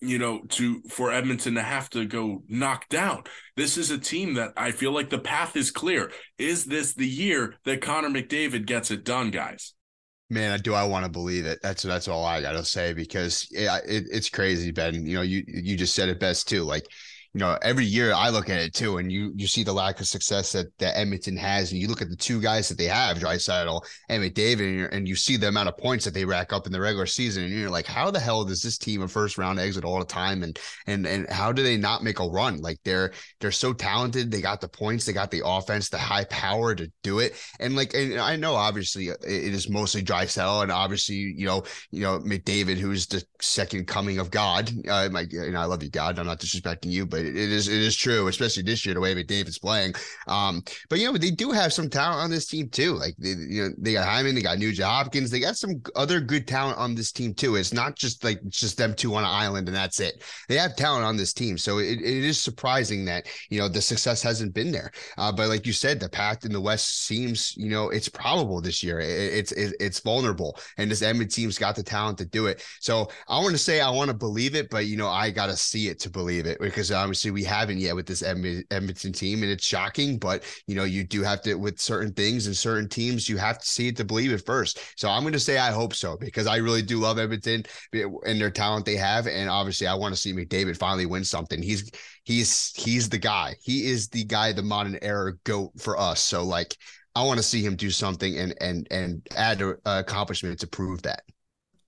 you 0.00 0.18
know 0.18 0.40
to 0.48 0.80
for 0.88 1.12
Edmonton 1.12 1.54
to 1.54 1.62
have 1.62 1.90
to 1.90 2.04
go 2.06 2.42
knock 2.48 2.88
down. 2.88 3.24
This 3.56 3.76
is 3.76 3.90
a 3.90 3.98
team 3.98 4.34
that 4.34 4.52
I 4.56 4.72
feel 4.72 4.92
like 4.92 5.10
the 5.10 5.18
path 5.18 5.56
is 5.56 5.70
clear. 5.70 6.10
Is 6.38 6.64
this 6.64 6.94
the 6.94 7.06
year 7.06 7.54
that 7.64 7.82
Connor 7.82 8.10
McDavid 8.10 8.66
gets 8.66 8.90
it 8.90 9.04
done, 9.04 9.30
guys? 9.30 9.74
Man, 10.30 10.60
do 10.60 10.74
I 10.74 10.84
want 10.84 11.06
to 11.06 11.10
believe 11.10 11.46
it? 11.46 11.58
That's 11.62 11.82
that's 11.82 12.08
all 12.08 12.24
I 12.24 12.42
gotta 12.42 12.64
say 12.64 12.92
because 12.92 13.48
it, 13.50 13.68
it, 13.86 14.04
it's 14.10 14.28
crazy, 14.28 14.70
Ben. 14.70 15.06
You 15.06 15.16
know, 15.16 15.22
you 15.22 15.42
you 15.46 15.76
just 15.76 15.94
said 15.94 16.08
it 16.08 16.20
best 16.20 16.48
too. 16.48 16.64
Like 16.64 16.86
you 17.38 17.44
know, 17.44 17.56
every 17.62 17.84
year 17.84 18.12
I 18.12 18.30
look 18.30 18.50
at 18.50 18.58
it 18.58 18.74
too, 18.74 18.98
and 18.98 19.12
you 19.12 19.32
you 19.36 19.46
see 19.46 19.62
the 19.62 19.72
lack 19.72 20.00
of 20.00 20.08
success 20.08 20.50
that, 20.50 20.76
that 20.78 20.98
Edmonton 20.98 21.36
has, 21.36 21.70
and 21.70 21.80
you 21.80 21.86
look 21.86 22.02
at 22.02 22.08
the 22.08 22.16
two 22.16 22.40
guys 22.40 22.68
that 22.68 22.78
they 22.78 22.86
have, 22.86 23.18
Draisaitl 23.18 23.80
and 24.08 24.24
McDavid, 24.24 24.86
and, 24.86 24.92
and 24.92 25.08
you 25.08 25.14
see 25.14 25.36
the 25.36 25.46
amount 25.46 25.68
of 25.68 25.76
points 25.76 26.04
that 26.04 26.14
they 26.14 26.24
rack 26.24 26.52
up 26.52 26.66
in 26.66 26.72
the 26.72 26.80
regular 26.80 27.06
season, 27.06 27.44
and 27.44 27.52
you're 27.52 27.70
like, 27.70 27.86
how 27.86 28.10
the 28.10 28.18
hell 28.18 28.44
does 28.44 28.60
this 28.60 28.76
team 28.76 29.02
a 29.02 29.06
first 29.08 29.38
round 29.38 29.60
exit 29.60 29.84
all 29.84 30.00
the 30.00 30.04
time, 30.04 30.42
and 30.42 30.58
and 30.88 31.06
and 31.06 31.30
how 31.30 31.52
do 31.52 31.62
they 31.62 31.76
not 31.76 32.02
make 32.02 32.18
a 32.18 32.26
run? 32.26 32.60
Like 32.60 32.78
they're 32.84 33.12
they're 33.38 33.52
so 33.52 33.72
talented, 33.72 34.32
they 34.32 34.40
got 34.40 34.60
the 34.60 34.66
points, 34.66 35.04
they 35.04 35.12
got 35.12 35.30
the 35.30 35.42
offense, 35.46 35.90
the 35.90 35.96
high 35.96 36.24
power 36.24 36.74
to 36.74 36.90
do 37.04 37.20
it, 37.20 37.40
and 37.60 37.76
like 37.76 37.94
and 37.94 38.18
I 38.18 38.34
know 38.34 38.56
obviously 38.56 39.10
it 39.10 39.20
is 39.22 39.70
mostly 39.70 40.02
Draisaitl, 40.02 40.64
and 40.64 40.72
obviously 40.72 41.14
you 41.14 41.46
know 41.46 41.62
you 41.92 42.02
know 42.02 42.18
McDavid, 42.18 42.78
who's 42.78 43.06
the 43.06 43.22
second 43.40 43.86
coming 43.86 44.18
of 44.18 44.32
God. 44.32 44.72
Uh, 44.88 45.08
my, 45.12 45.20
you 45.30 45.52
know, 45.52 45.60
I 45.60 45.66
love 45.66 45.84
you, 45.84 45.90
God. 45.90 46.18
I'm 46.18 46.26
not 46.26 46.40
disrespecting 46.40 46.90
you, 46.90 47.06
but 47.06 47.27
it, 47.28 47.52
is 47.52 47.68
it 47.68 47.80
is 47.80 47.96
true, 47.96 48.28
especially 48.28 48.62
this 48.62 48.84
year 48.84 48.94
the 48.94 49.00
way 49.00 49.14
McDavid's 49.14 49.58
playing. 49.58 49.94
Um, 50.26 50.62
but 50.88 50.98
you 50.98 51.10
know, 51.10 51.18
they 51.18 51.30
do 51.30 51.50
have 51.50 51.72
some 51.72 51.88
talent 51.88 52.20
on 52.20 52.30
this 52.30 52.46
team 52.46 52.68
too. 52.68 52.94
Like 52.94 53.14
they, 53.18 53.30
you 53.30 53.64
know, 53.64 53.70
they 53.78 53.92
got 53.92 54.06
Hyman, 54.06 54.34
they 54.34 54.42
got 54.42 54.58
Nugent 54.58 54.88
Hopkins, 54.88 55.30
they 55.30 55.40
got 55.40 55.56
some 55.56 55.82
other 55.96 56.20
good 56.20 56.46
talent 56.46 56.78
on 56.78 56.94
this 56.94 57.12
team 57.12 57.34
too. 57.34 57.56
It's 57.56 57.72
not 57.72 57.96
just 57.96 58.24
like 58.24 58.40
just 58.48 58.76
them 58.76 58.94
two 58.94 59.14
on 59.14 59.24
an 59.24 59.30
island 59.30 59.68
and 59.68 59.76
that's 59.76 60.00
it. 60.00 60.22
They 60.48 60.56
have 60.56 60.76
talent 60.76 61.04
on 61.04 61.16
this 61.16 61.32
team, 61.32 61.58
so 61.58 61.78
it, 61.78 62.00
it 62.00 62.24
is 62.24 62.40
surprising 62.40 63.04
that 63.06 63.26
you 63.50 63.58
know 63.58 63.68
the 63.68 63.82
success 63.82 64.22
hasn't 64.22 64.54
been 64.54 64.72
there. 64.72 64.90
Uh, 65.16 65.32
but 65.32 65.48
like 65.48 65.66
you 65.66 65.72
said, 65.72 66.00
the 66.00 66.08
path 66.08 66.44
in 66.44 66.52
the 66.52 66.60
West 66.60 67.06
seems 67.06 67.56
you 67.56 67.70
know 67.70 67.90
it's 67.90 68.08
probable 68.08 68.60
this 68.60 68.82
year. 68.82 69.00
It, 69.00 69.08
it's 69.08 69.52
it, 69.52 69.74
it's 69.80 70.00
vulnerable, 70.00 70.58
and 70.76 70.90
this 70.90 71.02
Edmonton 71.02 71.28
team's 71.28 71.58
got 71.58 71.76
the 71.76 71.82
talent 71.82 72.18
to 72.18 72.24
do 72.26 72.46
it. 72.46 72.64
So 72.80 73.08
I 73.28 73.38
want 73.40 73.52
to 73.52 73.58
say 73.58 73.80
I 73.80 73.90
want 73.90 74.08
to 74.08 74.16
believe 74.16 74.54
it, 74.54 74.70
but 74.70 74.86
you 74.86 74.96
know 74.96 75.08
I 75.08 75.30
got 75.30 75.46
to 75.46 75.56
see 75.56 75.88
it 75.88 76.00
to 76.00 76.10
believe 76.10 76.46
it 76.46 76.60
because 76.60 76.90
I'm 76.90 77.07
obviously 77.08 77.30
we 77.30 77.42
haven't 77.42 77.78
yet 77.78 77.96
with 77.96 78.06
this 78.06 78.22
Edmonton 78.22 79.12
team, 79.12 79.42
and 79.42 79.50
it's 79.50 79.64
shocking. 79.64 80.18
But 80.18 80.44
you 80.66 80.74
know, 80.74 80.84
you 80.84 81.04
do 81.04 81.22
have 81.22 81.40
to 81.42 81.54
with 81.54 81.80
certain 81.80 82.12
things 82.12 82.46
and 82.46 82.56
certain 82.56 82.86
teams, 82.86 83.28
you 83.28 83.38
have 83.38 83.58
to 83.58 83.66
see 83.66 83.88
it 83.88 83.96
to 83.96 84.04
believe 84.04 84.30
it 84.30 84.44
first. 84.44 84.78
So 84.96 85.08
I'm 85.08 85.22
going 85.22 85.32
to 85.32 85.40
say 85.40 85.56
I 85.56 85.70
hope 85.70 85.94
so 85.94 86.18
because 86.18 86.46
I 86.46 86.56
really 86.56 86.82
do 86.82 86.98
love 86.98 87.18
Edmonton 87.18 87.64
and 87.94 88.40
their 88.40 88.50
talent 88.50 88.84
they 88.84 88.96
have, 88.96 89.26
and 89.26 89.48
obviously 89.48 89.86
I 89.86 89.94
want 89.94 90.14
to 90.14 90.20
see 90.20 90.34
McDavid 90.34 90.76
finally 90.76 91.06
win 91.06 91.24
something. 91.24 91.62
He's 91.62 91.90
he's 92.24 92.72
he's 92.76 93.08
the 93.08 93.18
guy. 93.18 93.56
He 93.62 93.86
is 93.86 94.08
the 94.08 94.24
guy, 94.24 94.52
the 94.52 94.62
modern 94.62 94.98
era 95.00 95.32
goat 95.44 95.72
for 95.78 95.98
us. 95.98 96.22
So 96.22 96.44
like 96.44 96.76
I 97.14 97.24
want 97.24 97.38
to 97.38 97.42
see 97.42 97.64
him 97.64 97.74
do 97.74 97.90
something 97.90 98.38
and 98.38 98.54
and 98.60 98.86
and 98.90 99.26
add 99.34 99.62
an 99.62 99.76
accomplishment 99.86 100.60
to 100.60 100.66
prove 100.66 101.02
that. 101.02 101.22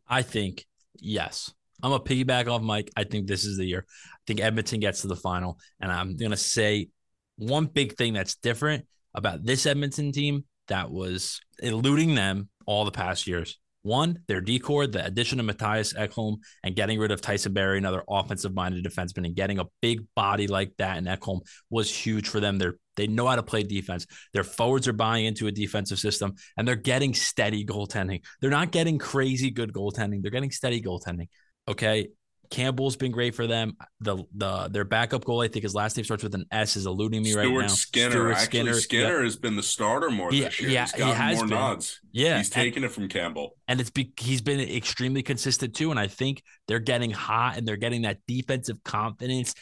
I 0.09 0.22
think 0.22 0.66
yes. 0.98 1.52
I'm 1.82 1.92
a 1.92 2.00
piggyback 2.00 2.48
off 2.48 2.62
Mike. 2.62 2.90
I 2.96 3.04
think 3.04 3.26
this 3.26 3.44
is 3.44 3.56
the 3.56 3.64
year. 3.64 3.86
I 3.88 4.18
think 4.26 4.40
Edmonton 4.40 4.80
gets 4.80 5.02
to 5.02 5.08
the 5.08 5.16
final, 5.16 5.58
and 5.80 5.90
I'm 5.90 6.16
gonna 6.16 6.36
say 6.36 6.88
one 7.36 7.66
big 7.66 7.96
thing 7.96 8.12
that's 8.12 8.36
different 8.36 8.86
about 9.14 9.44
this 9.44 9.66
Edmonton 9.66 10.12
team 10.12 10.44
that 10.68 10.90
was 10.90 11.40
eluding 11.62 12.14
them 12.14 12.48
all 12.66 12.84
the 12.84 12.90
past 12.90 13.26
years. 13.26 13.58
One, 13.82 14.18
their 14.28 14.42
decor, 14.42 14.86
the 14.86 15.04
addition 15.04 15.40
of 15.40 15.46
Mattias 15.46 15.96
Ekholm 15.96 16.36
and 16.62 16.76
getting 16.76 16.98
rid 16.98 17.12
of 17.12 17.22
Tyson 17.22 17.54
Barrie, 17.54 17.78
another 17.78 18.04
offensive 18.08 18.54
minded 18.54 18.84
defenseman, 18.84 19.24
and 19.24 19.34
getting 19.34 19.58
a 19.58 19.64
big 19.80 20.02
body 20.14 20.46
like 20.46 20.72
that 20.76 20.98
in 20.98 21.04
Ekholm 21.04 21.40
was 21.70 21.92
huge 21.92 22.28
for 22.28 22.40
them. 22.40 22.58
They're 22.58 22.76
they 22.96 23.06
know 23.06 23.26
how 23.26 23.36
to 23.36 23.42
play 23.42 23.62
defense. 23.62 24.06
Their 24.34 24.44
forwards 24.44 24.86
are 24.86 24.92
buying 24.92 25.24
into 25.24 25.46
a 25.46 25.52
defensive 25.52 25.98
system 25.98 26.34
and 26.58 26.68
they're 26.68 26.76
getting 26.76 27.14
steady 27.14 27.64
goaltending. 27.64 28.20
They're 28.40 28.50
not 28.50 28.72
getting 28.72 28.98
crazy 28.98 29.50
good 29.50 29.72
goaltending. 29.72 30.20
They're 30.20 30.30
getting 30.30 30.50
steady 30.50 30.82
goaltending. 30.82 31.28
Okay. 31.68 32.08
Campbell's 32.50 32.96
been 32.96 33.12
great 33.12 33.34
for 33.36 33.46
them. 33.46 33.76
The 34.00 34.24
the 34.34 34.68
their 34.68 34.84
backup 34.84 35.24
goal, 35.24 35.40
I 35.40 35.46
think 35.46 35.62
his 35.62 35.74
last 35.74 35.96
name 35.96 36.04
starts 36.04 36.24
with 36.24 36.34
an 36.34 36.46
S, 36.50 36.74
is 36.74 36.84
eluding 36.84 37.22
me 37.22 37.30
Stuart 37.30 37.44
right 37.44 37.60
now. 37.60 37.66
Skinner. 37.68 38.10
Stuart 38.10 38.30
Actually, 38.32 38.44
Skinner. 38.44 38.74
Skinner 38.74 39.14
yep. 39.14 39.24
has 39.24 39.36
been 39.36 39.56
the 39.56 39.62
starter 39.62 40.10
more 40.10 40.32
he, 40.32 40.40
this 40.40 40.60
year. 40.60 40.70
Yeah, 40.70 40.82
he's 40.82 40.92
got 40.92 41.06
he 41.06 41.12
has 41.14 41.36
more 41.36 41.46
been. 41.46 41.56
nods. 41.56 42.00
Yeah, 42.10 42.38
he's 42.38 42.50
taking 42.50 42.82
it 42.82 42.90
from 42.90 43.08
Campbell, 43.08 43.56
and 43.68 43.80
it's 43.80 43.90
be, 43.90 44.12
he's 44.18 44.40
been 44.40 44.58
extremely 44.58 45.22
consistent 45.22 45.74
too. 45.74 45.92
And 45.92 46.00
I 46.00 46.08
think 46.08 46.42
they're 46.66 46.80
getting 46.80 47.12
hot 47.12 47.56
and 47.56 47.66
they're 47.66 47.76
getting 47.76 48.02
that 48.02 48.18
defensive 48.26 48.82
confidence. 48.82 49.54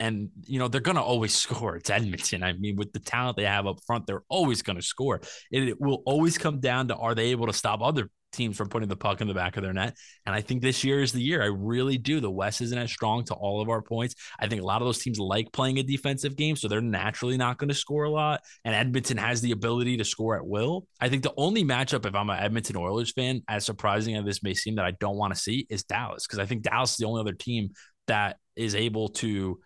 And 0.00 0.30
you 0.46 0.58
know 0.58 0.68
they're 0.68 0.80
gonna 0.80 1.02
always 1.02 1.34
score. 1.36 1.76
It's 1.76 1.90
Edmonton. 1.90 2.42
I 2.42 2.54
mean, 2.54 2.76
with 2.76 2.94
the 2.94 3.00
talent 3.00 3.36
they 3.36 3.44
have 3.44 3.66
up 3.66 3.80
front, 3.86 4.06
they're 4.06 4.24
always 4.30 4.62
gonna 4.62 4.80
score. 4.80 5.20
It, 5.50 5.68
it 5.68 5.80
will 5.80 6.02
always 6.06 6.38
come 6.38 6.60
down 6.60 6.88
to 6.88 6.96
are 6.96 7.14
they 7.14 7.26
able 7.26 7.48
to 7.48 7.52
stop 7.52 7.82
other 7.82 8.08
teams 8.32 8.56
from 8.56 8.68
putting 8.68 8.88
the 8.88 8.96
puck 8.96 9.20
in 9.20 9.28
the 9.28 9.34
back 9.34 9.56
of 9.56 9.62
their 9.62 9.72
net. 9.72 9.96
And 10.26 10.34
I 10.34 10.40
think 10.40 10.62
this 10.62 10.82
year 10.82 11.00
is 11.00 11.12
the 11.12 11.22
year. 11.22 11.42
I 11.42 11.46
really 11.46 11.98
do. 11.98 12.20
The 12.20 12.30
West 12.30 12.60
isn't 12.60 12.76
as 12.76 12.90
strong 12.90 13.24
to 13.24 13.34
all 13.34 13.60
of 13.60 13.68
our 13.68 13.82
points. 13.82 14.14
I 14.38 14.46
think 14.48 14.62
a 14.62 14.64
lot 14.64 14.82
of 14.82 14.86
those 14.86 14.98
teams 14.98 15.18
like 15.18 15.52
playing 15.52 15.78
a 15.78 15.82
defensive 15.82 16.36
game, 16.36 16.56
so 16.56 16.68
they're 16.68 16.80
naturally 16.80 17.36
not 17.36 17.58
going 17.58 17.68
to 17.68 17.74
score 17.74 18.04
a 18.04 18.10
lot. 18.10 18.40
And 18.64 18.74
Edmonton 18.74 19.16
has 19.18 19.40
the 19.40 19.52
ability 19.52 19.98
to 19.98 20.04
score 20.04 20.36
at 20.36 20.46
will. 20.46 20.86
I 21.00 21.08
think 21.08 21.22
the 21.22 21.34
only 21.36 21.64
matchup, 21.64 22.06
if 22.06 22.14
I'm 22.14 22.30
an 22.30 22.38
Edmonton 22.38 22.76
Oilers 22.76 23.12
fan, 23.12 23.42
as 23.48 23.64
surprising 23.64 24.16
as 24.16 24.24
this 24.24 24.42
may 24.42 24.54
seem, 24.54 24.76
that 24.76 24.84
I 24.84 24.92
don't 24.92 25.16
want 25.16 25.34
to 25.34 25.40
see 25.40 25.66
is 25.68 25.84
Dallas, 25.84 26.26
because 26.26 26.38
I 26.38 26.46
think 26.46 26.62
Dallas 26.62 26.92
is 26.92 26.96
the 26.96 27.06
only 27.06 27.20
other 27.20 27.34
team 27.34 27.70
that 28.06 28.38
is 28.56 28.74
able 28.74 29.08
to 29.08 29.60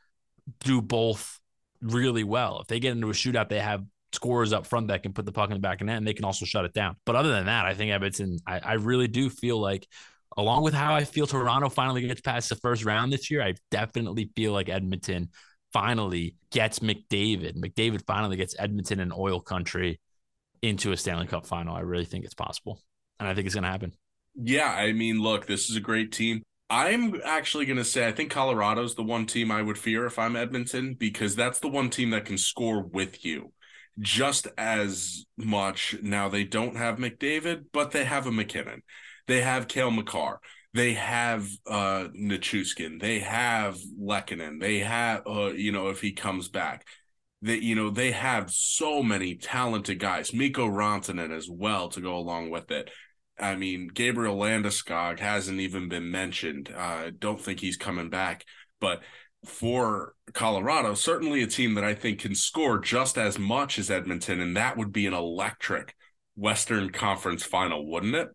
do 0.61 0.83
both 0.83 1.41
really 1.81 2.25
well. 2.25 2.61
If 2.61 2.69
they 2.69 2.81
get 2.81 2.93
into 2.93 3.11
a 3.11 3.13
shootout, 3.13 3.49
they 3.49 3.61
have 3.61 3.85
scorers 4.17 4.53
up 4.53 4.67
front 4.67 4.89
that 4.89 5.03
can 5.03 5.13
put 5.13 5.25
the 5.25 5.33
puck 5.33 5.51
in 5.51 5.55
the 5.55 5.61
back 5.61 5.81
of 5.81 5.87
net 5.87 5.99
and 5.99 6.07
they 6.07 6.15
can 6.15 6.25
also 6.25 6.45
shut 6.45 6.65
it 6.65 6.73
down. 6.73 6.97
But 7.05 7.15
other 7.15 7.31
than 7.31 7.47
that, 7.47 7.67
I 7.67 7.75
think 7.75 7.93
Edmonton, 7.93 8.39
I, 8.47 8.59
I 8.59 8.73
really 8.75 9.07
do 9.07 9.31
feel 9.31 9.61
like, 9.61 9.87
along 10.37 10.65
with 10.65 10.75
how 10.75 10.95
I 10.95 11.05
feel 11.05 11.27
Toronto 11.27 11.69
finally 11.69 12.07
gets 12.07 12.21
past 12.21 12.49
the 12.49 12.57
first 12.57 12.85
round 12.85 13.13
this 13.13 13.31
year, 13.31 13.43
I 13.43 13.55
definitely 13.71 14.31
feel 14.35 14.53
like 14.53 14.69
Edmonton 14.69 15.29
finally 15.73 16.35
gets 16.51 16.81
McDavid. 16.81 17.57
McDavid 17.57 18.03
finally 18.07 18.37
gets 18.37 18.57
Edmonton 18.59 18.99
and 18.99 19.13
oil 19.13 19.41
country 19.41 20.01
into 20.63 20.93
a 20.93 20.97
Stanley 20.97 21.27
Cup 21.27 21.47
final. 21.47 21.77
I 21.77 21.81
really 21.81 22.05
think 22.05 22.25
it's 22.25 22.35
possible. 22.35 22.81
And 23.21 23.29
I 23.29 23.35
think 23.35 23.47
it's 23.47 23.55
going 23.55 23.65
to 23.65 23.71
happen. 23.71 23.93
Yeah. 24.35 24.71
I 24.71 24.93
mean, 24.93 25.21
look, 25.21 25.47
this 25.47 25.71
is 25.71 25.77
a 25.77 25.81
great 25.81 26.13
team. 26.13 26.43
I'm 26.69 27.21
actually 27.25 27.65
going 27.65 27.77
to 27.77 27.85
say 27.85 28.07
I 28.07 28.13
think 28.13 28.31
Colorado's 28.31 28.95
the 28.95 29.03
one 29.03 29.27
team 29.27 29.51
I 29.51 29.63
would 29.63 29.79
fear 29.79 30.05
if 30.05 30.19
I'm 30.19 30.35
Edmonton 30.35 30.95
because 30.95 31.37
that's 31.37 31.61
the 31.61 31.69
one 31.69 31.91
team 31.91 32.11
that 32.11 32.25
can 32.25 32.37
score 32.37 32.83
with 32.83 33.25
you 33.25 33.53
just 33.99 34.49
as 34.59 35.25
much. 35.37 35.97
Now 36.03 36.29
they 36.29 36.45
don't 36.45 36.77
have 36.77 36.99
McDavid, 36.99 37.67
but 37.73 37.91
they 37.91 38.05
have 38.05 38.27
a 38.27 38.33
MacKinnon. 38.33 38.83
They 39.27 39.41
have 39.43 39.69
Cale 39.69 39.91
Makar. 39.91 40.41
They 40.75 40.95
have 40.95 41.49
uh. 41.67 42.09
They 42.13 43.21
have 43.21 43.79
Lehkonen. 43.99 44.61
They 44.61 44.81
have 44.81 45.27
uh, 45.27 45.53
you 45.55 45.73
know, 45.73 45.89
if 45.89 46.01
he 46.01 46.13
comes 46.13 46.49
back. 46.49 46.87
That 47.43 47.63
you 47.63 47.75
know, 47.75 47.91
they 47.91 48.13
have 48.13 48.51
so 48.51 49.03
many 49.03 49.37
talented 49.37 49.99
guys. 49.99 50.35
Mikko 50.35 50.69
Rantanen 50.69 51.35
as 51.35 51.49
well 51.51 51.89
to 51.91 52.01
go 52.01 52.17
along 52.17 52.51
with 52.51 52.71
it. 52.71 52.91
I 53.39 53.57
mean, 53.57 53.89
Gabriel 53.93 54.37
Landeskog 54.37 55.19
hasn't 55.19 55.61
even 55.61 55.89
been 55.89 56.11
mentioned. 56.11 56.73
I 56.75 57.07
uh, 57.07 57.11
don't 57.19 57.41
think 57.41 57.61
he's 57.61 57.77
coming 57.77 58.09
back, 58.09 58.45
but 58.81 59.03
for 59.47 60.15
Colorado, 60.33 60.95
certainly 60.95 61.43
a 61.43 61.47
team 61.47 61.75
that 61.75 61.85
I 61.85 61.95
think 61.95 62.21
can 62.21 62.35
score 62.35 62.79
just 62.79 63.17
as 63.17 63.39
much 63.39 63.79
as 63.79 63.91
Edmonton, 63.91 64.41
and 64.41 64.57
that 64.57 64.77
would 64.77 64.93
be 64.93 65.07
an 65.07 65.15
electric 65.15 65.95
Western 66.37 66.91
Conference 66.91 67.43
final, 67.43 67.91
wouldn't 67.91 68.15
it? 68.15 68.29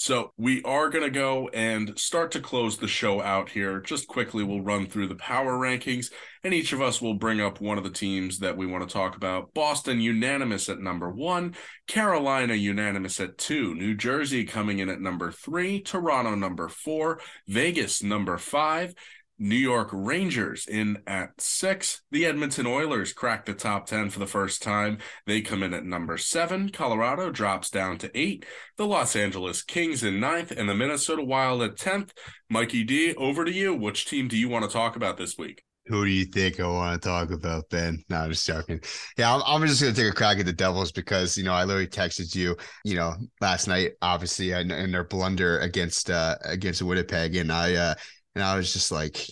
So 0.00 0.32
we 0.38 0.62
are 0.62 0.88
going 0.88 1.04
to 1.04 1.10
go 1.10 1.50
and 1.52 1.98
start 1.98 2.30
to 2.30 2.40
close 2.40 2.78
the 2.78 2.88
show 2.88 3.20
out 3.20 3.50
here. 3.50 3.80
Just 3.80 4.08
quickly, 4.08 4.42
we'll 4.42 4.62
run 4.62 4.86
through 4.86 5.08
the 5.08 5.14
power 5.14 5.58
rankings, 5.58 6.10
and 6.42 6.54
each 6.54 6.72
of 6.72 6.80
us 6.80 7.02
will 7.02 7.12
bring 7.12 7.42
up 7.42 7.60
one 7.60 7.76
of 7.76 7.84
the 7.84 7.90
teams 7.90 8.38
that 8.38 8.56
we 8.56 8.64
want 8.64 8.88
to 8.88 8.90
talk 8.90 9.14
about. 9.14 9.52
Boston 9.52 10.00
unanimous 10.00 10.70
at 10.70 10.78
number 10.78 11.10
one, 11.10 11.54
Carolina 11.86 12.54
unanimous 12.54 13.20
at 13.20 13.36
two, 13.36 13.74
New 13.74 13.94
Jersey 13.94 14.44
coming 14.44 14.78
in 14.78 14.88
at 14.88 15.02
number 15.02 15.30
three, 15.30 15.82
Toronto 15.82 16.34
number 16.34 16.70
four, 16.70 17.20
Vegas 17.46 18.02
number 18.02 18.38
five, 18.38 18.94
New 19.42 19.56
York 19.56 19.88
Rangers 19.90 20.66
in 20.68 20.98
at 21.06 21.40
six. 21.40 22.02
The 22.10 22.26
Edmonton 22.26 22.66
Oilers 22.66 23.14
crack 23.14 23.46
the 23.46 23.54
top 23.54 23.86
10 23.86 24.10
for 24.10 24.18
the 24.18 24.26
first 24.26 24.62
time. 24.62 24.98
They 25.26 25.40
come 25.40 25.62
in 25.62 25.72
at 25.72 25.86
number 25.86 26.18
seven. 26.18 26.68
Colorado 26.68 27.30
drops 27.30 27.70
down 27.70 27.96
to 27.98 28.10
eight. 28.14 28.44
The 28.76 28.86
Los 28.86 29.16
Angeles 29.16 29.62
Kings 29.62 30.04
in 30.04 30.20
ninth, 30.20 30.50
and 30.50 30.68
the 30.68 30.74
Minnesota 30.74 31.22
Wild 31.22 31.62
at 31.62 31.76
10th. 31.76 32.10
Mikey 32.50 32.84
D, 32.84 33.14
over 33.14 33.46
to 33.46 33.52
you. 33.52 33.74
Which 33.74 34.04
team 34.04 34.28
do 34.28 34.36
you 34.36 34.50
want 34.50 34.66
to 34.66 34.70
talk 34.70 34.94
about 34.94 35.16
this 35.16 35.38
week? 35.38 35.64
Who 35.86 36.04
do 36.04 36.10
you 36.10 36.26
think 36.26 36.60
I 36.60 36.68
want 36.68 37.00
to 37.00 37.08
talk 37.08 37.30
about, 37.30 37.70
Ben? 37.70 38.04
No, 38.10 38.18
I'm 38.18 38.30
just 38.30 38.46
joking. 38.46 38.80
Yeah, 39.16 39.34
I'm, 39.34 39.42
I'm 39.46 39.66
just 39.66 39.80
going 39.80 39.94
to 39.94 40.00
take 40.00 40.12
a 40.12 40.14
crack 40.14 40.38
at 40.38 40.46
the 40.46 40.52
Devils 40.52 40.92
because, 40.92 41.36
you 41.38 41.44
know, 41.44 41.54
I 41.54 41.64
literally 41.64 41.88
texted 41.88 42.34
you, 42.34 42.56
you 42.84 42.94
know, 42.94 43.14
last 43.40 43.66
night, 43.66 43.92
obviously, 44.02 44.52
in 44.52 44.68
their 44.68 45.04
blunder 45.04 45.58
against, 45.60 46.10
uh, 46.10 46.36
against 46.44 46.82
Winnipeg. 46.82 47.34
And 47.36 47.50
I, 47.50 47.74
uh, 47.74 47.94
and 48.34 48.44
I 48.44 48.56
was 48.56 48.72
just 48.72 48.92
like, 48.92 49.26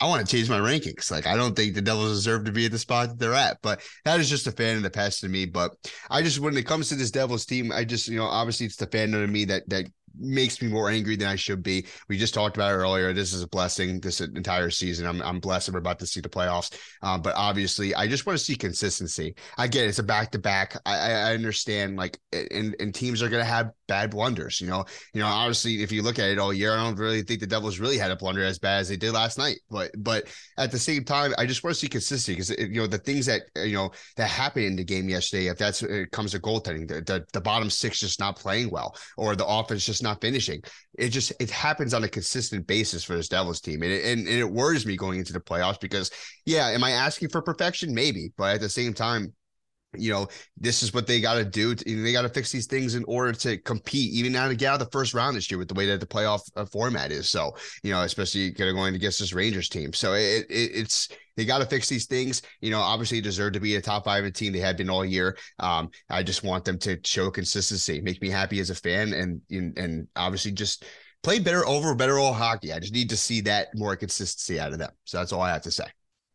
I 0.00 0.08
want 0.08 0.26
to 0.26 0.36
change 0.36 0.48
my 0.48 0.58
rankings. 0.58 1.10
Like, 1.10 1.26
I 1.26 1.36
don't 1.36 1.54
think 1.54 1.74
the 1.74 1.82
Devils 1.82 2.12
deserve 2.12 2.46
to 2.46 2.52
be 2.52 2.64
at 2.64 2.72
the 2.72 2.78
spot 2.78 3.08
that 3.08 3.18
they're 3.18 3.34
at, 3.34 3.58
but 3.60 3.82
that 4.06 4.18
is 4.18 4.30
just 4.30 4.46
a 4.46 4.52
fan 4.52 4.78
of 4.78 4.82
the 4.82 4.88
past 4.90 5.20
to 5.20 5.28
me. 5.28 5.44
But 5.44 5.72
I 6.08 6.22
just, 6.22 6.40
when 6.40 6.56
it 6.56 6.66
comes 6.66 6.88
to 6.88 6.94
this 6.94 7.10
Devils 7.10 7.44
team, 7.44 7.70
I 7.70 7.84
just, 7.84 8.08
you 8.08 8.16
know, 8.16 8.24
obviously 8.24 8.64
it's 8.64 8.76
the 8.76 8.86
fandom 8.86 9.22
of 9.22 9.28
me 9.28 9.44
that, 9.46 9.68
that 9.68 9.84
makes 10.18 10.60
me 10.60 10.68
more 10.68 10.90
angry 10.90 11.16
than 11.16 11.28
I 11.28 11.36
should 11.36 11.62
be. 11.62 11.86
We 12.08 12.18
just 12.18 12.34
talked 12.34 12.56
about 12.56 12.72
it 12.72 12.76
earlier. 12.76 13.12
This 13.12 13.32
is 13.32 13.42
a 13.42 13.48
blessing 13.48 14.00
this 14.00 14.20
entire 14.20 14.70
season. 14.70 15.06
I'm, 15.06 15.22
I'm 15.22 15.40
blessed. 15.40 15.72
We're 15.72 15.78
about 15.78 15.98
to 16.00 16.06
see 16.06 16.20
the 16.20 16.28
playoffs. 16.28 16.76
Um, 17.02 17.22
but 17.22 17.34
obviously, 17.36 17.94
I 17.94 18.06
just 18.06 18.26
want 18.26 18.38
to 18.38 18.44
see 18.44 18.56
consistency. 18.56 19.34
I 19.58 19.66
get 19.66 19.84
it. 19.84 19.88
It's 19.88 19.98
a 19.98 20.02
back 20.02 20.30
to 20.32 20.38
back. 20.38 20.76
I 20.86 21.32
understand 21.34 21.96
like, 21.96 22.18
and, 22.32 22.74
and 22.80 22.94
teams 22.94 23.22
are 23.22 23.28
going 23.28 23.42
to 23.42 23.50
have 23.50 23.70
bad 23.88 24.10
blunders. 24.10 24.60
You 24.60 24.66
know, 24.68 24.84
you 25.14 25.20
know, 25.20 25.26
obviously, 25.26 25.82
if 25.82 25.92
you 25.92 26.02
look 26.02 26.18
at 26.18 26.30
it 26.30 26.38
all 26.38 26.52
year, 26.52 26.72
I 26.72 26.76
don't 26.82 26.98
really 26.98 27.22
think 27.22 27.40
the 27.40 27.46
Devils 27.46 27.78
really 27.78 27.98
had 27.98 28.10
a 28.10 28.16
blunder 28.16 28.44
as 28.44 28.58
bad 28.58 28.80
as 28.80 28.88
they 28.88 28.96
did 28.96 29.12
last 29.12 29.38
night. 29.38 29.58
But, 29.70 29.90
but 29.98 30.26
at 30.58 30.70
the 30.70 30.78
same 30.78 31.04
time, 31.04 31.32
I 31.38 31.46
just 31.46 31.64
want 31.64 31.74
to 31.74 31.80
see 31.80 31.88
consistency 31.88 32.32
because, 32.32 32.50
you 32.50 32.80
know, 32.80 32.86
the 32.86 32.98
things 32.98 33.26
that, 33.26 33.42
you 33.56 33.74
know, 33.74 33.90
that 34.16 34.28
happened 34.28 34.66
in 34.66 34.76
the 34.76 34.84
game 34.84 35.08
yesterday, 35.08 35.46
if 35.46 35.58
that's, 35.58 35.82
it 35.82 36.10
comes 36.10 36.32
to 36.32 36.40
goaltending, 36.40 36.88
the, 36.88 37.00
the, 37.00 37.24
the 37.32 37.40
bottom 37.40 37.70
six 37.70 38.00
just 38.00 38.20
not 38.20 38.36
playing 38.36 38.70
well, 38.70 38.96
or 39.16 39.36
the 39.36 39.46
offense 39.46 39.86
just 39.86 39.99
not 40.02 40.20
finishing. 40.20 40.62
It 40.98 41.10
just 41.10 41.32
it 41.40 41.50
happens 41.50 41.94
on 41.94 42.04
a 42.04 42.08
consistent 42.08 42.66
basis 42.66 43.04
for 43.04 43.16
this 43.16 43.28
Devils 43.28 43.60
team, 43.60 43.82
and 43.82 43.92
it, 43.92 44.04
and, 44.04 44.26
and 44.26 44.38
it 44.38 44.50
worries 44.50 44.86
me 44.86 44.96
going 44.96 45.18
into 45.18 45.32
the 45.32 45.40
playoffs 45.40 45.80
because 45.80 46.10
yeah, 46.46 46.68
am 46.68 46.84
I 46.84 46.90
asking 46.92 47.30
for 47.30 47.42
perfection? 47.42 47.94
Maybe, 47.94 48.32
but 48.36 48.54
at 48.54 48.60
the 48.60 48.68
same 48.68 48.94
time, 48.94 49.32
you 49.96 50.12
know, 50.12 50.28
this 50.56 50.82
is 50.82 50.94
what 50.94 51.06
they 51.06 51.20
got 51.20 51.34
to 51.34 51.44
do. 51.44 51.74
They 51.74 52.12
got 52.12 52.22
to 52.22 52.28
fix 52.28 52.52
these 52.52 52.66
things 52.66 52.94
in 52.94 53.04
order 53.04 53.32
to 53.32 53.58
compete, 53.58 54.12
even 54.12 54.32
now 54.32 54.48
to 54.48 54.54
get 54.54 54.68
out 54.68 54.80
of 54.80 54.86
the 54.86 54.90
first 54.92 55.14
round 55.14 55.36
this 55.36 55.50
year 55.50 55.58
with 55.58 55.68
the 55.68 55.74
way 55.74 55.86
that 55.86 56.00
the 56.00 56.06
playoff 56.06 56.42
uh, 56.56 56.64
format 56.64 57.10
is. 57.10 57.28
So, 57.28 57.56
you 57.82 57.90
know, 57.90 58.02
especially 58.02 58.50
going 58.50 58.94
against 58.94 59.18
this 59.18 59.32
Rangers 59.32 59.68
team. 59.68 59.92
So 59.92 60.14
it, 60.14 60.46
it 60.48 60.70
it's 60.74 61.08
they 61.36 61.44
got 61.44 61.58
to 61.58 61.66
fix 61.66 61.88
these 61.88 62.06
things. 62.06 62.42
You 62.60 62.70
know, 62.70 62.80
obviously 62.80 63.20
deserve 63.20 63.54
to 63.54 63.60
be 63.60 63.76
a 63.76 63.80
top 63.80 64.04
five 64.04 64.30
team. 64.32 64.52
They 64.52 64.60
have 64.60 64.76
been 64.76 64.90
all 64.90 65.04
year. 65.04 65.36
Um, 65.58 65.90
I 66.08 66.22
just 66.22 66.44
want 66.44 66.64
them 66.64 66.78
to 66.80 66.98
show 67.04 67.30
consistency, 67.30 68.00
make 68.00 68.22
me 68.22 68.30
happy 68.30 68.60
as 68.60 68.70
a 68.70 68.74
fan, 68.74 69.12
and 69.12 69.40
and, 69.50 69.76
and 69.76 70.08
obviously 70.14 70.52
just 70.52 70.84
play 71.22 71.38
better 71.38 71.66
over 71.66 71.94
better 71.94 72.18
all 72.18 72.32
hockey. 72.32 72.72
I 72.72 72.78
just 72.78 72.94
need 72.94 73.10
to 73.10 73.16
see 73.16 73.40
that 73.42 73.68
more 73.74 73.96
consistency 73.96 74.60
out 74.60 74.72
of 74.72 74.78
them. 74.78 74.92
So 75.04 75.18
that's 75.18 75.32
all 75.32 75.42
I 75.42 75.50
have 75.50 75.62
to 75.62 75.70
say. 75.70 75.84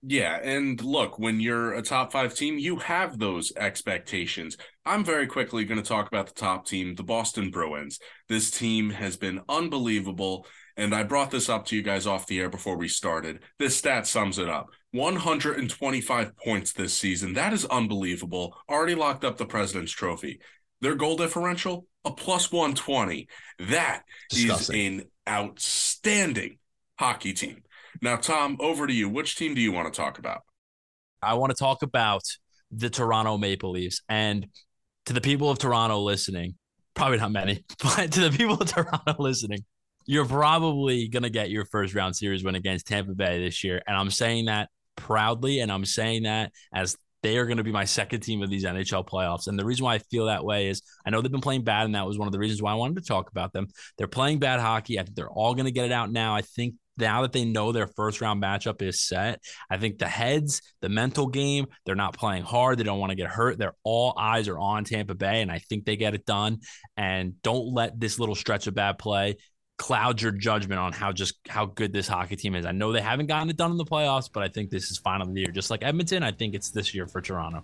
Yeah, 0.07 0.39
and 0.43 0.79
look, 0.83 1.17
when 1.17 1.39
you're 1.39 1.73
a 1.73 1.81
top 1.81 2.11
five 2.11 2.35
team, 2.35 2.59
you 2.59 2.75
have 2.75 3.17
those 3.17 3.51
expectations. 3.57 4.55
I'm 4.85 5.03
very 5.03 5.25
quickly 5.25 5.65
going 5.65 5.81
to 5.81 5.87
talk 5.87 6.07
about 6.07 6.27
the 6.27 6.33
top 6.33 6.67
team, 6.67 6.93
the 6.93 7.01
Boston 7.03 7.49
Bruins. 7.49 7.97
This 8.29 8.51
team 8.51 8.91
has 8.91 9.17
been 9.17 9.41
unbelievable, 9.49 10.45
and 10.77 10.93
I 10.93 11.01
brought 11.01 11.31
this 11.31 11.49
up 11.49 11.65
to 11.67 11.75
you 11.75 11.81
guys 11.81 12.05
off 12.05 12.27
the 12.27 12.39
air 12.39 12.49
before 12.49 12.77
we 12.77 12.87
started. 12.87 13.39
This 13.57 13.77
stat 13.77 14.05
sums 14.05 14.37
it 14.37 14.47
up 14.47 14.67
125 14.91 16.37
points 16.37 16.73
this 16.73 16.93
season. 16.93 17.33
That 17.33 17.53
is 17.53 17.65
unbelievable. 17.65 18.55
Already 18.69 18.93
locked 18.93 19.25
up 19.25 19.37
the 19.37 19.45
President's 19.47 19.91
Trophy. 19.91 20.39
Their 20.81 20.95
goal 20.95 21.17
differential, 21.17 21.87
a 22.03 22.11
plus 22.11 22.51
120. 22.51 23.27
That 23.69 24.03
Disgusting. 24.29 24.75
is 24.75 25.01
an 25.01 25.07
outstanding 25.27 26.59
hockey 26.99 27.33
team. 27.33 27.63
Now, 28.01 28.15
Tom, 28.15 28.57
over 28.59 28.87
to 28.87 28.93
you. 28.93 29.09
Which 29.09 29.35
team 29.35 29.53
do 29.53 29.61
you 29.61 29.71
want 29.71 29.91
to 29.91 29.95
talk 29.95 30.19
about? 30.19 30.41
I 31.21 31.33
want 31.35 31.51
to 31.51 31.55
talk 31.55 31.81
about 31.81 32.23
the 32.71 32.89
Toronto 32.89 33.37
Maple 33.37 33.71
Leafs. 33.71 34.01
And 34.09 34.47
to 35.05 35.13
the 35.13 35.21
people 35.21 35.49
of 35.49 35.59
Toronto 35.59 35.99
listening, 36.01 36.55
probably 36.93 37.17
not 37.17 37.31
many, 37.31 37.63
but 37.83 38.11
to 38.11 38.29
the 38.29 38.37
people 38.37 38.61
of 38.61 38.71
Toronto 38.71 39.15
listening, 39.19 39.63
you're 40.05 40.25
probably 40.25 41.07
going 41.07 41.23
to 41.23 41.29
get 41.29 41.49
your 41.49 41.65
first 41.65 41.95
round 41.95 42.15
series 42.15 42.43
win 42.43 42.55
against 42.55 42.87
Tampa 42.87 43.13
Bay 43.13 43.43
this 43.43 43.63
year. 43.63 43.81
And 43.87 43.97
I'm 43.97 44.11
saying 44.11 44.45
that 44.45 44.69
proudly. 44.95 45.59
And 45.59 45.71
I'm 45.71 45.85
saying 45.85 46.23
that 46.23 46.51
as 46.73 46.95
they 47.23 47.37
are 47.37 47.45
going 47.45 47.57
to 47.57 47.63
be 47.63 47.71
my 47.71 47.85
second 47.85 48.19
team 48.19 48.43
of 48.43 48.51
these 48.51 48.65
NHL 48.65 49.07
playoffs. 49.07 49.47
And 49.47 49.57
the 49.57 49.65
reason 49.65 49.83
why 49.83 49.95
I 49.95 49.97
feel 49.97 50.27
that 50.27 50.45
way 50.45 50.67
is 50.67 50.83
I 51.05 51.09
know 51.09 51.21
they've 51.21 51.31
been 51.31 51.41
playing 51.41 51.63
bad, 51.63 51.85
and 51.85 51.95
that 51.95 52.05
was 52.05 52.19
one 52.19 52.27
of 52.27 52.31
the 52.31 52.37
reasons 52.37 52.61
why 52.61 52.71
I 52.71 52.75
wanted 52.75 52.97
to 52.97 53.07
talk 53.07 53.31
about 53.31 53.51
them. 53.51 53.67
They're 53.97 54.07
playing 54.07 54.37
bad 54.37 54.59
hockey. 54.59 54.99
I 54.99 55.03
think 55.03 55.15
they're 55.15 55.29
all 55.29 55.55
going 55.55 55.65
to 55.65 55.71
get 55.71 55.85
it 55.85 55.91
out 55.91 56.11
now. 56.11 56.35
I 56.35 56.41
think 56.41 56.75
now 56.97 57.21
that 57.21 57.33
they 57.33 57.45
know 57.45 57.71
their 57.71 57.87
first 57.87 58.21
round 58.21 58.41
matchup 58.41 58.81
is 58.81 59.01
set, 59.01 59.41
I 59.69 59.77
think 59.77 59.97
the 59.97 60.07
heads, 60.07 60.61
the 60.81 60.89
mental 60.89 61.27
game, 61.27 61.67
they're 61.85 61.95
not 61.95 62.17
playing 62.17 62.43
hard. 62.43 62.77
They 62.77 62.83
don't 62.83 62.99
want 62.99 63.11
to 63.11 63.15
get 63.15 63.27
hurt. 63.27 63.57
They're 63.57 63.75
all 63.83 64.13
eyes 64.17 64.47
are 64.47 64.59
on 64.59 64.83
Tampa 64.83 65.15
Bay, 65.15 65.41
and 65.41 65.51
I 65.51 65.59
think 65.59 65.85
they 65.85 65.97
get 65.97 66.13
it 66.13 66.25
done. 66.25 66.59
And 66.97 67.41
don't 67.41 67.73
let 67.73 67.99
this 67.99 68.19
little 68.19 68.35
stretch 68.35 68.67
of 68.67 68.75
bad 68.75 68.97
play 68.97 69.37
cloud 69.77 70.21
your 70.21 70.31
judgment 70.31 70.79
on 70.79 70.93
how 70.93 71.11
just 71.11 71.35
how 71.49 71.65
good 71.65 71.91
this 71.91 72.07
hockey 72.07 72.35
team 72.35 72.55
is. 72.55 72.65
I 72.65 72.71
know 72.71 72.91
they 72.91 73.01
haven't 73.01 73.27
gotten 73.27 73.49
it 73.49 73.57
done 73.57 73.71
in 73.71 73.77
the 73.77 73.85
playoffs, 73.85 74.29
but 74.31 74.43
I 74.43 74.47
think 74.47 74.69
this 74.69 74.89
is 74.89 74.97
final 74.97 75.31
the 75.31 75.41
year. 75.41 75.51
Just 75.51 75.69
like 75.69 75.83
Edmonton, 75.83 76.23
I 76.23 76.31
think 76.31 76.55
it's 76.55 76.69
this 76.69 76.93
year 76.93 77.07
for 77.07 77.21
Toronto. 77.21 77.63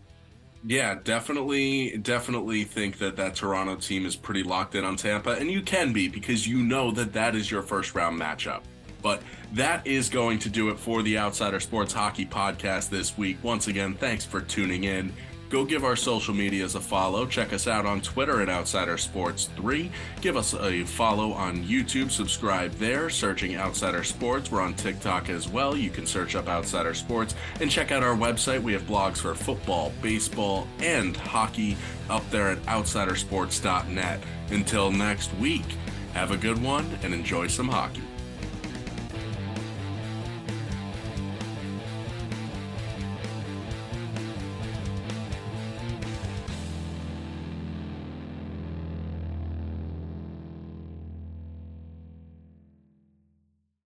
Yeah, 0.64 0.96
definitely, 1.04 1.98
definitely 1.98 2.66
think 2.66 3.00
that 3.00 3.16
that 3.16 3.36
Toronto 3.36 3.76
team 3.78 4.06
is 4.06 4.16
pretty 4.16 4.44
locked 4.44 4.76
in 4.76 4.86
on 4.86 4.96
Tampa, 4.96 5.32
and 5.32 5.50
you 5.50 5.62
can 5.62 5.92
be 5.92 6.08
because 6.08 6.48
you 6.48 6.62
know 6.62 6.92
that 6.92 7.14
that 7.14 7.36
is 7.36 7.50
your 7.50 7.64
first 7.64 7.96
round 7.96 8.20
matchup. 8.20 8.62
But 9.02 9.22
that 9.54 9.86
is 9.86 10.10
going 10.10 10.39
to 10.39 10.49
do 10.49 10.70
it 10.70 10.80
for 10.80 11.04
the 11.04 11.18
Outsider 11.18 11.60
Sports 11.60 11.93
Hockey 11.93 12.26
Podcast 12.26 12.89
this 12.89 13.18
week. 13.18 13.38
Once 13.43 13.68
again, 13.68 13.95
thanks 13.95 14.26
for 14.26 14.41
tuning 14.41 14.84
in. 14.84 15.14
Go 15.52 15.66
give 15.66 15.84
our 15.84 15.97
social 15.97 16.34
medias 16.34 16.76
a 16.76 16.80
follow. 16.80 17.26
Check 17.26 17.52
us 17.52 17.68
out 17.68 17.86
on 17.86 17.99
Twitter 17.99 18.41
at 18.41 18.47
Outsider 18.47 18.97
Sports 18.97 19.49
3. 19.58 19.91
Give 20.22 20.38
us 20.38 20.54
a 20.54 20.86
follow 20.86 21.34
on 21.34 21.66
YouTube. 21.66 22.10
Subscribe 22.10 22.72
there, 22.76 23.10
searching 23.10 23.58
Outsider 23.58 24.06
Sports. 24.06 24.49
We're 24.49 24.62
on 24.62 24.76
TikTok 24.76 25.30
as 25.30 25.49
well. 25.49 25.76
You 25.76 25.89
can 25.89 26.06
search 26.06 26.38
up 26.38 26.47
Outsider 26.47 26.93
Sports 26.93 27.36
and 27.60 27.70
check 27.70 27.91
out 27.91 28.02
our 28.02 28.16
website. 28.16 28.64
We 28.64 28.72
have 28.72 28.84
blogs 28.84 29.18
for 29.18 29.36
football, 29.36 29.91
baseball, 30.02 30.70
and 30.80 31.18
hockey 31.18 31.76
up 32.10 32.28
there 32.30 32.47
at 32.47 32.62
outsidersports.net. 32.64 34.22
Until 34.52 34.89
next 34.89 35.36
week, 35.36 35.66
have 36.14 36.32
a 36.32 36.38
good 36.38 36.64
one 36.64 36.97
and 37.04 37.14
enjoy 37.14 37.47
some 37.47 37.68
hockey. 37.68 38.04